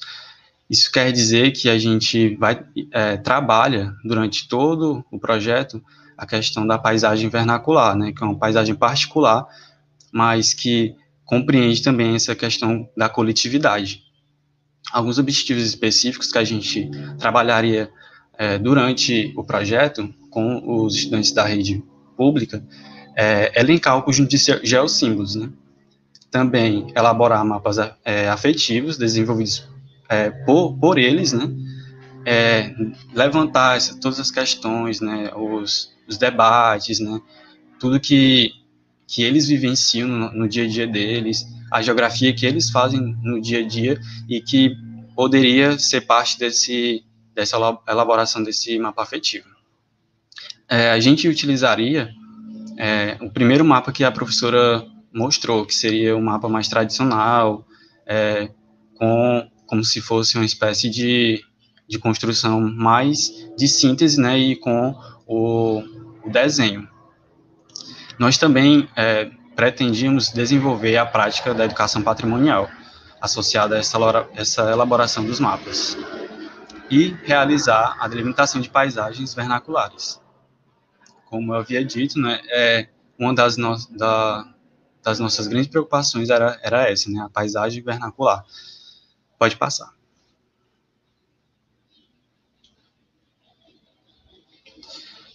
[0.70, 2.62] Isso quer dizer que a gente vai
[2.92, 5.82] é, trabalha durante todo o projeto
[6.18, 9.48] a questão da paisagem vernacular, né, que é uma paisagem particular,
[10.18, 14.08] mas que compreende também essa questão da coletividade
[14.92, 16.90] alguns objetivos específicos que a gente
[17.20, 17.90] trabalharia
[18.38, 21.84] é, durante o projeto com os estudantes da rede
[22.16, 22.64] pública
[23.16, 25.50] é elencar o conjunto de geossímbolos, né?
[26.30, 29.68] Também elaborar mapas é, afetivos desenvolvidos
[30.08, 31.50] é, por, por eles, né?
[32.26, 32.76] É,
[33.14, 35.32] levantar essa, todas as questões, né?
[35.36, 37.20] Os, os debates, né?
[37.80, 38.52] Tudo que,
[39.08, 43.42] que eles vivenciam no, no dia a dia deles, a geografia que eles fazem no
[43.42, 44.76] dia a dia e que
[45.16, 47.04] poderia ser parte desse,
[47.34, 47.58] dessa
[47.88, 49.48] elaboração desse mapa afetivo.
[50.70, 52.12] É, a gente utilizaria
[52.78, 57.66] é, o primeiro mapa que a professora mostrou, que seria um mapa mais tradicional,
[58.06, 58.52] é,
[58.96, 61.44] com, como se fosse uma espécie de,
[61.88, 65.82] de construção mais de síntese, né, e com o,
[66.24, 66.88] o desenho.
[68.20, 69.26] Nós também é,
[69.56, 72.70] pretendíamos desenvolver a prática da educação patrimonial,
[73.22, 73.80] associada a
[74.34, 75.98] essa, elaboração dos mapas,
[76.90, 80.22] e realizar a delimitação de paisagens vernaculares.
[81.26, 82.90] Como eu havia dito, né, é
[83.20, 84.48] uma das, no, da,
[85.04, 88.46] das nossas grandes preocupações era, era essa, né, a paisagem vernacular.
[89.38, 89.94] Pode passar.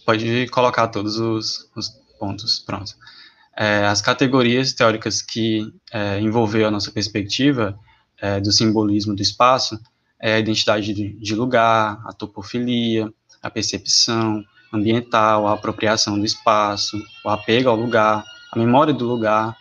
[0.05, 2.93] Pode colocar todos os, os pontos, pronto.
[3.55, 7.77] É, as categorias teóricas que é, envolveu a nossa perspectiva
[8.17, 9.77] é, do simbolismo do espaço
[10.19, 14.41] é a identidade de, lugar, a topofilia, a percepção
[14.71, 18.23] ambiental, a apropriação do espaço, o apego ao lugar,
[18.53, 19.55] a memória do lugar,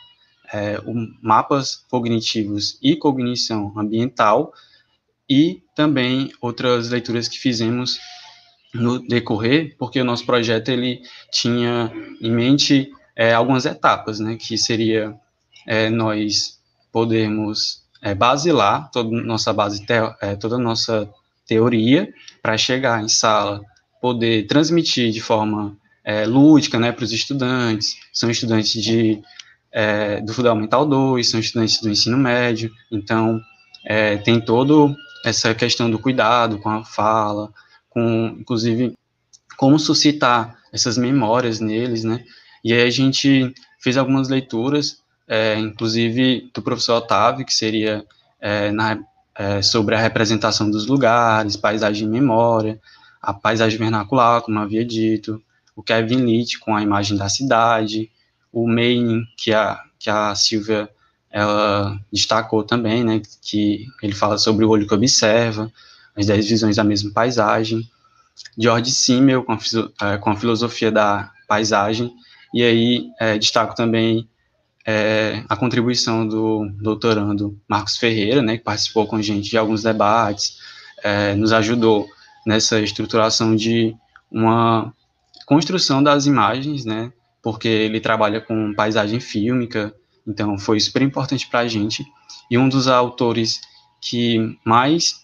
[0.53, 0.79] é,
[1.21, 4.53] mapas cognitivos e cognição ambiental,
[5.29, 7.99] e também outras leituras que fizemos
[8.73, 14.57] no decorrer, porque o nosso projeto ele tinha em mente é, algumas etapas, né, que
[14.57, 15.15] seria
[15.67, 16.59] é, nós
[16.91, 19.85] podermos é, basilar toda nossa base,
[20.21, 21.09] é, toda nossa
[21.47, 22.13] teoria
[22.43, 23.61] para chegar em sala,
[24.01, 29.21] poder transmitir de forma é, lúdica, né, para os estudantes, são estudantes de
[29.71, 33.41] é, do Fundamental 2, são estudantes do ensino médio, então
[34.25, 34.95] tem todo
[35.25, 37.53] essa questão do cuidado com a fala,
[37.93, 38.95] com, inclusive,
[39.57, 42.25] como suscitar essas memórias neles, né,
[42.65, 48.05] e aí a gente fez algumas leituras, é, inclusive do professor Otávio, que seria
[48.41, 48.99] é, na,
[49.35, 52.81] é, sobre a representação dos lugares, paisagem e memória,
[53.21, 55.43] a paisagem vernacular, como havia dito,
[55.75, 58.11] o Kevin Litt com a imagem da cidade,
[58.53, 60.89] o Maine, que a, que a Silvia
[61.31, 65.73] ela destacou também, né, que ele fala sobre o olho que observa,
[66.17, 67.89] as dez visões da mesma paisagem,
[68.59, 69.59] George Simmel com a,
[70.03, 72.13] é, com a filosofia da paisagem,
[72.53, 74.29] e aí é, destaco também
[74.87, 79.83] é, a contribuição do doutorando Marcos Ferreira, né, que participou com a gente de alguns
[79.83, 80.59] debates,
[81.03, 82.07] é, nos ajudou
[82.47, 83.95] nessa estruturação de
[84.31, 84.93] uma
[85.47, 87.13] construção das imagens, né,
[87.43, 89.95] porque ele trabalha com paisagem fílmica,
[90.27, 92.05] então foi super importante para a gente.
[92.51, 93.61] E um dos autores
[94.01, 95.22] que mais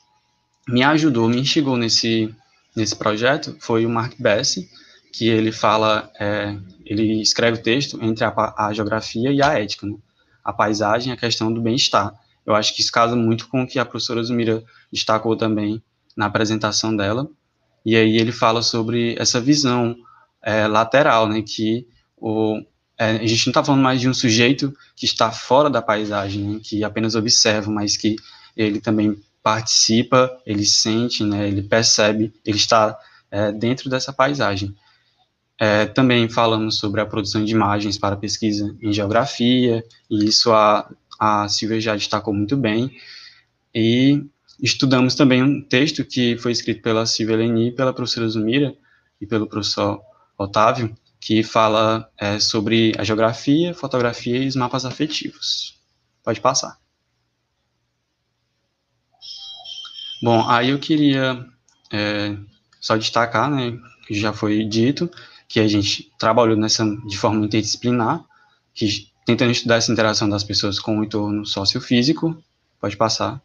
[0.69, 2.35] me ajudou, me instigou nesse,
[2.77, 4.69] nesse projeto foi o Mark Bessie,
[5.13, 9.87] que ele fala, é, ele escreve o texto entre a, a geografia e a ética,
[9.87, 9.97] né?
[10.45, 12.15] a paisagem a questão do bem-estar.
[12.47, 14.63] Eu acho que isso casa muito com o que a professora Zumira
[14.93, 15.83] destacou também
[16.17, 17.29] na apresentação dela,
[17.85, 19.97] e aí ele fala sobre essa visão
[20.43, 21.87] é, lateral, né, que
[22.17, 22.61] o,
[22.99, 26.43] é, a gente não está falando mais de um sujeito que está fora da paisagem,
[26.43, 28.17] né, que apenas observa, mas que
[28.57, 29.17] ele também
[29.49, 32.99] participa, ele sente, né, ele percebe, ele está
[33.31, 34.77] é, dentro dessa paisagem.
[35.59, 40.87] É, também falamos sobre a produção de imagens para pesquisa em geografia, e isso a,
[41.19, 42.95] a Silvia já destacou muito bem.
[43.75, 44.23] E
[44.63, 48.77] estudamos também um texto que foi escrito pela Silvia Leni, pela professora Zumira
[49.19, 49.99] e pelo professor
[50.37, 55.81] Otávio, que fala é, sobre a geografia, fotografia e os mapas afetivos.
[56.23, 56.79] Pode passar.
[60.21, 61.47] Bom, aí eu queria
[61.93, 62.37] é,
[62.81, 65.11] só destacar, né, que já foi dito,
[65.47, 68.25] que a gente trabalhou nessa de forma interdisciplinar,
[68.75, 72.43] que, tentando estudar essa interação das pessoas com o entorno sociofísico.
[72.81, 73.41] Pode passar.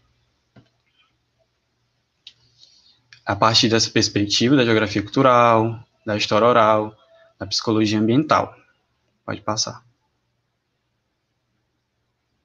[3.26, 6.96] A partir dessa perspectiva da geografia cultural, da história oral,
[7.40, 8.54] da psicologia ambiental.
[9.26, 9.84] Pode passar.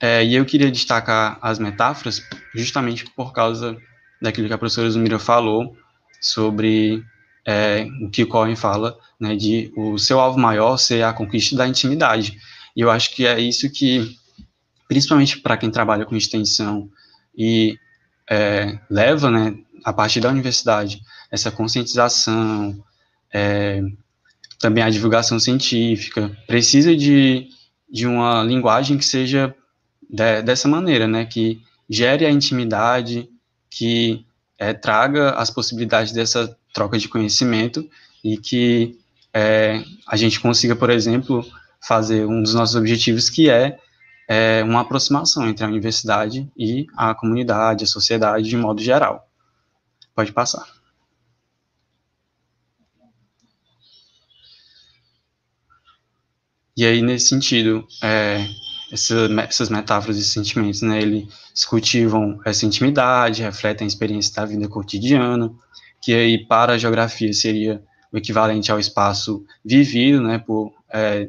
[0.01, 2.23] É, e eu queria destacar as metáforas
[2.55, 3.77] justamente por causa
[4.21, 5.77] daquilo que a professora Zumira falou
[6.21, 7.03] sobre
[7.47, 11.57] é, o que o Cohen fala, né, de o seu alvo maior ser a conquista
[11.57, 12.39] da intimidade.
[12.77, 14.17] E eu acho que é isso que,
[14.87, 16.89] principalmente para quem trabalha com extensão
[17.37, 17.79] e
[18.29, 21.01] é, leva, né, a partir da universidade,
[21.31, 22.79] essa conscientização,
[23.33, 23.81] é,
[24.59, 27.49] também a divulgação científica, precisa de,
[27.91, 29.55] de uma linguagem que seja
[30.09, 33.29] de, dessa maneira, né, que gere a intimidade,
[33.71, 34.25] que
[34.59, 37.89] é, traga as possibilidades dessa troca de conhecimento
[38.23, 38.99] e que
[39.33, 41.45] é, a gente consiga, por exemplo,
[41.81, 43.79] fazer um dos nossos objetivos, que é,
[44.29, 49.29] é uma aproximação entre a universidade e a comunidade, a sociedade de modo geral.
[50.15, 50.67] Pode passar.
[56.77, 58.47] E aí, nesse sentido, é,
[58.93, 64.69] essa, essas metáforas e sentimentos, né, eles cultivam essa intimidade, refletem a experiência da vida
[64.69, 65.53] cotidiana,
[66.01, 67.83] que aí para a geografia seria
[68.13, 71.29] o equivalente ao espaço vivido, né, por, é,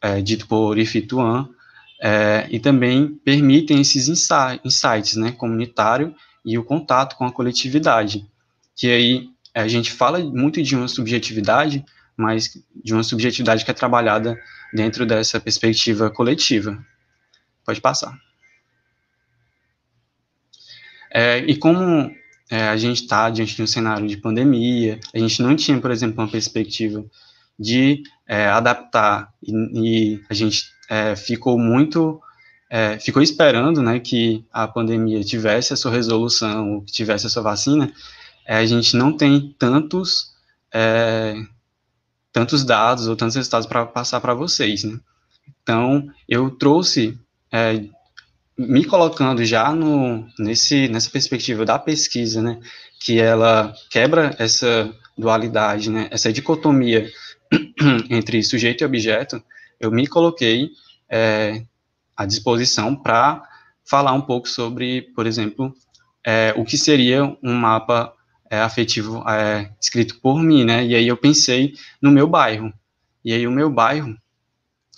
[0.00, 1.48] é, dito por Ifituan,
[2.00, 6.14] é, e também permitem esses insights, né, comunitário
[6.44, 8.26] e o contato com a coletividade,
[8.76, 11.84] que aí a gente fala muito de uma subjetividade,
[12.22, 14.40] mas de uma subjetividade que é trabalhada
[14.72, 16.78] dentro dessa perspectiva coletiva.
[17.64, 18.16] Pode passar.
[21.12, 22.10] É, e como
[22.50, 25.90] é, a gente está diante de um cenário de pandemia, a gente não tinha, por
[25.90, 27.04] exemplo, uma perspectiva
[27.58, 32.20] de é, adaptar e, e, a gente é, ficou muito
[32.70, 37.42] é, ficou esperando né, que a pandemia tivesse a sua resolução, que tivesse a sua
[37.42, 37.92] vacina,
[38.46, 40.32] é, a gente não tem tantos
[40.72, 41.34] é,
[42.32, 44.84] tantos dados ou tantos resultados para passar para vocês.
[44.84, 44.98] Né?
[45.62, 47.18] Então, eu trouxe,
[47.52, 47.84] é,
[48.56, 52.58] me colocando já no, nesse, nessa perspectiva da pesquisa, né,
[53.00, 57.10] que ela quebra essa dualidade, né, essa dicotomia
[58.10, 59.42] entre sujeito e objeto,
[59.78, 60.70] eu me coloquei
[61.08, 61.64] é,
[62.16, 63.42] à disposição para
[63.84, 65.74] falar um pouco sobre, por exemplo,
[66.24, 68.14] é, o que seria um mapa
[68.52, 70.84] é, afetivo é, escrito por mim, né?
[70.84, 71.72] E aí eu pensei
[72.02, 72.70] no meu bairro.
[73.24, 74.14] E aí o meu bairro,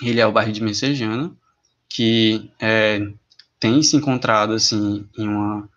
[0.02, 1.30] ele é o bairro de Messejana,
[1.88, 3.00] que é,
[3.60, 5.68] tem se encontrado, assim, em uma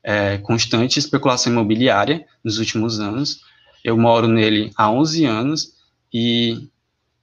[0.00, 3.40] é, constante especulação imobiliária nos últimos anos.
[3.82, 5.72] Eu moro nele há 11 anos
[6.12, 6.68] e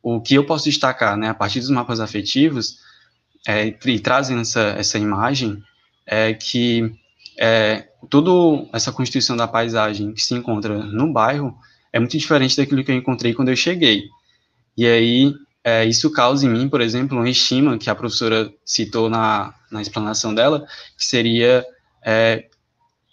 [0.03, 2.79] o que eu posso destacar, né, a partir dos mapas afetivos,
[3.47, 5.63] é, e trazem essa, essa imagem,
[6.05, 6.93] é que
[7.39, 11.55] é, toda essa constituição da paisagem que se encontra no bairro
[11.93, 14.05] é muito diferente daquilo que eu encontrei quando eu cheguei.
[14.77, 15.33] E aí,
[15.63, 19.81] é, isso causa em mim, por exemplo, uma estima que a professora citou na, na
[19.81, 20.65] explanação dela,
[20.97, 21.65] que seria
[22.05, 22.45] é,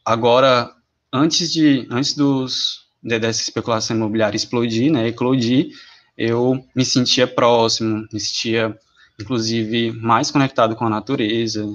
[0.05, 0.71] agora,
[1.13, 5.71] antes de antes dos, de, dessa especulação imobiliária explodir, né, eclodir,
[6.17, 8.77] eu me sentia próximo, me sentia
[9.21, 11.67] inclusive mais conectado com a natureza,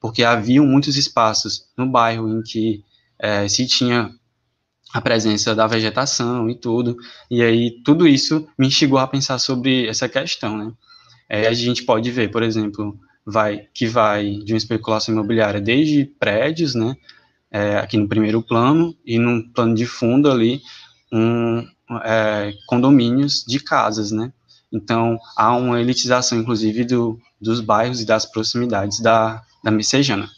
[0.00, 2.84] porque haviam muitos espaços no bairro em que
[3.18, 4.10] é, se tinha
[4.92, 6.96] a presença da vegetação e tudo,
[7.30, 10.72] e aí tudo isso me instigou a pensar sobre essa questão, né?
[11.28, 16.06] É, a gente pode ver, por exemplo, vai que vai de uma especulação imobiliária desde
[16.18, 16.96] prédios, né,
[17.50, 20.62] é, aqui no primeiro plano, e no plano de fundo ali,
[21.12, 21.66] um,
[22.02, 24.32] é, condomínios de casas, né,
[24.72, 30.28] então, há uma elitização, inclusive, do, dos bairros e das proximidades da, da Messejana.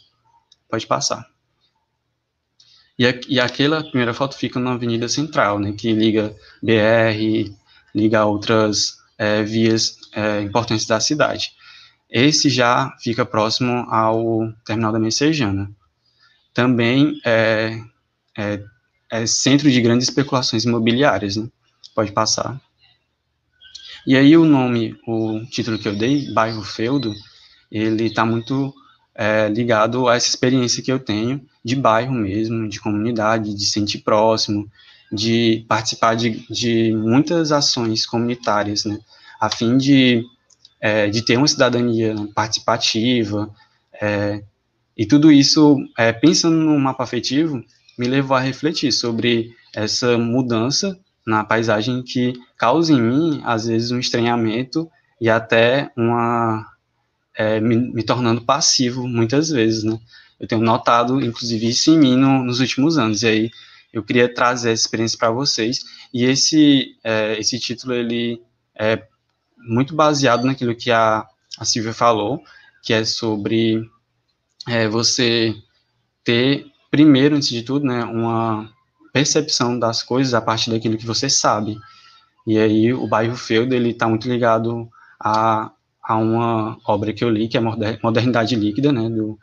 [0.69, 1.25] Pode passar.
[2.97, 7.51] E, e aquela primeira foto fica na Avenida Central, né, que liga BR,
[7.95, 11.51] liga outras é, vias é, importantes da cidade.
[12.09, 15.71] Esse já fica próximo ao terminal da Messejana.
[16.53, 17.79] Também é,
[18.37, 18.63] é,
[19.09, 21.37] é centro de grandes especulações imobiliárias.
[21.37, 21.47] Né?
[21.95, 22.59] Pode passar.
[24.05, 27.13] E aí o nome, o título que eu dei, Bairro Feudo,
[27.71, 28.73] ele está muito
[29.15, 33.99] é, ligado a essa experiência que eu tenho de bairro mesmo, de comunidade, de sentir
[33.99, 34.69] próximo,
[35.11, 38.99] de participar de, de muitas ações comunitárias, né,
[39.39, 40.23] a fim de,
[40.79, 43.53] é, de ter uma cidadania participativa,
[44.01, 44.41] é,
[44.97, 47.63] e tudo isso, é, pensando no mapa afetivo,
[47.97, 53.91] me levou a refletir sobre essa mudança na paisagem que causa em mim, às vezes,
[53.91, 54.89] um estranhamento
[55.19, 56.70] e até uma.
[57.41, 59.99] É, me, me, tornando passivo, muitas vezes, né?
[60.39, 63.51] Eu tenho notado, inclusive, isso em mim no, nos últimos anos, e aí
[63.91, 65.79] eu queria trazer essa experiência para vocês,
[66.13, 68.41] e esse, é, esse título, ele
[68.77, 69.03] é
[69.57, 71.25] muito baseado naquilo que a,
[71.57, 72.43] a Silvia falou,
[72.83, 73.89] que é sobre
[74.67, 75.55] é, você
[76.23, 78.69] ter, primeiro, antes de tudo, né, uma
[79.11, 81.77] percepção das coisas a partir daquilo que você sabe.
[82.45, 84.89] E aí o bairro Feudo, ele está muito ligado
[85.19, 85.71] a,
[86.11, 87.61] a uma obra que eu li, que é
[88.03, 89.37] Modernidade Líquida, né, do,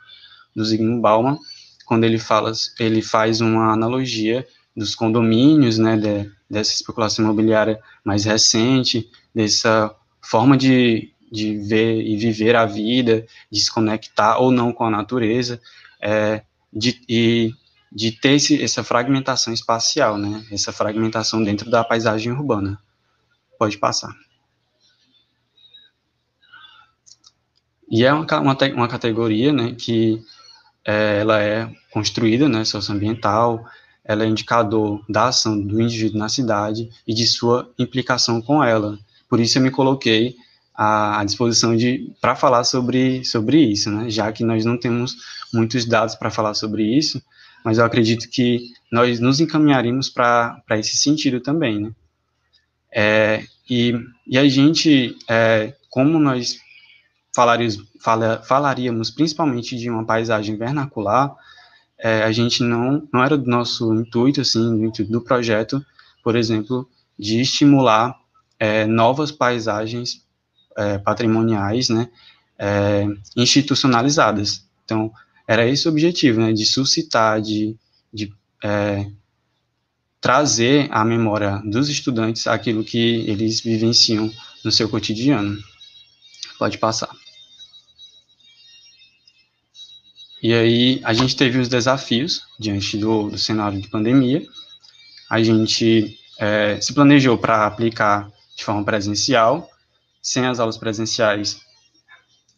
[0.54, 1.38] do Zygmunt Bauman,
[1.86, 4.46] quando ele fala, ele faz uma analogia
[4.76, 12.16] dos condomínios, né, de, dessa especulação imobiliária mais recente, dessa forma de, de ver e
[12.16, 15.60] viver a vida, de se conectar ou não com a natureza,
[16.00, 16.42] é,
[16.72, 17.52] de, e
[17.90, 20.44] de ter esse, essa fragmentação espacial, né?
[20.52, 22.78] Essa fragmentação dentro da paisagem urbana.
[23.58, 24.14] Pode passar.
[27.90, 30.22] E é uma, uma, uma categoria, né, que
[30.84, 33.64] é, ela é construída, né, socioambiental,
[34.04, 38.98] ela é indicador da ação do indivíduo na cidade e de sua implicação com ela.
[39.28, 40.34] Por isso eu me coloquei
[40.74, 45.16] à, à disposição de para falar sobre sobre isso, né, já que nós não temos
[45.52, 47.22] muitos dados para falar sobre isso,
[47.64, 51.90] mas eu acredito que nós nos encaminharíamos para esse sentido também, né?
[52.90, 53.94] É, e,
[54.26, 56.56] e a gente, é, como nós
[57.38, 61.36] falaríamos, fala, falaríamos principalmente de uma paisagem vernacular,
[61.96, 65.84] é, a gente não, não era do nosso intuito, assim, do intuito do projeto,
[66.24, 68.16] por exemplo, de estimular
[68.58, 70.26] é, novas paisagens
[70.76, 72.08] é, patrimoniais, né,
[72.58, 73.06] é,
[73.36, 74.64] institucionalizadas.
[74.84, 75.12] Então,
[75.46, 77.76] era esse o objetivo, né, de suscitar, de,
[78.12, 78.32] de
[78.64, 79.08] é,
[80.20, 84.28] trazer à memória dos estudantes aquilo que eles vivenciam
[84.64, 85.56] no seu cotidiano.
[86.58, 87.17] Pode passar.
[90.42, 94.46] E aí, a gente teve os desafios diante do, do cenário de pandemia.
[95.28, 99.68] A gente é, se planejou para aplicar de forma presencial.
[100.22, 101.60] Sem as aulas presenciais,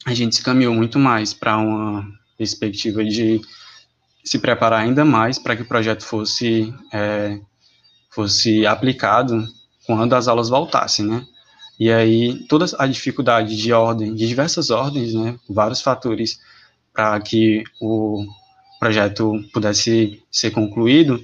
[0.04, 3.40] a gente se caminhou muito mais para uma perspectiva de
[4.24, 7.38] se preparar ainda mais para que o projeto fosse, é,
[8.10, 9.46] fosse aplicado
[9.86, 11.26] quando as aulas voltassem, né?
[11.78, 16.38] E aí, toda a dificuldade de ordem, de diversas ordens, né, vários fatores
[16.92, 18.24] para que o
[18.78, 21.20] projeto pudesse ser concluído,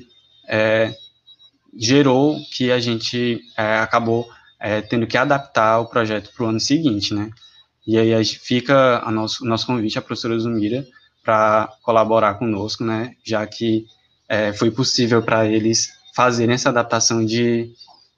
[0.48, 0.94] é,
[1.76, 4.28] gerou que a gente é, acabou
[4.60, 7.30] é, tendo que adaptar o projeto para o ano seguinte, né?
[7.86, 10.86] E aí fica a nosso, o nosso convite à professora Zumira
[11.22, 13.12] para colaborar conosco, né?
[13.24, 13.84] Já que
[14.28, 17.72] é, foi possível para eles fazerem essa adaptação de,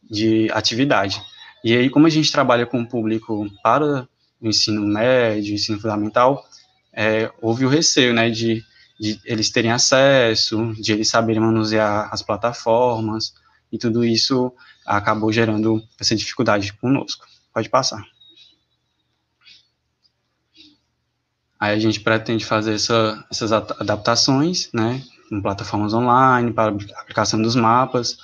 [0.08, 1.20] de atividade.
[1.64, 4.08] E aí, como a gente trabalha com o público para
[4.40, 6.47] o ensino médio, ensino fundamental,
[6.92, 8.64] é, houve o receio, né, de,
[8.98, 13.34] de eles terem acesso, de eles saberem manusear as plataformas,
[13.70, 14.52] e tudo isso
[14.86, 17.26] acabou gerando essa dificuldade conosco.
[17.52, 18.02] Pode passar.
[21.60, 27.54] Aí a gente pretende fazer essa, essas adaptações, né, em plataformas online, para aplicação dos
[27.54, 28.16] mapas,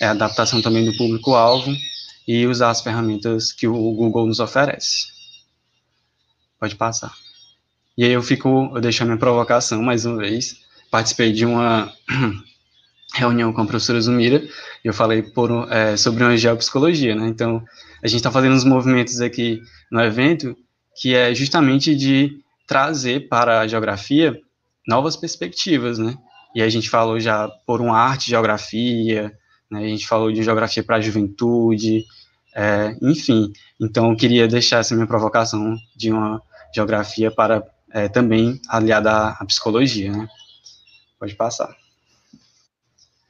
[0.00, 1.74] é, adaptação também do público-alvo
[2.28, 5.06] e usar as ferramentas que o Google nos oferece.
[6.58, 7.12] Pode passar.
[7.96, 10.56] E aí eu fico, eu deixo a minha provocação mais uma vez.
[10.90, 11.90] Participei de uma
[13.14, 14.42] reunião com a professora Zumira,
[14.84, 17.26] e eu falei por, é, sobre uma geopsicologia, né?
[17.26, 17.64] Então,
[18.02, 20.56] a gente está fazendo uns movimentos aqui no evento
[21.00, 24.38] que é justamente de trazer para a geografia
[24.86, 26.16] novas perspectivas, né?
[26.54, 29.32] E a gente falou já por uma arte geografia,
[29.70, 29.80] né?
[29.80, 32.04] a gente falou de geografia para a juventude,
[32.54, 33.52] é, enfim.
[33.80, 36.40] Então, eu queria deixar essa minha provocação de uma
[36.74, 37.62] geografia para
[37.96, 40.28] é, também aliada à, à psicologia, né?
[41.18, 41.74] Pode passar.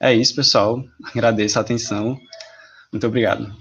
[0.01, 0.83] É isso, pessoal.
[1.15, 2.19] Agradeço a atenção.
[2.93, 3.55] Muito obrigado.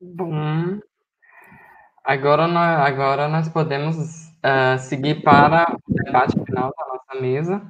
[0.00, 0.80] Bom,
[2.02, 3.96] agora nós, agora nós podemos
[4.38, 7.62] uh, seguir para o debate final da nossa mesa.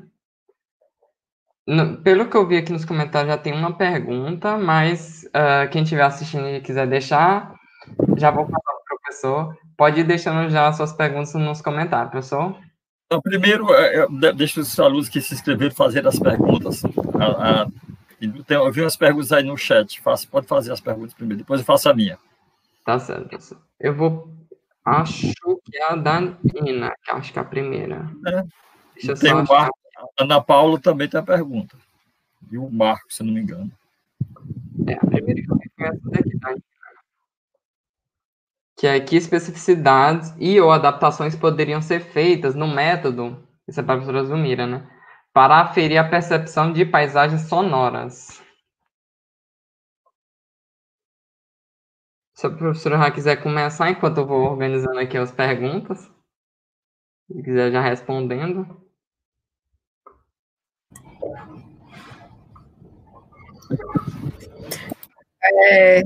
[2.02, 6.04] Pelo que eu vi aqui nos comentários, já tem uma pergunta, mas uh, quem estiver
[6.04, 7.54] assistindo e quiser deixar,
[8.16, 9.58] já vou passar para o professor.
[9.76, 12.56] Pode ir deixando já suas perguntas nos comentários, professor.
[13.04, 16.82] Então, primeiro, é, é, deixa os alunos que se inscreveram fazer as perguntas.
[17.18, 17.66] A, a,
[18.46, 20.00] tem, eu vi umas perguntas aí no chat.
[20.00, 22.18] Faça, pode fazer as perguntas primeiro, depois eu faço a minha.
[22.84, 23.58] Tá certo.
[23.78, 24.32] Eu vou.
[24.84, 25.32] Acho
[25.64, 28.10] que é a da Nina, que acho que é a primeira.
[28.26, 28.42] É.
[28.94, 29.87] Deixa tem o Marco, a
[30.18, 31.76] Ana Paula também tem a pergunta.
[32.50, 33.70] E o Marco, se não me engano.
[34.86, 36.54] É, a primeira que eu essa daqui, tá?
[38.78, 43.94] que é que especificidades e ou adaptações poderiam ser feitas no método, isso é para
[43.94, 44.88] a professora Zumira, né?
[45.32, 48.40] Para aferir a percepção de paisagens sonoras.
[52.36, 56.08] Se a professora já quiser começar, enquanto eu vou organizando aqui as perguntas,
[57.26, 58.87] se quiser já respondendo.
[65.42, 66.02] É,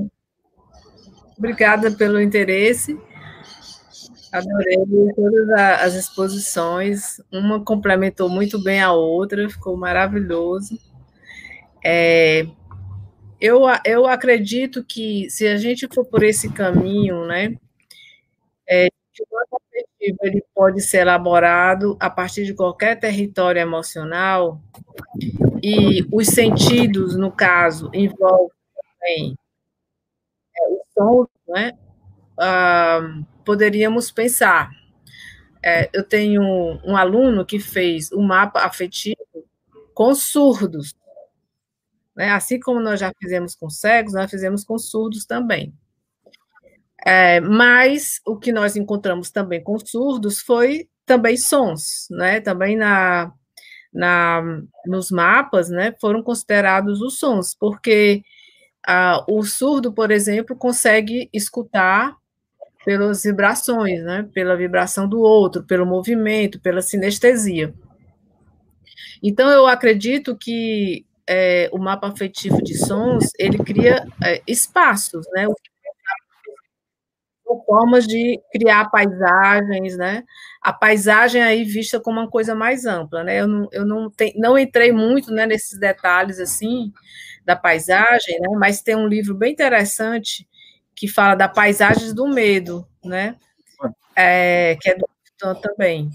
[1.43, 2.97] Obrigada pelo interesse.
[4.31, 4.77] Adorei
[5.13, 7.21] todas as exposições.
[7.29, 10.79] Uma complementou muito bem a outra, ficou maravilhoso.
[11.83, 12.45] É,
[13.41, 17.55] eu, eu acredito que se a gente for por esse caminho, né,
[18.65, 18.87] é,
[20.03, 24.61] afetivo ele pode ser elaborado a partir de qualquer território emocional
[25.63, 28.49] e os sentidos, no caso, envolvem
[28.99, 29.37] também
[30.93, 31.71] som, né,
[32.37, 32.99] ah,
[33.45, 34.69] poderíamos pensar.
[35.65, 36.41] É, eu tenho
[36.83, 39.17] um aluno que fez o um mapa afetivo
[39.93, 40.93] com surdos.
[42.15, 42.31] Né?
[42.31, 45.73] Assim como nós já fizemos com cegos, nós fizemos com surdos também.
[47.05, 52.39] É, mas o que nós encontramos também com surdos foi também sons, né?
[52.39, 53.31] Também na,
[53.93, 54.41] na,
[54.85, 55.93] nos mapas, né?
[55.99, 58.23] Foram considerados os sons, porque
[58.87, 62.15] ah, o surdo, por exemplo, consegue escutar
[62.85, 64.27] pelas vibrações, né?
[64.33, 67.73] Pela vibração do outro, pelo movimento, pela sinestesia.
[69.21, 75.47] Então, eu acredito que é, o mapa afetivo de sons, ele cria é, espaços, né?
[77.65, 80.23] Formas de criar paisagens, né?
[80.61, 83.41] A paisagem aí vista como uma coisa mais ampla, né?
[83.41, 86.91] Eu não, eu não, te, não entrei muito né, nesses detalhes, assim,
[87.45, 88.49] da paisagem, né?
[88.57, 90.47] Mas tem um livro bem interessante
[90.95, 93.35] que fala da paisagens do medo, né?
[94.15, 95.07] É, que é do
[95.61, 96.09] também.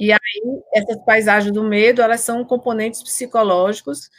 [0.00, 4.10] E aí, essas paisagens do medo, elas são componentes psicológicos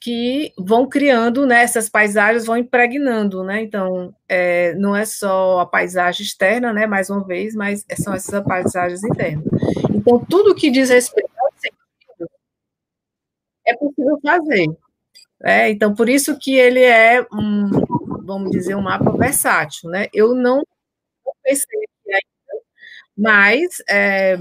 [0.00, 5.66] que vão criando, né, essas paisagens vão impregnando, né, então, é, não é só a
[5.66, 9.44] paisagem externa, né, mais uma vez, mas são essas paisagens internas.
[9.90, 12.30] Então, tudo que diz respeito ao sentido
[13.66, 14.66] é possível fazer.
[15.42, 17.70] É, então, por isso que ele é, um,
[18.24, 20.62] vamos dizer, um mapa versátil, né, eu não
[21.42, 22.20] pensei ainda,
[23.16, 23.82] mas...
[23.88, 24.36] É,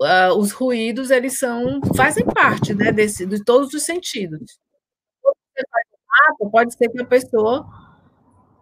[0.00, 4.58] uh, os ruídos eles são fazem parte né, desse, de todos os sentidos.
[6.50, 7.66] Pode ser que a pessoa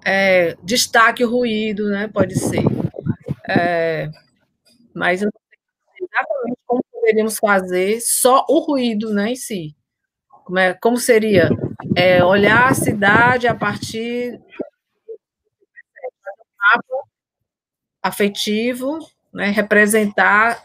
[0.04, 2.08] é, destaque o ruído, né?
[2.08, 2.62] Pode ser.
[3.48, 4.08] É,
[4.94, 9.76] mas eu não sei exatamente como poderíamos fazer só o ruído né, em si.
[10.44, 11.50] Como, é, como seria
[11.96, 14.40] é, olhar a cidade a partir
[18.02, 18.98] afetivo,
[19.32, 20.64] né, representar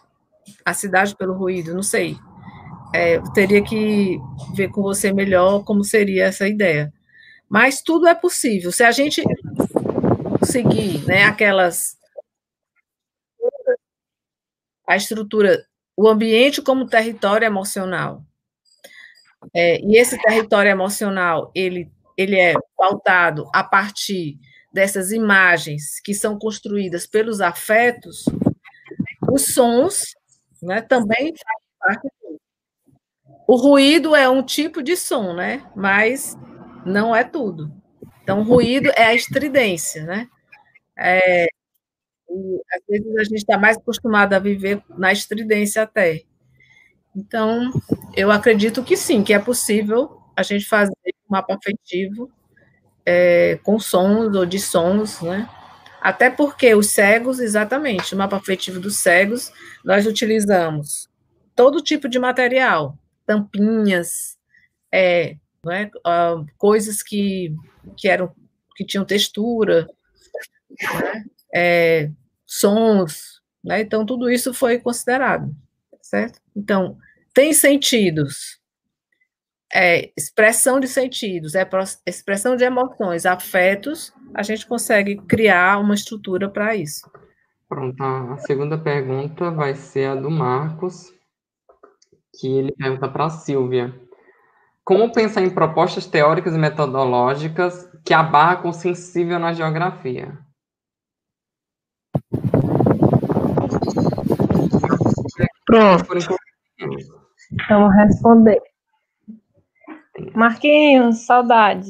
[0.65, 2.17] a cidade pelo ruído, não sei.
[2.93, 4.19] É, teria que
[4.53, 6.93] ver com você melhor como seria essa ideia.
[7.49, 8.71] Mas tudo é possível.
[8.71, 9.23] Se a gente
[10.43, 11.97] seguir né, aquelas.
[14.87, 15.65] A estrutura,
[15.95, 18.25] o ambiente como território emocional.
[19.53, 24.37] É, e esse território emocional, ele, ele é pautado a partir
[24.73, 28.25] dessas imagens que são construídas pelos afetos,
[29.31, 30.13] os sons
[30.61, 30.81] né?
[30.81, 32.09] Também faz parte.
[33.47, 35.63] O ruído é um tipo de som, né?
[35.75, 36.37] Mas
[36.85, 37.71] não é tudo.
[38.23, 40.27] Então, ruído é a estridência, né?
[40.97, 41.47] É,
[42.73, 46.21] às vezes a gente está mais acostumado a viver na estridência até.
[47.15, 47.71] Então,
[48.15, 52.31] eu acredito que sim, que é possível a gente fazer um mapa afetivo
[53.05, 55.49] é, com sons ou de sons, né?
[56.01, 59.51] Até porque os cegos, exatamente, o mapa afetivo dos cegos,
[59.85, 61.07] nós utilizamos
[61.55, 64.35] todo tipo de material, tampinhas,
[64.91, 67.55] é, uh, coisas que,
[67.95, 68.33] que eram
[68.75, 69.87] que tinham textura,
[70.81, 71.23] né,
[71.53, 72.09] é,
[72.47, 75.55] sons, né, então tudo isso foi considerado,
[76.01, 76.39] certo?
[76.55, 76.97] Então,
[77.33, 78.60] tem sentidos,
[79.73, 81.67] é, expressão de sentidos, é
[82.05, 87.09] expressão de emoções, afetos, a gente consegue criar uma estrutura para isso.
[87.67, 91.13] Pronto, a segunda pergunta vai ser a do Marcos,
[92.37, 93.93] que ele pergunta para a Silvia.
[94.83, 100.37] Como pensar em propostas teóricas e metodológicas que abarcam o sensível na geografia?
[105.65, 106.05] Pronto.
[107.69, 108.70] Vamos responder.
[110.35, 111.89] Marquinhos, saudades.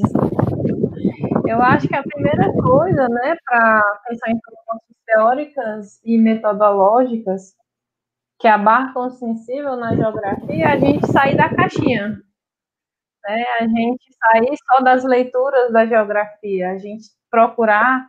[1.47, 7.55] Eu acho que a primeira coisa, né, para pensar em propostas teóricas e metodológicas
[8.39, 12.09] que abarcam o sensível na geografia, é a gente sair da caixinha.
[13.27, 13.43] Né?
[13.59, 18.07] A gente sair só das leituras da geografia, a gente procurar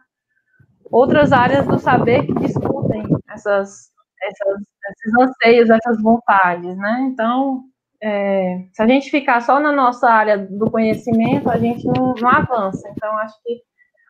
[0.91, 3.91] outras áreas do saber que discutem essas,
[4.23, 7.09] essas, esses anseios, essas vontades, né?
[7.11, 7.65] Então,
[8.03, 12.29] é, se a gente ficar só na nossa área do conhecimento, a gente não, não
[12.29, 12.89] avança.
[12.91, 13.63] Então, acho que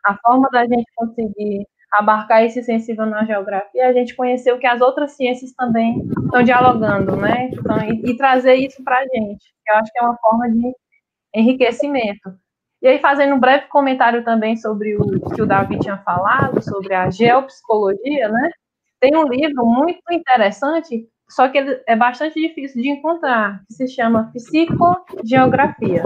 [0.06, 4.58] a forma da gente conseguir abarcar esse sensível na geografia, é a gente conhecer o
[4.58, 7.50] que as outras ciências também estão dialogando, né?
[7.52, 9.44] Então, e, e trazer isso para a gente.
[9.68, 10.72] Eu acho que é uma forma de
[11.34, 12.34] enriquecimento.
[12.80, 16.94] E aí, fazendo um breve comentário também sobre o que o Davi tinha falado, sobre
[16.94, 18.50] a geopsicologia, né?
[18.98, 23.88] Tem um livro muito interessante só que ele é bastante difícil de encontrar, que se
[23.88, 26.02] chama Psicogeografia,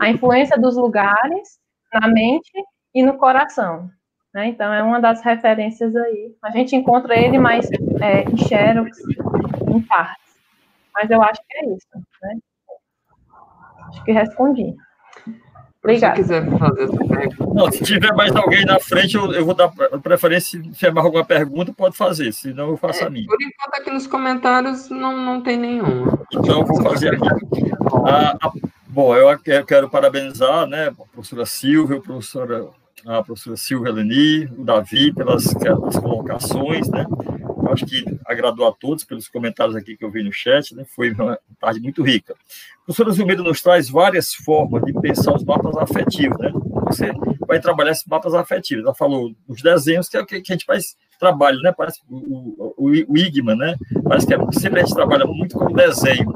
[0.00, 1.58] a influência dos lugares
[1.92, 2.52] na mente
[2.94, 3.90] e no coração.
[4.32, 4.46] Né?
[4.46, 6.36] Então, é uma das referências aí.
[6.40, 7.68] A gente encontra ele mais
[8.00, 8.96] é, em xerox,
[9.74, 10.36] em partes.
[10.94, 11.88] Mas eu acho que é isso.
[12.22, 12.38] Né?
[13.88, 14.76] Acho que respondi.
[15.82, 16.16] Obrigada.
[16.16, 17.54] Se quiser fazer essa pergunta.
[17.54, 19.68] Não, se tiver mais alguém na frente, eu, eu vou dar
[20.02, 20.62] preferência.
[20.62, 23.26] Se tiver mais alguma pergunta, pode fazer, senão eu faço é, a minha.
[23.26, 26.20] Por enquanto, aqui nos comentários não, não tem nenhuma.
[26.32, 27.28] Então, eu vou fazer aqui.
[28.06, 28.52] Ah, ah,
[28.86, 32.66] bom, eu quero parabenizar né, a professora Silvia, a professora,
[33.06, 37.06] a professora Silvia Leni, o Davi, pelas, pelas colocações, né?
[37.72, 40.84] Acho que agradou a todos pelos comentários aqui que eu vi no chat, né?
[40.84, 42.34] foi uma tarde muito rica.
[42.34, 46.50] A professora Zilmeida nos traz várias formas de pensar os mapas afetivos, né?
[46.86, 47.12] Você
[47.46, 48.84] vai trabalhar esses mapas afetivos.
[48.84, 51.72] Ela falou os desenhos, que é o que a gente faz trabalho, né?
[51.72, 53.76] Parece o, o, o IGMA, né?
[54.04, 56.32] Parece que é, sempre a gente trabalha muito com desenho.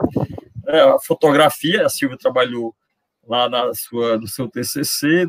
[0.66, 2.74] É, a fotografia, a Silvia trabalhou
[3.26, 5.26] lá na sua, no seu TCC,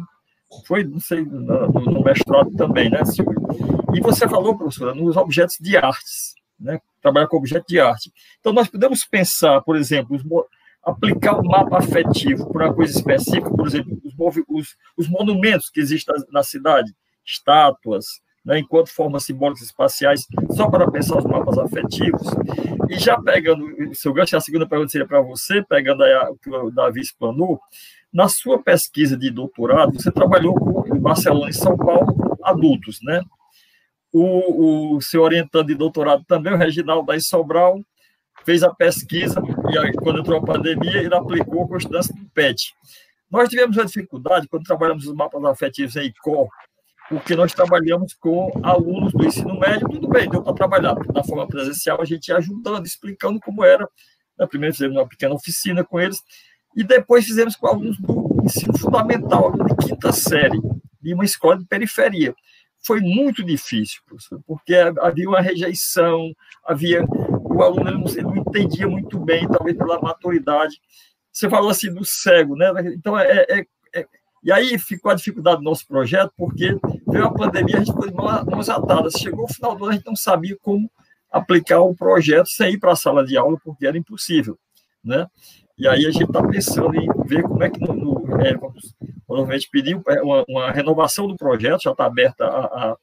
[0.65, 3.34] foi, não sei, no, no mestrado também, né, Silvia?
[3.95, 6.79] E você falou, professora, nos objetos de artes, né?
[7.01, 8.11] Trabalhar com objetos de arte.
[8.39, 10.19] Então, nós podemos pensar, por exemplo,
[10.83, 14.13] aplicar o um mapa afetivo para uma coisa específica, por exemplo, os,
[14.47, 16.93] os, os monumentos que existem na, na cidade,
[17.25, 18.05] estátuas,
[18.45, 22.27] né, enquanto formas simbólicas espaciais, só para pensar os mapas afetivos.
[22.87, 26.37] E já pegando o seu gancho, a segunda pergunta seria para você, pegando a, o
[26.37, 27.59] que o Davi explanou,
[28.13, 33.21] na sua pesquisa de doutorado, você trabalhou com, em Barcelona e São Paulo adultos, né?
[34.17, 37.81] O, o seu orientando de doutorado também, o Reginaldo da Sobral,
[38.45, 42.73] fez a pesquisa, e aí, quando entrou a pandemia, ele aplicou com estudantes do PET.
[43.29, 46.47] Nós tivemos uma dificuldade quando trabalhamos os mapas afetivos em ICO,
[47.09, 51.47] porque nós trabalhamos com alunos do ensino médio, tudo bem, deu para trabalhar, na forma
[51.47, 53.87] presencial a gente ia ajudando, explicando como era.
[54.39, 54.47] Né?
[54.47, 56.21] Primeiro fizemos uma pequena oficina com eles,
[56.75, 60.59] e depois fizemos com alunos do ensino fundamental, de quinta série,
[61.01, 62.33] de uma escola de periferia.
[62.85, 66.31] Foi muito difícil, professor, porque havia uma rejeição,
[66.63, 70.79] havia o aluno não, não entendia muito bem, talvez pela maturidade.
[71.31, 72.71] Você falou assim do cego, né?
[72.93, 74.07] Então, é, é, é
[74.43, 78.13] e aí ficou a dificuldade do nosso projeto, porque veio a pandemia, a gente de
[78.13, 79.13] mãos atadas.
[79.13, 80.89] Chegou o final do ano, a gente não sabia como
[81.31, 84.57] aplicar o projeto sem ir para a sala de aula, porque era impossível,
[85.03, 85.25] né?
[85.77, 88.95] E aí a gente está pensando em ver como é que no, no, é, vamos
[89.27, 92.97] provavelmente pedir uma, uma, renovação do projeto, já está aberta a, a,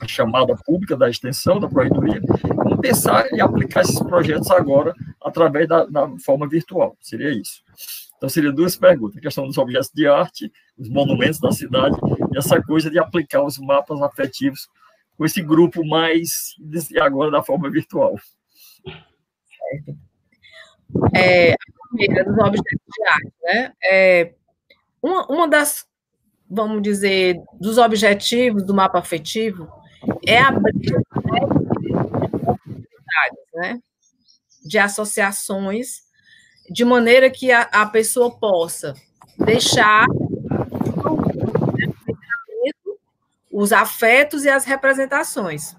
[0.00, 2.20] a, chamada pública da extensão da Proreitoria,
[2.54, 7.62] vamos pensar em aplicar esses projetos agora através da, da forma virtual, seria isso.
[8.20, 11.96] Então, seriam duas perguntas: a questão dos objetos de arte, os monumentos da cidade,
[12.32, 14.68] e essa coisa de aplicar os mapas afetivos
[15.16, 16.54] com esse grupo mais,
[16.90, 18.14] e agora da forma virtual.
[18.84, 19.98] Certo.
[21.14, 21.56] É, a
[21.88, 23.72] primeira dos objetos de arte, né?
[23.84, 24.34] É,
[25.02, 25.86] uma, uma das,
[26.48, 29.68] vamos dizer, dos objetivos do mapa afetivo
[30.26, 31.00] é abrir
[33.54, 33.80] né,
[34.64, 36.02] de associações
[36.70, 38.94] de maneira que a, a pessoa possa
[39.38, 40.06] deixar
[43.50, 45.76] os afetos e as representações,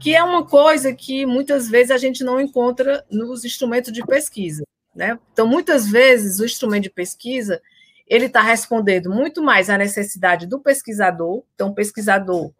[0.00, 4.64] que é uma coisa que muitas vezes a gente não encontra nos instrumentos de pesquisa,
[4.94, 5.18] né?
[5.32, 7.60] Então, muitas vezes o instrumento de pesquisa
[8.06, 11.42] ele está respondendo muito mais à necessidade do pesquisador.
[11.54, 12.52] Então, o pesquisador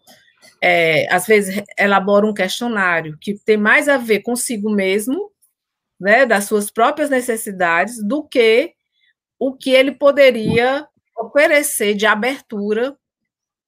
[0.60, 5.30] é, às vezes elabora um questionário que tem mais a ver consigo mesmo
[6.00, 8.72] né, das suas próprias necessidades, do que
[9.38, 10.86] o que ele poderia
[11.18, 12.96] oferecer de abertura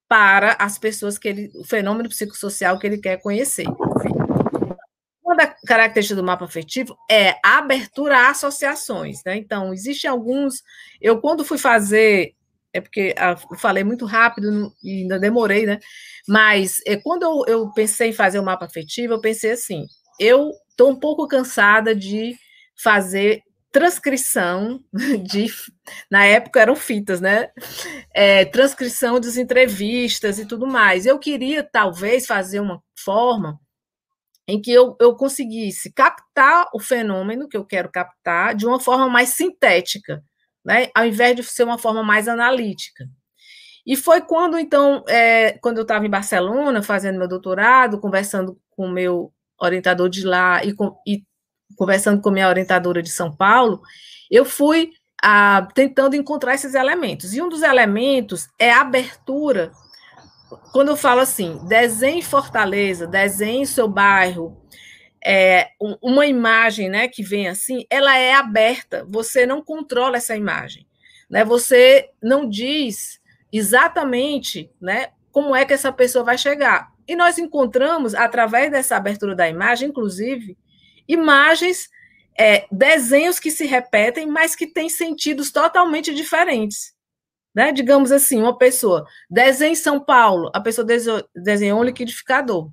[0.07, 3.65] para as pessoas que ele, o fenômeno psicossocial que ele quer conhecer.
[5.37, 9.37] Uma das características do mapa afetivo é a abertura a associações, né?
[9.37, 10.63] Então, existem alguns.
[10.99, 12.33] Eu, quando fui fazer,
[12.73, 15.79] é porque ah, eu falei muito rápido e ainda demorei, né?
[16.27, 19.85] Mas é, quando eu, eu pensei em fazer o mapa afetivo, eu pensei assim:
[20.19, 22.35] eu estou um pouco cansada de
[22.75, 24.83] fazer transcrição
[25.23, 25.53] de
[26.09, 27.49] na época eram fitas, né?
[28.11, 31.05] É, transcrição das entrevistas e tudo mais.
[31.05, 33.59] Eu queria talvez fazer uma forma
[34.47, 39.09] em que eu, eu conseguisse captar o fenômeno que eu quero captar de uma forma
[39.09, 40.23] mais sintética,
[40.63, 40.89] né?
[40.95, 43.05] Ao invés de ser uma forma mais analítica.
[43.85, 48.85] E foi quando, então, é, quando eu estava em Barcelona fazendo meu doutorado, conversando com
[48.85, 50.75] o meu orientador de lá e,
[51.07, 51.23] e
[51.77, 53.81] conversando com minha orientadora de São Paulo,
[54.29, 54.91] eu fui
[55.23, 57.33] ah, tentando encontrar esses elementos.
[57.33, 59.71] E um dos elementos é a abertura.
[60.71, 64.57] Quando eu falo assim, desenhe Fortaleza, desenhe seu bairro,
[65.25, 65.71] é,
[66.01, 70.87] uma imagem né, que vem assim, ela é aberta, você não controla essa imagem.
[71.29, 71.43] Né?
[71.43, 73.19] Você não diz
[73.51, 76.91] exatamente né, como é que essa pessoa vai chegar.
[77.07, 80.57] E nós encontramos, através dessa abertura da imagem, inclusive,
[81.07, 81.89] imagens,
[82.37, 86.96] é, desenhos que se repetem, mas que têm sentidos totalmente diferentes.
[87.57, 87.71] Né?
[87.71, 90.85] Digamos assim, uma pessoa desenha em São Paulo, a pessoa
[91.35, 92.69] desenhou um liquidificador.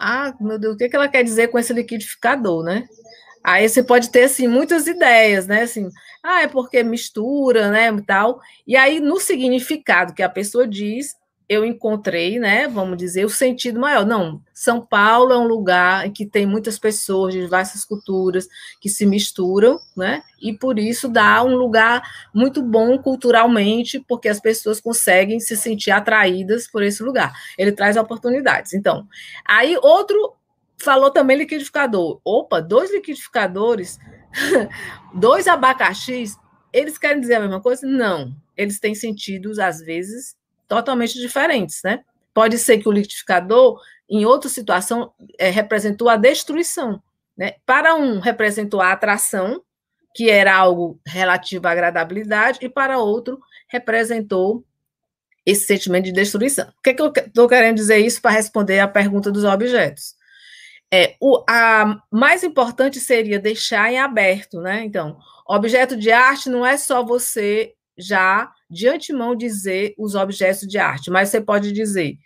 [0.00, 2.88] Ah, meu Deus, o que ela quer dizer com esse liquidificador, né?
[3.44, 5.60] Aí você pode ter assim muitas ideias, né?
[5.60, 5.90] Assim,
[6.22, 8.40] ah, é porque mistura, né, tal.
[8.66, 11.14] E aí no significado que a pessoa diz,
[11.48, 14.04] eu encontrei, né, vamos dizer, o sentido maior.
[14.04, 18.46] Não, São Paulo é um lugar em que tem muitas pessoas de diversas culturas
[18.80, 22.02] que se misturam, né, e por isso dá um lugar
[22.34, 27.32] muito bom culturalmente, porque as pessoas conseguem se sentir atraídas por esse lugar.
[27.56, 28.74] Ele traz oportunidades.
[28.74, 29.08] Então,
[29.46, 30.34] aí outro
[30.76, 32.20] falou também liquidificador.
[32.24, 33.98] Opa, dois liquidificadores,
[35.14, 36.36] dois abacaxis,
[36.72, 37.86] eles querem dizer a mesma coisa?
[37.86, 38.34] Não.
[38.56, 40.36] Eles têm sentidos, às vezes,
[40.68, 42.04] totalmente diferentes, né?
[42.32, 47.02] Pode ser que o liquidificador, em outra situação, é, representou a destruição.
[47.36, 47.54] Né?
[47.66, 49.62] Para um, representou a atração,
[50.14, 54.64] que era algo relativo à agradabilidade, e para outro, representou
[55.44, 56.68] esse sentimento de destruição.
[56.78, 60.14] O que, é que eu estou querendo dizer isso para responder à pergunta dos objetos?
[60.92, 64.84] É, o a mais importante seria deixar em aberto, né?
[64.84, 70.78] Então, objeto de arte não é só você já de antemão dizer os objetos de
[70.78, 72.16] arte, mas você pode dizer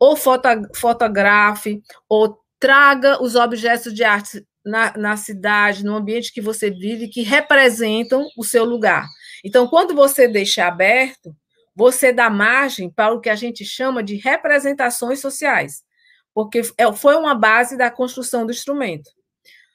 [0.00, 6.40] ou foto, fotografe, ou traga os objetos de arte na, na cidade, no ambiente que
[6.40, 9.06] você vive, que representam o seu lugar.
[9.44, 11.36] Então, quando você deixa aberto,
[11.76, 15.82] você dá margem para o que a gente chama de representações sociais,
[16.34, 19.10] porque é, foi uma base da construção do instrumento.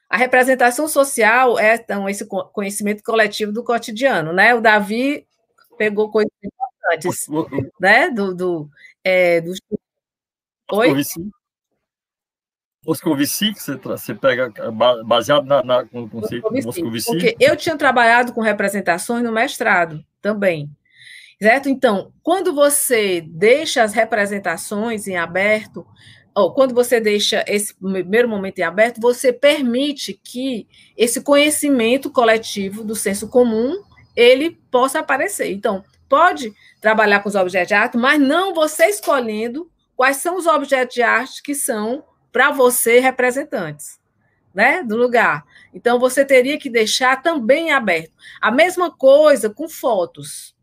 [0.09, 4.53] A representação social é então, esse conhecimento coletivo do cotidiano, né?
[4.53, 5.25] O Davi
[5.77, 7.25] pegou coisas importantes,
[7.79, 8.09] né?
[8.09, 8.69] Do, do,
[9.03, 9.53] é, do...
[10.71, 11.03] Oi?
[12.85, 14.53] Moscovici, que você, você pega
[15.05, 17.11] baseado na, na, no conceito Moscovici, Moscovici.
[17.11, 20.69] Porque eu tinha trabalhado com representações no mestrado também.
[21.41, 21.67] Certo?
[21.67, 25.85] Então, quando você deixa as representações em aberto,
[26.33, 32.83] ou quando você deixa esse primeiro momento em aberto, você permite que esse conhecimento coletivo
[32.83, 33.83] do senso comum
[34.15, 35.51] ele possa aparecer.
[35.51, 40.45] Então, pode trabalhar com os objetos de arte, mas não você escolhendo quais são os
[40.45, 43.99] objetos de arte que são para você representantes,
[44.53, 45.45] né, do lugar.
[45.73, 48.11] Então você teria que deixar também aberto.
[48.41, 50.55] A mesma coisa com fotos.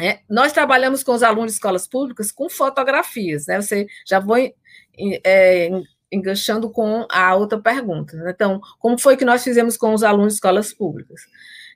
[0.00, 3.62] É, nós trabalhamos com os alunos de escolas públicas com fotografias, né?
[3.62, 5.70] Você já vou é,
[6.10, 8.16] enganchando com a outra pergunta.
[8.16, 8.32] Né?
[8.34, 11.22] Então, como foi que nós fizemos com os alunos de escolas públicas?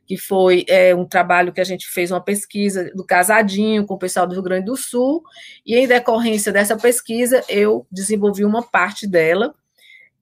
[0.08, 3.98] Que foi é, um trabalho que a gente fez uma pesquisa do Casadinho com o
[3.98, 5.22] pessoal do Rio Grande do Sul,
[5.66, 9.54] e em decorrência dessa pesquisa, eu desenvolvi uma parte dela,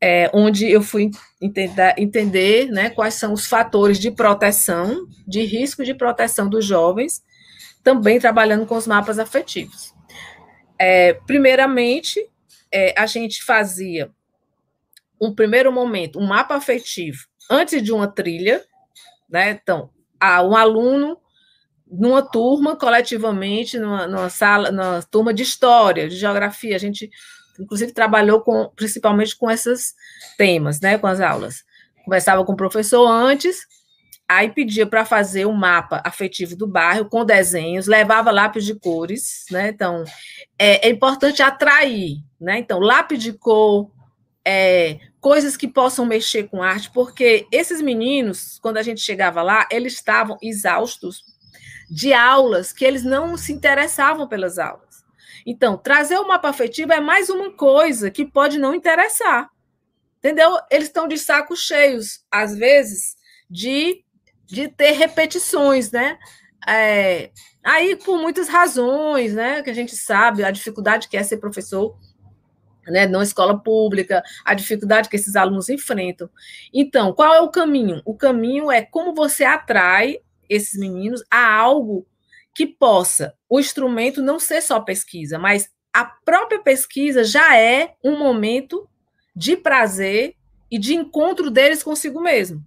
[0.00, 5.84] é, onde eu fui entender, entender né, quais são os fatores de proteção, de risco
[5.84, 7.22] de proteção dos jovens,
[7.84, 9.94] também trabalhando com os mapas afetivos.
[10.76, 12.20] É, primeiramente,
[12.72, 14.10] é, a gente fazia
[15.20, 18.64] um primeiro momento, um mapa afetivo, antes de uma trilha,
[19.28, 19.51] né?
[19.51, 19.90] Então,
[20.23, 21.19] um aluno
[21.90, 27.09] numa turma, coletivamente, numa, numa sala, numa turma de história, de geografia, a gente,
[27.59, 29.94] inclusive, trabalhou com, principalmente com esses
[30.36, 31.65] temas, né, com as aulas.
[32.05, 33.66] Conversava com o professor antes,
[34.28, 39.44] aí pedia para fazer um mapa afetivo do bairro, com desenhos, levava lápis de cores,
[39.51, 40.03] né, então,
[40.59, 43.93] é, é importante atrair, né, então, lápis de cor,
[44.47, 49.66] é, coisas que possam mexer com arte, porque esses meninos, quando a gente chegava lá,
[49.73, 51.24] eles estavam exaustos
[51.90, 55.05] de aulas que eles não se interessavam pelas aulas.
[55.44, 59.51] Então, trazer o mapa afetivo é mais uma coisa que pode não interessar.
[60.18, 60.59] Entendeu?
[60.70, 63.16] Eles estão de sacos cheios, às vezes,
[63.51, 64.05] de,
[64.47, 66.18] de ter repetições, né?
[66.66, 67.31] É,
[67.64, 69.62] aí, por muitas razões, né?
[69.62, 71.97] Que a gente sabe, a dificuldade que é ser professor
[72.86, 76.28] né, numa escola pública, a dificuldade que esses alunos enfrentam.
[76.72, 78.00] Então, qual é o caminho?
[78.04, 80.18] O caminho é como você atrai
[80.48, 82.06] esses meninos a algo
[82.54, 88.18] que possa, o instrumento não ser só pesquisa, mas a própria pesquisa já é um
[88.18, 88.88] momento
[89.34, 90.34] de prazer
[90.70, 92.64] e de encontro deles consigo mesmo.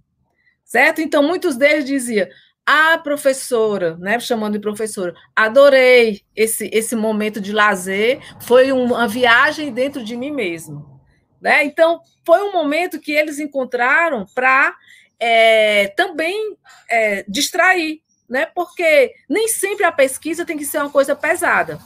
[0.64, 1.00] Certo?
[1.00, 2.28] Então, muitos deles diziam:
[2.72, 9.72] ah, professora, né, chamando de professora, adorei esse, esse momento de lazer, foi uma viagem
[9.72, 11.00] dentro de mim mesmo.
[11.40, 11.64] Né?
[11.64, 14.72] Então, foi um momento que eles encontraram para
[15.18, 16.56] é, também
[16.88, 18.46] é, distrair, né?
[18.46, 21.80] porque nem sempre a pesquisa tem que ser uma coisa pesada.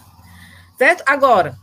[0.76, 1.02] Certo?
[1.06, 1.56] Agora,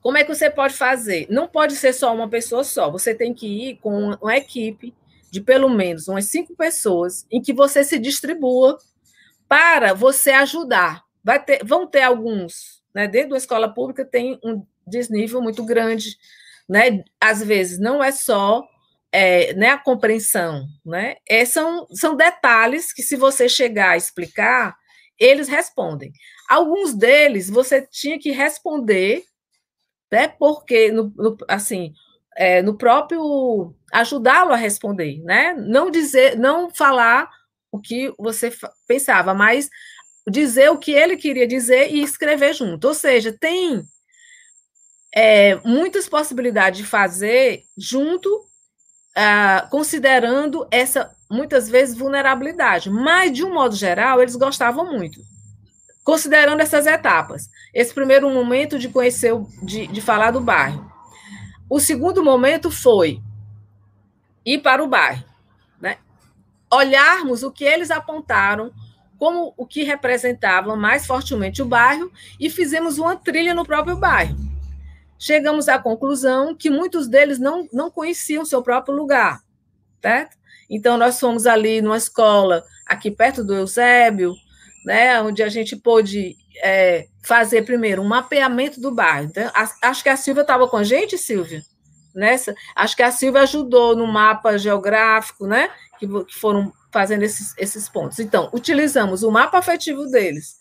[0.00, 1.28] como é que você pode fazer?
[1.30, 4.92] Não pode ser só uma pessoa só, você tem que ir com uma equipe
[5.34, 8.78] de pelo menos umas cinco pessoas em que você se distribua
[9.48, 11.02] para você ajudar.
[11.24, 13.08] Vai ter, vão ter alguns, né?
[13.08, 16.16] Dentro da escola pública tem um desnível muito grande,
[16.68, 17.02] né?
[17.20, 18.62] Às vezes não é só
[19.10, 21.16] é, né, a compreensão, né?
[21.28, 24.76] É, são, são detalhes que, se você chegar a explicar,
[25.18, 26.12] eles respondem.
[26.48, 29.24] Alguns deles você tinha que responder,
[30.12, 30.28] né?
[30.28, 31.92] Porque, no, no assim,
[32.36, 35.54] é, no próprio ajudá-lo a responder, né?
[35.54, 37.30] Não dizer, não falar
[37.70, 38.52] o que você
[38.86, 39.68] pensava, mas
[40.28, 42.88] dizer o que ele queria dizer e escrever junto.
[42.88, 43.84] Ou seja, tem
[45.14, 48.28] é, muitas possibilidades de fazer junto,
[49.16, 52.90] ah, considerando essa, muitas vezes, vulnerabilidade.
[52.90, 55.20] Mas, de um modo geral, eles gostavam muito.
[56.02, 57.48] Considerando essas etapas.
[57.72, 59.32] Esse primeiro momento de conhecer,
[59.62, 60.93] de, de falar do bairro.
[61.68, 63.20] O segundo momento foi
[64.44, 65.24] ir para o bairro.
[65.80, 65.98] Né?
[66.72, 68.72] Olharmos o que eles apontaram
[69.18, 74.44] como o que representava mais fortemente o bairro e fizemos uma trilha no próprio bairro
[75.24, 79.40] chegamos à conclusão que muitos deles não, não conheciam seu próprio lugar,
[80.02, 80.36] certo?
[80.68, 84.34] Então, nós fomos ali numa escola aqui perto do Eusébio,
[84.84, 89.26] né, onde a gente pôde é, fazer primeiro um mapeamento do bairro.
[89.26, 91.62] Então, a, acho que a Silvia estava com a gente, Silvia?
[92.14, 92.54] Nessa?
[92.76, 95.70] Acho que a Silvia ajudou no mapa geográfico, né?
[95.98, 98.20] Que, que foram fazendo esses, esses pontos.
[98.20, 100.56] Então, utilizamos o mapa afetivo deles,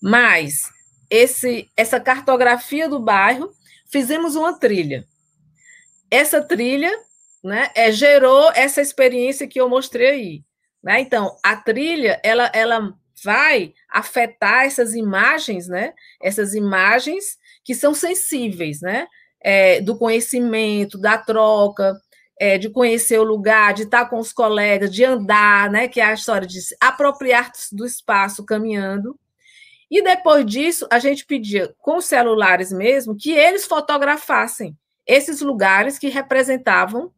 [0.00, 0.70] mais
[1.10, 3.52] esse, essa cartografia do bairro
[3.90, 5.04] fizemos uma trilha.
[6.10, 6.90] Essa trilha
[7.42, 10.44] né, é, gerou essa experiência que eu mostrei aí.
[10.82, 11.00] Né?
[11.00, 15.92] Então, a trilha ela, ela vai afetar essas imagens, né?
[16.20, 19.06] Essas imagens que são sensíveis, né?
[19.40, 21.94] É, do conhecimento, da troca,
[22.38, 25.88] é, de conhecer o lugar, de estar com os colegas, de andar, né?
[25.88, 29.18] Que é a história de se apropriar do espaço caminhando.
[29.90, 34.76] E depois disso, a gente pedia com os celulares mesmo que eles fotografassem
[35.06, 37.12] esses lugares que representavam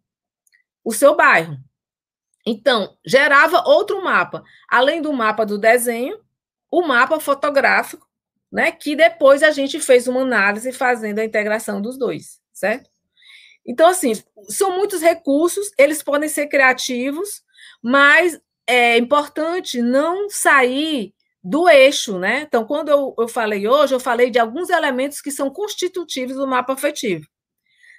[0.83, 1.57] o seu bairro.
[2.47, 6.19] Então, gerava outro mapa, além do mapa do desenho,
[6.71, 8.07] o mapa fotográfico,
[8.53, 12.91] né, que depois a gente fez uma análise fazendo a integração dos dois, certo?
[13.67, 14.13] Então, assim,
[14.49, 17.43] são muitos recursos, eles podem ser criativos,
[17.83, 22.43] mas é importante não sair do eixo, né?
[22.43, 26.47] Então, quando eu, eu falei hoje, eu falei de alguns elementos que são constitutivos do
[26.47, 27.27] mapa afetivo.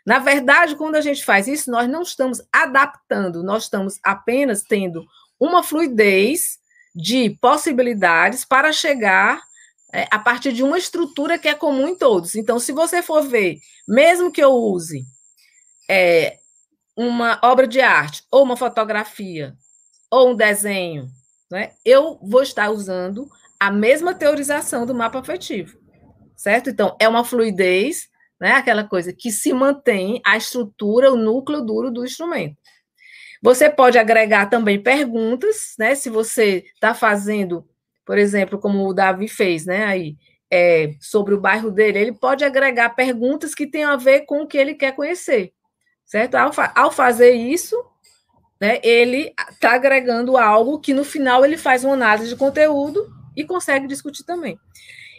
[0.05, 5.03] Na verdade, quando a gente faz isso, nós não estamos adaptando, nós estamos apenas tendo
[5.39, 6.59] uma fluidez
[6.93, 9.41] de possibilidades para chegar
[9.91, 12.35] é, a partir de uma estrutura que é comum em todos.
[12.35, 15.03] Então, se você for ver, mesmo que eu use
[15.89, 16.37] é,
[16.95, 19.55] uma obra de arte, ou uma fotografia,
[20.09, 21.07] ou um desenho,
[21.49, 23.27] né, eu vou estar usando
[23.59, 25.77] a mesma teorização do mapa afetivo,
[26.35, 26.69] certo?
[26.69, 28.09] Então, é uma fluidez,
[28.39, 32.57] né, aquela coisa que se mantém a estrutura, o núcleo duro do instrumento.
[33.41, 35.93] Você pode agregar também perguntas, né?
[35.93, 37.67] Se você está fazendo,
[38.05, 39.85] por exemplo, como o Davi fez, né?
[39.85, 40.15] Aí,
[40.51, 44.47] é, sobre o bairro dele, ele pode agregar perguntas que tenham a ver com o
[44.47, 45.53] que ele quer conhecer,
[46.05, 46.35] certo?
[46.35, 47.75] Ao, fa ao fazer isso,
[48.59, 53.43] né, ele está agregando algo que no final ele faz uma análise de conteúdo e
[53.43, 54.57] consegue discutir também.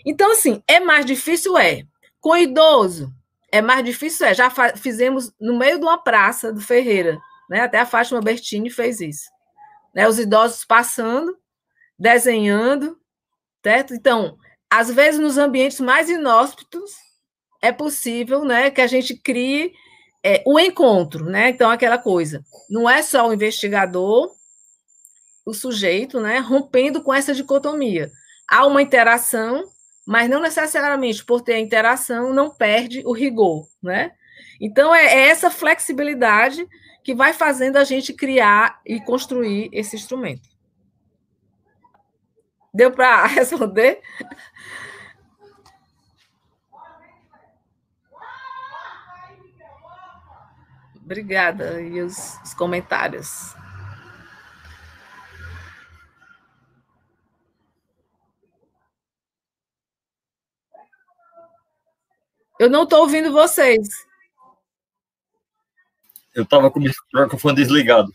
[0.05, 1.59] Então, assim, é mais difícil?
[1.59, 1.83] É.
[2.27, 3.15] Com idoso,
[3.53, 4.27] é mais difícil?
[4.27, 4.35] É.
[4.35, 7.61] Já fizemos no meio de uma praça do Ferreira, né?
[7.61, 9.31] Até a Fátima Bertini fez isso.
[9.95, 10.09] Né?
[10.09, 11.39] Os idosos passando,
[11.97, 12.99] desenhando,
[13.63, 13.95] certo?
[13.95, 14.37] Então,
[14.69, 16.97] às vezes, nos ambientes mais inóspitos,
[17.63, 19.73] é possível né, que a gente crie
[20.21, 21.51] é, o encontro, né?
[21.51, 24.35] Então, aquela coisa, não é só o investigador,
[25.47, 28.11] o sujeito, né, rompendo com essa dicotomia.
[28.51, 29.63] Há uma interação,
[30.07, 34.13] mas não necessariamente por ter a interação não perde o rigor, né?
[34.61, 36.67] Então, é, é essa flexibilidade
[37.03, 40.49] que vai fazendo a gente criar e construir esse instrumento.
[42.73, 44.01] Deu para responder?
[51.03, 51.81] Obrigada.
[51.81, 53.55] E os, os comentários.
[62.59, 63.89] Eu não estou ouvindo vocês.
[66.35, 68.13] Eu estava com o microfone desligado.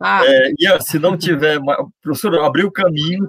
[0.00, 0.22] Ah.
[0.24, 1.58] É, e se não tiver.
[2.02, 3.28] Professor, abriu o caminho.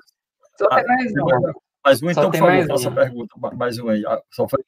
[0.57, 1.53] Só tem mais um.
[1.85, 3.35] Mais um, então, por favor, faça a pergunta.
[3.55, 4.05] Mais um aí.
[4.05, 4.63] Ah, só foi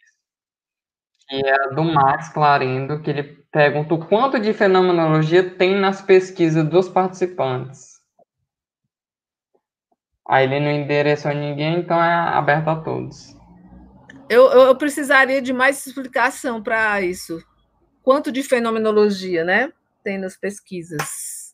[1.27, 6.63] que é do Max Clarindo, que ele pergunta o quanto de fenomenologia tem nas pesquisas
[6.67, 7.95] dos participantes.
[10.27, 13.34] Aí ele não endereçou ninguém, então é aberto a todos.
[14.29, 17.41] Eu, eu precisaria de mais explicação para isso.
[18.01, 19.71] Quanto de fenomenologia, né?
[20.03, 21.53] Tem nas pesquisas.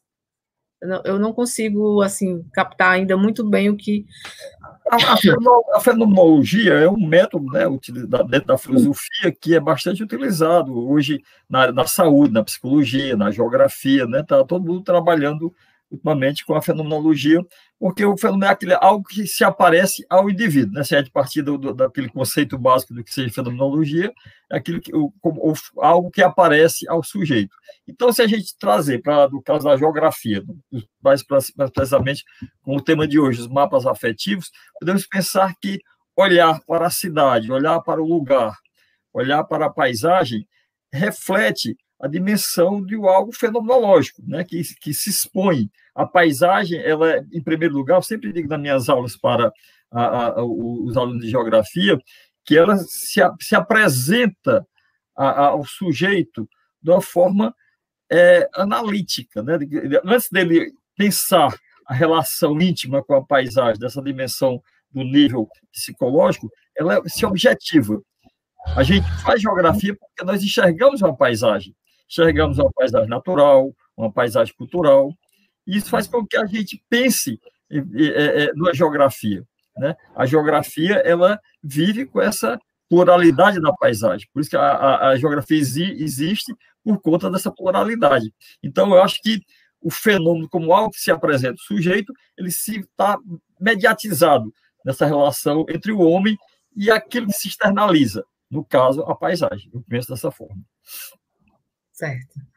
[1.06, 4.06] Eu não consigo, assim, captar ainda muito bem o que...
[4.90, 10.76] A, a fenomenologia é um método, né, utilizado dentro da filosofia que é bastante utilizado
[10.90, 15.54] hoje na, na saúde, na psicologia, na geografia, né, tá todo mundo trabalhando
[15.92, 17.46] ultimamente com a fenomenologia,
[17.78, 20.84] porque o fenômeno é aquele, algo que se aparece ao indivíduo, né?
[20.84, 24.12] se é de partir do, do, daquele conceito básico do que seja fenomenologia,
[24.50, 27.54] é aquilo que, o, o, algo que aparece ao sujeito.
[27.88, 30.44] Então, se a gente trazer para o caso da geografia,
[31.04, 32.24] mais, mais precisamente
[32.62, 34.50] com o tema de hoje, os mapas afetivos,
[34.80, 35.80] podemos pensar que
[36.16, 38.56] olhar para a cidade, olhar para o lugar,
[39.14, 40.48] olhar para a paisagem,
[40.94, 45.70] reflete a dimensão de algo fenomenológico, né, que, que se expõe.
[45.94, 49.52] A paisagem, ela, é, em primeiro lugar, eu sempre digo nas minhas aulas para
[49.92, 52.00] a, a, os alunos de geografia,
[52.46, 54.66] que ela se, se apresenta
[55.16, 56.48] a, ao sujeito
[56.82, 57.54] de uma forma
[58.12, 59.44] é, analítica.
[59.44, 59.60] Né?
[60.06, 61.54] Antes dele pensar
[61.86, 64.62] a relação íntima com a paisagem, dessa dimensão
[64.92, 68.02] do nível psicológico, ela se objetiva.
[68.76, 71.76] A gente faz geografia porque nós enxergamos uma paisagem
[72.12, 75.14] enxergamos uma paisagem natural, uma paisagem cultural,
[75.66, 77.40] isso faz com que a gente pense
[77.70, 77.78] é,
[78.44, 79.46] é, na geografia.
[79.78, 79.96] Né?
[80.16, 82.60] A geografia ela vive com essa
[82.90, 88.34] pluralidade da paisagem, por isso que a, a, a geografia existe por conta dessa pluralidade.
[88.62, 89.42] Então, eu acho que
[89.82, 93.18] o fenômeno como algo que se apresenta o sujeito, ele se está
[93.60, 94.54] mediatizado
[94.86, 96.38] nessa relação entre o homem
[96.76, 99.70] e aquilo que se externaliza, no caso, a paisagem.
[99.74, 100.62] Eu penso dessa forma.
[101.92, 102.51] Certo.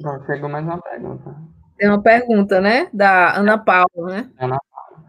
[0.00, 1.34] Bom, chegou mais uma pergunta.
[1.76, 2.88] Tem uma pergunta, né?
[2.92, 4.30] Da Ana Paula, né?
[4.38, 5.04] Ana Paula.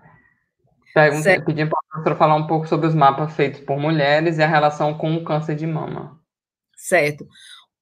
[0.93, 4.43] Pergunta, pedi para a professora falar um pouco sobre os mapas feitos por mulheres e
[4.43, 6.19] a relação com o câncer de mama.
[6.75, 7.25] Certo.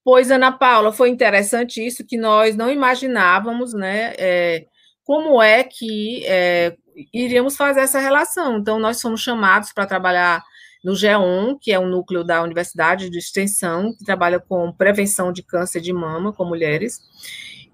[0.03, 4.13] Pois, Ana Paula, foi interessante isso que nós não imaginávamos, né?
[4.17, 4.65] É,
[5.03, 6.75] como é que é,
[7.13, 8.57] iríamos fazer essa relação.
[8.57, 10.43] Então, nós fomos chamados para trabalhar
[10.83, 15.43] no GEON, que é um núcleo da Universidade de Extensão, que trabalha com prevenção de
[15.43, 17.01] câncer de mama com mulheres.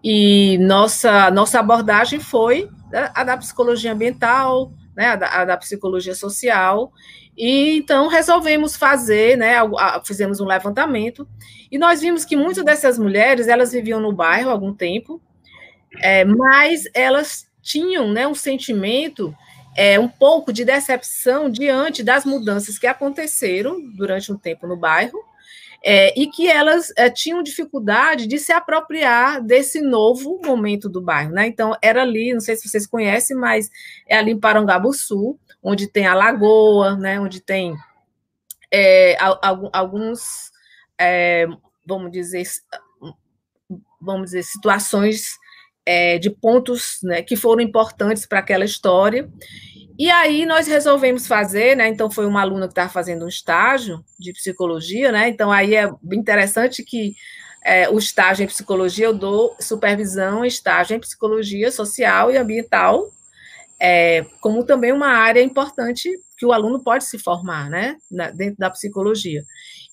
[0.04, 2.70] E nossa, nossa abordagem foi
[3.14, 6.92] a da psicologia ambiental, né, a da, a da psicologia social,
[7.38, 9.56] e então resolvemos fazer, né,
[10.06, 11.28] fizemos um levantamento,
[11.72, 15.22] e nós vimos que muitas dessas mulheres, elas viviam no bairro há algum tempo,
[16.02, 19.36] é, mas elas tinham, né, um sentimento
[19.76, 25.20] é, um pouco de decepção diante das mudanças que aconteceram durante um tempo no bairro,
[25.84, 31.32] é, e que elas é, tinham dificuldade de se apropriar desse novo momento do bairro.
[31.32, 31.46] Né?
[31.46, 33.70] Então, era ali, não sei se vocês conhecem, mas
[34.08, 37.20] é ali em Parangabuçu, onde tem a lagoa, né?
[37.20, 37.76] onde tem
[38.72, 39.16] é,
[39.72, 40.52] alguns,
[40.98, 41.46] é,
[41.86, 42.44] vamos dizer,
[44.02, 45.38] vamos dizer, situações
[45.86, 49.30] é, de pontos né, que foram importantes para aquela história.
[49.98, 51.88] E aí nós resolvemos fazer, né?
[51.88, 55.30] Então foi uma aluna que estava fazendo um estágio de psicologia, né?
[55.30, 57.16] Então aí é interessante que
[57.64, 63.10] é, o estágio em psicologia eu dou supervisão, estágio em psicologia social e ambiental,
[63.80, 67.96] é, como também uma área importante que o aluno pode se formar, né?
[68.36, 69.44] dentro da psicologia.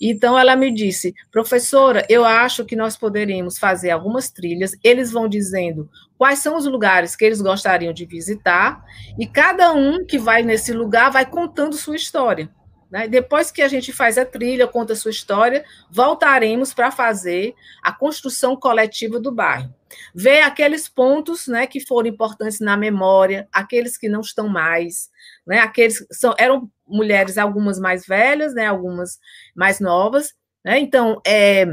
[0.04, 4.76] Então, ela me disse, professora, eu acho que nós poderíamos fazer algumas trilhas.
[4.82, 5.88] Eles vão dizendo
[6.18, 8.84] quais são os lugares que eles gostariam de visitar,
[9.16, 12.50] e cada um que vai nesse lugar vai contando sua história.
[12.90, 13.06] Né?
[13.06, 17.92] Depois que a gente faz a trilha, conta a sua história, voltaremos para fazer a
[17.92, 19.72] construção coletiva do bairro.
[20.14, 25.11] Ver aqueles pontos né, que foram importantes na memória, aqueles que não estão mais,
[25.46, 25.58] né?
[25.60, 28.66] Aqueles são, eram mulheres, algumas mais velhas, né?
[28.66, 29.18] Algumas
[29.54, 30.32] mais novas,
[30.64, 30.78] né?
[30.78, 31.66] Então, é,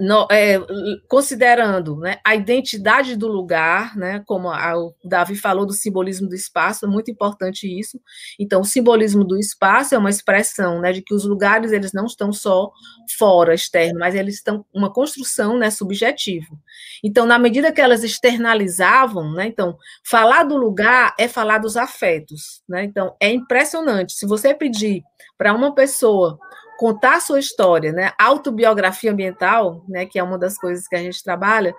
[0.00, 0.58] no, é,
[1.06, 6.34] considerando né, a identidade do lugar, né, como a, o Davi falou do simbolismo do
[6.34, 8.00] espaço, é muito importante isso.
[8.38, 12.06] Então, o simbolismo do espaço é uma expressão né, de que os lugares eles não
[12.06, 12.70] estão só
[13.18, 16.56] fora, externo, mas eles estão uma construção né, subjetiva.
[17.04, 22.62] Então, na medida que elas externalizavam, né, então, falar do lugar é falar dos afetos.
[22.66, 24.14] Né, então, é impressionante.
[24.14, 25.02] Se você pedir
[25.36, 26.38] para uma pessoa
[26.82, 28.10] contar a sua história, né?
[28.18, 30.04] Autobiografia ambiental, né?
[30.04, 31.72] Que é uma das coisas que a gente trabalha,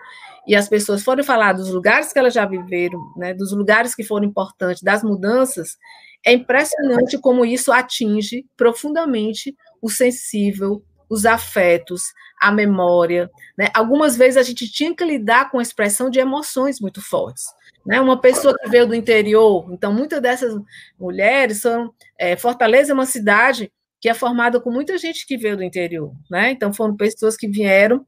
[0.47, 3.34] e as pessoas forem falar dos lugares que elas já viveram, né?
[3.34, 5.77] Dos lugares que foram importantes, das mudanças,
[6.25, 12.01] é impressionante como isso atinge profundamente o sensível, os afetos,
[12.39, 13.30] a memória.
[13.57, 13.67] Né?
[13.73, 17.43] Algumas vezes a gente tinha que lidar com a expressão de emoções muito fortes.
[17.85, 17.99] Né?
[17.99, 20.55] Uma pessoa que veio do interior, então muitas dessas
[20.97, 21.93] mulheres são.
[22.17, 23.69] É, Fortaleza é uma cidade
[24.03, 26.51] que é formada com muita gente que veio do interior, né?
[26.51, 28.05] Então foram pessoas que vieram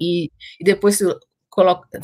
[0.00, 0.30] e,
[0.60, 1.00] e depois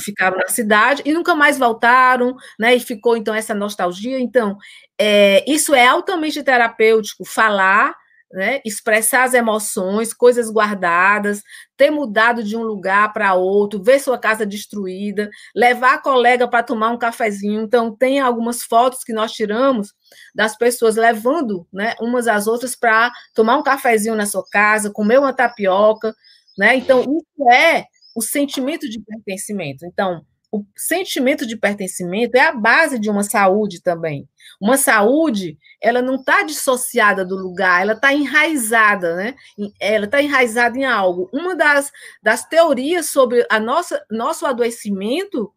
[0.01, 2.75] ficaram na cidade e nunca mais voltaram, né?
[2.75, 4.19] E ficou então essa nostalgia.
[4.19, 4.59] Então,
[4.99, 7.95] é, isso é altamente terapêutico falar,
[8.33, 8.61] né?
[8.65, 11.43] Expressar as emoções, coisas guardadas,
[11.77, 16.63] ter mudado de um lugar para outro, ver sua casa destruída, levar a colega para
[16.63, 17.63] tomar um cafezinho.
[17.63, 19.93] Então, tem algumas fotos que nós tiramos
[20.35, 25.19] das pessoas levando, né, umas às outras para tomar um cafezinho na sua casa, comer
[25.19, 26.15] uma tapioca,
[26.59, 26.77] né?
[26.77, 27.85] Então, isso é
[28.15, 29.85] o sentimento de pertencimento.
[29.87, 30.25] Então,
[30.57, 34.29] o sentimento de pertencimento é a base de uma saúde também.
[34.61, 39.35] Uma saúde, ela não está dissociada do lugar, ela está enraizada, né?
[39.81, 41.29] Ela está enraizada em algo.
[41.33, 41.91] Uma das,
[42.23, 45.53] das teorias sobre a nossa nosso adoecimento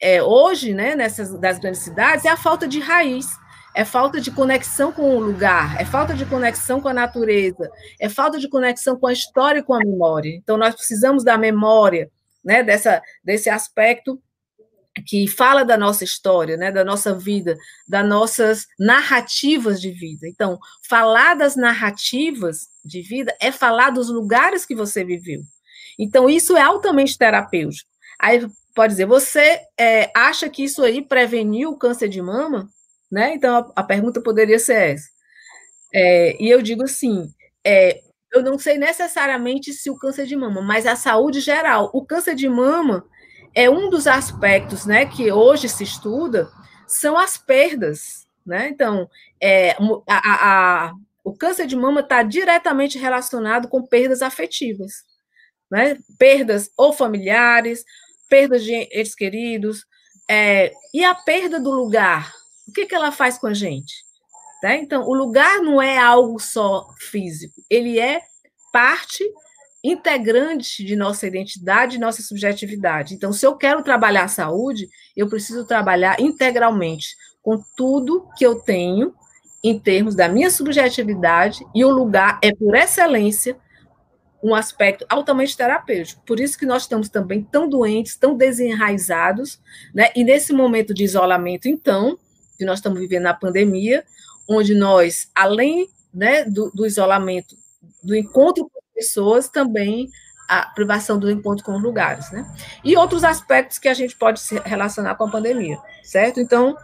[0.00, 3.26] é, hoje, né, nessas das grandes cidades, é a falta de raiz
[3.76, 7.70] é falta de conexão com o lugar, é falta de conexão com a natureza,
[8.00, 10.34] é falta de conexão com a história e com a memória.
[10.34, 12.10] Então, nós precisamos da memória,
[12.42, 14.18] né, dessa, desse aspecto
[15.04, 17.56] que fala da nossa história, né, da nossa vida,
[17.86, 20.26] das nossas narrativas de vida.
[20.26, 20.58] Então,
[20.88, 25.42] falar das narrativas de vida é falar dos lugares que você viveu.
[25.98, 27.88] Então, isso é altamente terapêutico.
[28.18, 32.68] Aí pode dizer, você é, acha que isso aí preveniu o câncer de mama?
[33.10, 33.34] Né?
[33.34, 35.08] Então, a, a pergunta poderia ser essa.
[35.94, 37.30] É, e eu digo assim,
[37.64, 38.00] é,
[38.32, 41.90] eu não sei necessariamente se o câncer de mama, mas a saúde geral.
[41.94, 43.04] O câncer de mama
[43.56, 46.52] é um dos aspectos né, que hoje se estuda,
[46.86, 48.28] são as perdas.
[48.44, 48.68] Né?
[48.68, 49.08] Então,
[49.40, 49.74] é,
[50.06, 50.92] a, a,
[51.24, 55.06] o câncer de mama está diretamente relacionado com perdas afetivas.
[55.70, 55.96] Né?
[56.18, 57.82] Perdas ou familiares,
[58.28, 59.86] perdas de entes queridos,
[60.28, 62.34] é, e a perda do lugar,
[62.68, 63.94] o que, que ela faz com a gente?
[64.60, 64.76] Tá?
[64.76, 68.20] Então, o lugar não é algo só físico, ele é
[68.70, 69.24] parte
[69.88, 73.14] integrante de nossa identidade, nossa subjetividade.
[73.14, 78.56] Então, se eu quero trabalhar a saúde, eu preciso trabalhar integralmente com tudo que eu
[78.56, 79.14] tenho
[79.62, 83.56] em termos da minha subjetividade e o lugar é por excelência
[84.42, 86.22] um aspecto altamente terapêutico.
[86.24, 89.60] Por isso que nós estamos também tão doentes, tão desenraizados,
[89.94, 90.10] né?
[90.14, 92.18] E nesse momento de isolamento, então,
[92.56, 94.04] que nós estamos vivendo na pandemia,
[94.48, 97.56] onde nós, além né, do, do isolamento,
[98.02, 100.08] do encontro com pessoas, também
[100.48, 102.50] a privação do encontro com os lugares, né?
[102.84, 106.40] E outros aspectos que a gente pode se relacionar com a pandemia, certo?
[106.40, 106.76] Então,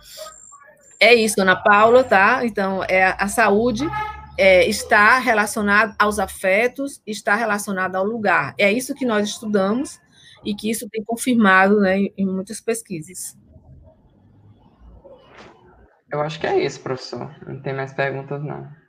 [0.99, 2.45] é isso, Ana Paula, tá?
[2.45, 3.89] Então, é a, saúde
[4.37, 8.55] é, está relacionada aos afetos, está relacionada ao lugar.
[8.59, 10.01] É isso que nós estudamos
[10.45, 13.37] e que isso tem confirmado né, em muitas pesquisas.
[16.11, 17.35] Eu acho que é isso, professor.
[17.47, 18.82] Não tem mais perguntas, não.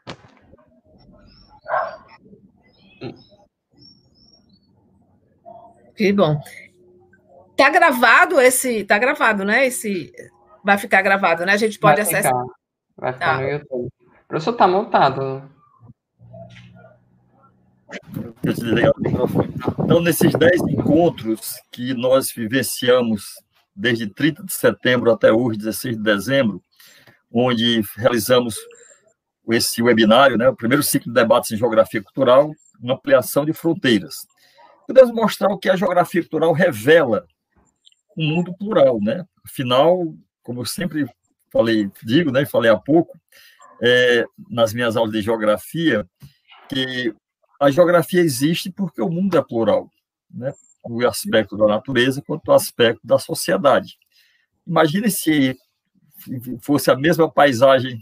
[5.95, 6.39] Que bom.
[7.55, 8.83] Tá gravado esse.
[8.83, 9.67] Tá gravado, né?
[9.67, 10.11] Esse.
[10.63, 11.53] Vai ficar gravado, né?
[11.53, 12.31] A gente pode vai acessar.
[12.31, 12.55] Ficar.
[12.97, 13.41] Vai ficar tá.
[13.41, 13.87] no YouTube.
[13.87, 15.43] O professor tá montado.
[19.79, 23.25] Então, nesses 10 encontros que nós vivenciamos
[23.75, 26.61] desde 30 de setembro até hoje, 16 de dezembro,
[27.31, 28.55] onde realizamos
[29.49, 34.15] esse webinário, né, o primeiro ciclo de debates em geografia cultural, uma ampliação de fronteiras.
[34.93, 37.25] Podemos mostrar o que a geografia cultural revela
[38.15, 39.25] um mundo plural, né?
[39.43, 40.13] Afinal,
[40.43, 41.07] como eu sempre
[41.51, 43.19] falei, digo, né, falei há pouco,
[43.81, 46.07] é, nas minhas aulas de geografia,
[46.69, 47.11] que
[47.59, 49.89] a geografia existe porque o mundo é plural,
[50.29, 50.53] né?
[50.83, 53.97] O aspecto da natureza quanto o aspecto da sociedade.
[54.67, 55.57] Imagine se
[56.61, 57.99] fosse a mesma paisagem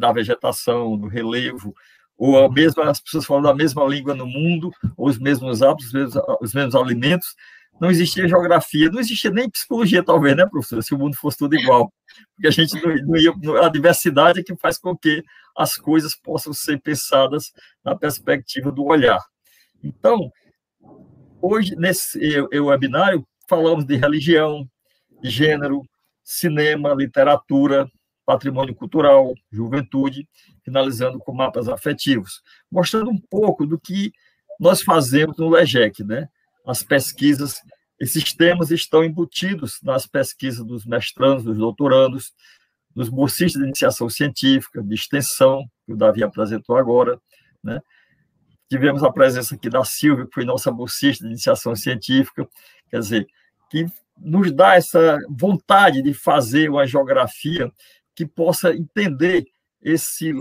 [0.00, 1.74] da vegetação, do relevo,
[2.18, 5.86] ou a mesma, as pessoas falando a mesma língua no mundo, ou os mesmos hábitos,
[5.86, 7.34] os mesmos, os mesmos alimentos,
[7.80, 11.54] não existia geografia, não existia nem psicologia, talvez, né, professor, se o mundo fosse tudo
[11.54, 11.92] igual.
[12.34, 15.22] Porque a gente não, ia, a diversidade é que faz com que
[15.56, 17.52] as coisas possam ser pensadas
[17.84, 19.22] na perspectiva do olhar.
[19.84, 20.30] Então,
[21.40, 22.18] hoje, nesse
[22.54, 24.66] webinário, falamos de religião,
[25.22, 25.82] gênero,
[26.24, 27.86] cinema, literatura,
[28.26, 30.28] patrimônio cultural, juventude,
[30.64, 34.12] finalizando com mapas afetivos, mostrando um pouco do que
[34.58, 36.28] nós fazemos no LEGEC, né?
[36.66, 37.60] As pesquisas,
[38.00, 42.32] esses temas estão embutidos nas pesquisas dos mestrandos, dos doutorandos,
[42.94, 47.20] dos bolsistas de iniciação científica, de extensão, que o Davi apresentou agora,
[47.62, 47.80] né?
[48.68, 52.48] Tivemos a presença aqui da Silvia, que foi nossa bolsista de iniciação científica,
[52.90, 53.26] quer dizer,
[53.70, 53.86] que
[54.18, 57.70] nos dá essa vontade de fazer uma geografia
[58.16, 59.46] que possa entender
[59.82, 60.32] esse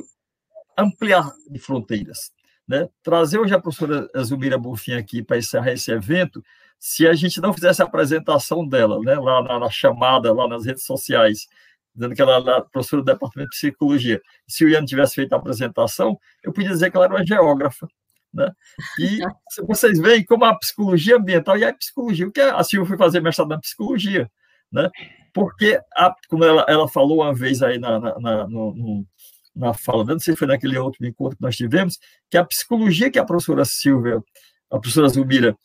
[0.77, 2.33] ampliar de fronteiras.
[2.67, 6.43] né, trazer hoje a professora Zumira Bonfim aqui para encerrar esse evento,
[6.79, 10.65] se a gente não fizesse a apresentação dela, né, lá na, na chamada, lá nas
[10.65, 11.47] redes sociais,
[11.93, 15.37] dizendo que ela era professora do Departamento de Psicologia, se o Ian tivesse feito a
[15.37, 17.87] apresentação, eu podia dizer que ela era uma geógrafa,
[18.33, 18.51] né?
[18.99, 19.19] E
[19.67, 23.21] vocês veem como a psicologia ambiental e a psicologia, o que a Silvia foi fazer
[23.21, 24.29] mestrado na psicologia,
[24.75, 24.89] né?
[25.33, 29.07] Porque, a, como ela, ela falou uma vez aí na, na, na no, no,
[29.55, 31.97] na fala, não sei se foi naquele outro encontro que nós tivemos,
[32.29, 34.21] que a psicologia que a professora Silvia,
[34.69, 35.57] a professora Zubira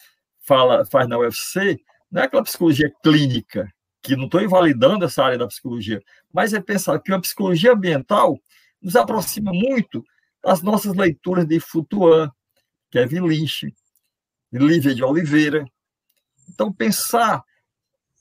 [0.46, 1.78] fala, faz na UFC,
[2.10, 3.68] não é aquela psicologia clínica,
[4.02, 6.00] que não estou invalidando essa área da psicologia,
[6.32, 8.38] mas é pensar que a psicologia ambiental
[8.80, 10.02] nos aproxima muito
[10.42, 12.32] das nossas leituras de Foucault,
[12.90, 13.72] Kevin Lynch,
[14.52, 15.64] Lívia de Oliveira.
[16.48, 17.44] Então, pensar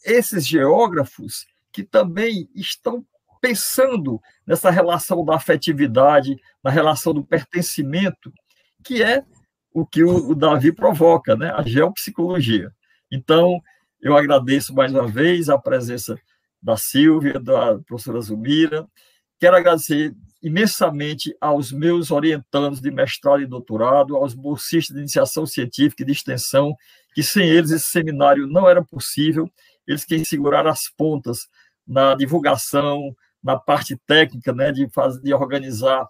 [0.03, 3.05] esses geógrafos que também estão
[3.41, 8.31] pensando nessa relação da afetividade, na relação do pertencimento,
[8.83, 9.23] que é
[9.73, 11.51] o que o, Davi provoca, né?
[11.51, 12.71] a geopsicologia.
[13.11, 13.61] Então,
[14.01, 16.19] eu agradeço mais uma vez a presença
[16.61, 18.87] da Silvia, da professora Zumira.
[19.39, 26.03] Quero agradecer imensamente aos meus orientandos de mestrado e doutorado, aos bolsistas de iniciação científica
[26.03, 26.73] e de extensão,
[27.13, 29.49] que sem eles esse seminário não era possível.
[29.89, 31.47] Eles quem seguraram as pontas
[31.85, 36.07] na divulgação, na parte técnica, né, de, fazer, de organizar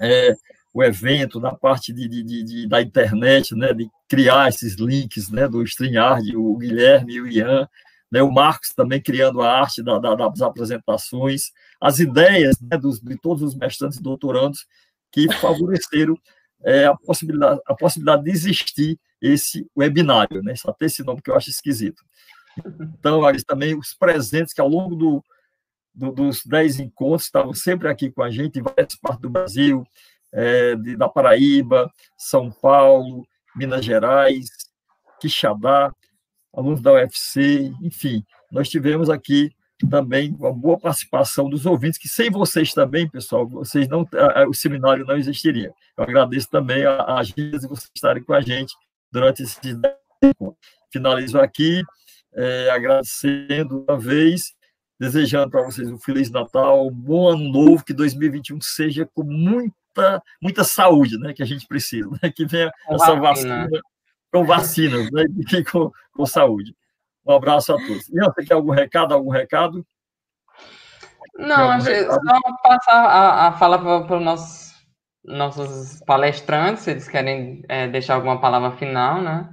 [0.00, 0.36] é,
[0.74, 5.48] o evento, na parte de, de, de, da internet, né, de criar esses links né,
[5.48, 7.66] do StreamYard, o Guilherme e o Ian,
[8.10, 13.00] né, o Marcos também criando a arte da, da, das apresentações, as ideias né, dos,
[13.00, 14.66] de todos os mestrantes e doutorandos
[15.10, 16.14] que favoreceram
[16.62, 21.36] é, a, possibilidade, a possibilidade de existir esse webinário, né, até esse nome que eu
[21.36, 22.02] acho esquisito.
[22.98, 25.24] Então, eles também os presentes que ao longo do,
[25.94, 29.84] do, dos dez encontros, estavam sempre aqui com a gente, em várias partes do Brasil,
[30.32, 34.46] é, de, da Paraíba, São Paulo, Minas Gerais,
[35.20, 35.92] Quixadá,
[36.54, 39.50] alunos da UFC, enfim, nós tivemos aqui
[39.88, 44.06] também uma boa participação dos ouvintes, que sem vocês também, pessoal, vocês não,
[44.48, 45.72] o seminário não existiria.
[45.96, 48.74] Eu agradeço também a, agência de vocês estarem com a gente
[49.10, 49.94] durante esses 10
[50.92, 51.82] Finalizo aqui,
[52.34, 54.54] é, agradecendo uma vez
[54.98, 60.22] desejando para vocês um Feliz Natal, um bom ano novo, que 2021 seja com muita,
[60.40, 63.82] muita saúde, né, que a gente precisa, né, que venha com essa vacina, vacina
[64.32, 65.24] com vacinas, né,
[65.58, 66.74] e com, com saúde.
[67.24, 68.08] Um abraço a todos.
[68.08, 69.86] E você quer algum recado, algum recado?
[71.36, 72.18] Não, acho só
[72.62, 74.74] passar a, a fala para os nossos,
[75.24, 79.48] nossos palestrantes, se eles querem é, deixar alguma palavra final, né?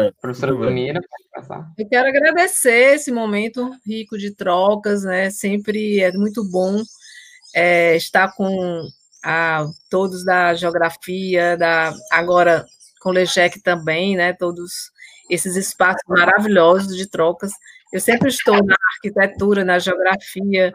[0.00, 1.72] É, Professora Bonira, pode passar.
[1.78, 5.30] Eu quero agradecer esse momento rico de trocas, né?
[5.30, 6.82] Sempre é muito bom
[7.54, 8.82] é, estar com
[9.24, 12.64] a, todos da geografia, da agora
[13.00, 14.32] com o Legec também, né?
[14.32, 14.90] Todos
[15.28, 17.52] esses espaços maravilhosos de trocas.
[17.92, 20.72] Eu sempre estou na arquitetura, na geografia,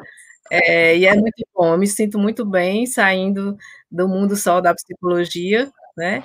[0.51, 1.73] é, e é muito bom.
[1.73, 3.57] Eu me sinto muito bem saindo
[3.89, 6.23] do mundo só da psicologia, né?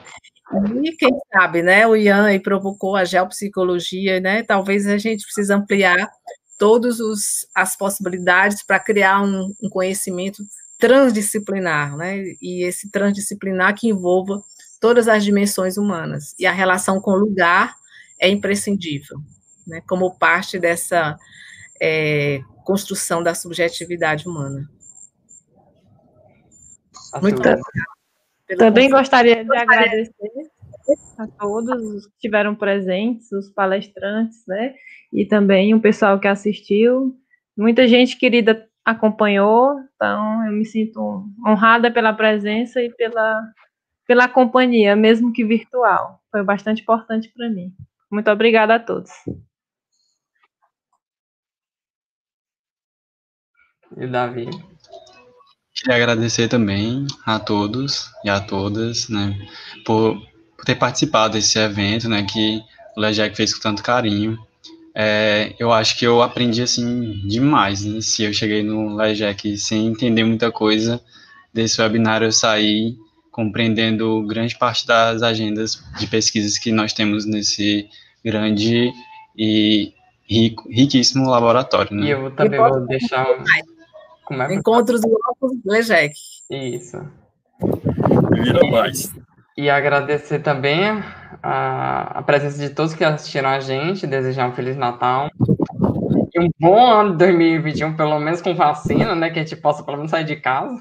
[0.83, 1.87] E quem sabe, né?
[1.87, 4.43] O Ian aí provocou a geopsicologia, né?
[4.43, 6.11] Talvez a gente precise ampliar
[6.59, 6.99] todas
[7.55, 10.43] as possibilidades para criar um, um, conhecimento
[10.79, 12.19] transdisciplinar, né?
[12.43, 14.43] E esse transdisciplinar que envolva
[14.81, 16.35] todas as dimensões humanas.
[16.39, 17.75] E a relação com o lugar
[18.21, 19.19] é imprescindível,
[19.67, 19.81] né?
[19.87, 21.17] Como parte dessa
[21.81, 24.69] é, construção da subjetividade humana.
[27.23, 27.61] Muito obrigada.
[28.57, 30.31] Também gostaria de agradecer
[31.19, 34.75] a todos que estiveram presentes, os palestrantes, né?
[35.13, 37.15] E também o pessoal que assistiu.
[37.57, 43.41] Muita gente querida acompanhou, então eu me sinto honrada pela presença e pela,
[44.07, 46.21] pela companhia, mesmo que virtual.
[46.31, 47.73] Foi bastante importante para mim.
[48.11, 49.11] Muito obrigada a todos.
[53.97, 54.49] E Davi?
[55.81, 59.35] Queria agradecer também a todos e a todas, né,
[59.83, 60.21] por,
[60.55, 62.63] por ter participado desse evento, né, que
[62.95, 64.39] o Lejec fez com tanto carinho.
[64.95, 69.87] É, eu acho que eu aprendi, assim, demais, né, se eu cheguei no Lejec sem
[69.87, 71.01] entender muita coisa
[71.51, 72.99] desse webinário, eu saí
[73.31, 77.89] compreendendo grande parte das agendas de pesquisas que nós temos nesse
[78.23, 78.93] grande
[79.35, 79.95] e
[80.29, 82.07] rico, riquíssimo laboratório, né.
[82.07, 83.27] E eu também vou deixar...
[84.31, 86.15] Como é Encontros Loucos Lejec.
[86.53, 86.99] Isso.
[88.31, 89.13] Vira mais.
[89.59, 90.85] E agradecer também
[91.43, 95.29] a, a presença de todos que assistiram a gente, desejar um Feliz Natal.
[96.33, 99.31] E um bom ano de 2021, pelo menos com vacina, né?
[99.31, 100.81] Que a gente possa pelo menos sair de casa.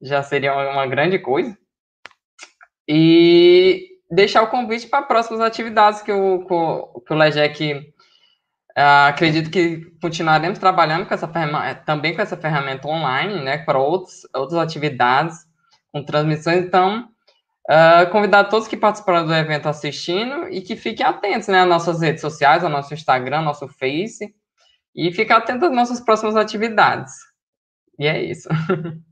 [0.00, 1.54] Já seria uma, uma grande coisa.
[2.88, 6.42] e deixar o convite para próximas atividades que o,
[7.06, 7.92] que o LEGEC
[8.78, 11.28] uh, acredito que continuaremos trabalhando com essa
[11.84, 15.36] também com essa ferramenta online, né, para outros, outras atividades
[15.92, 16.64] com transmissões.
[16.64, 17.08] Então,
[17.68, 22.00] uh, convidar todos que participaram do evento assistindo e que fiquem atentos, né, às nossas
[22.00, 24.32] redes sociais, ao nosso Instagram, ao nosso Face,
[24.94, 27.12] e ficar atento às nossas próximas atividades.
[27.98, 28.48] E é isso.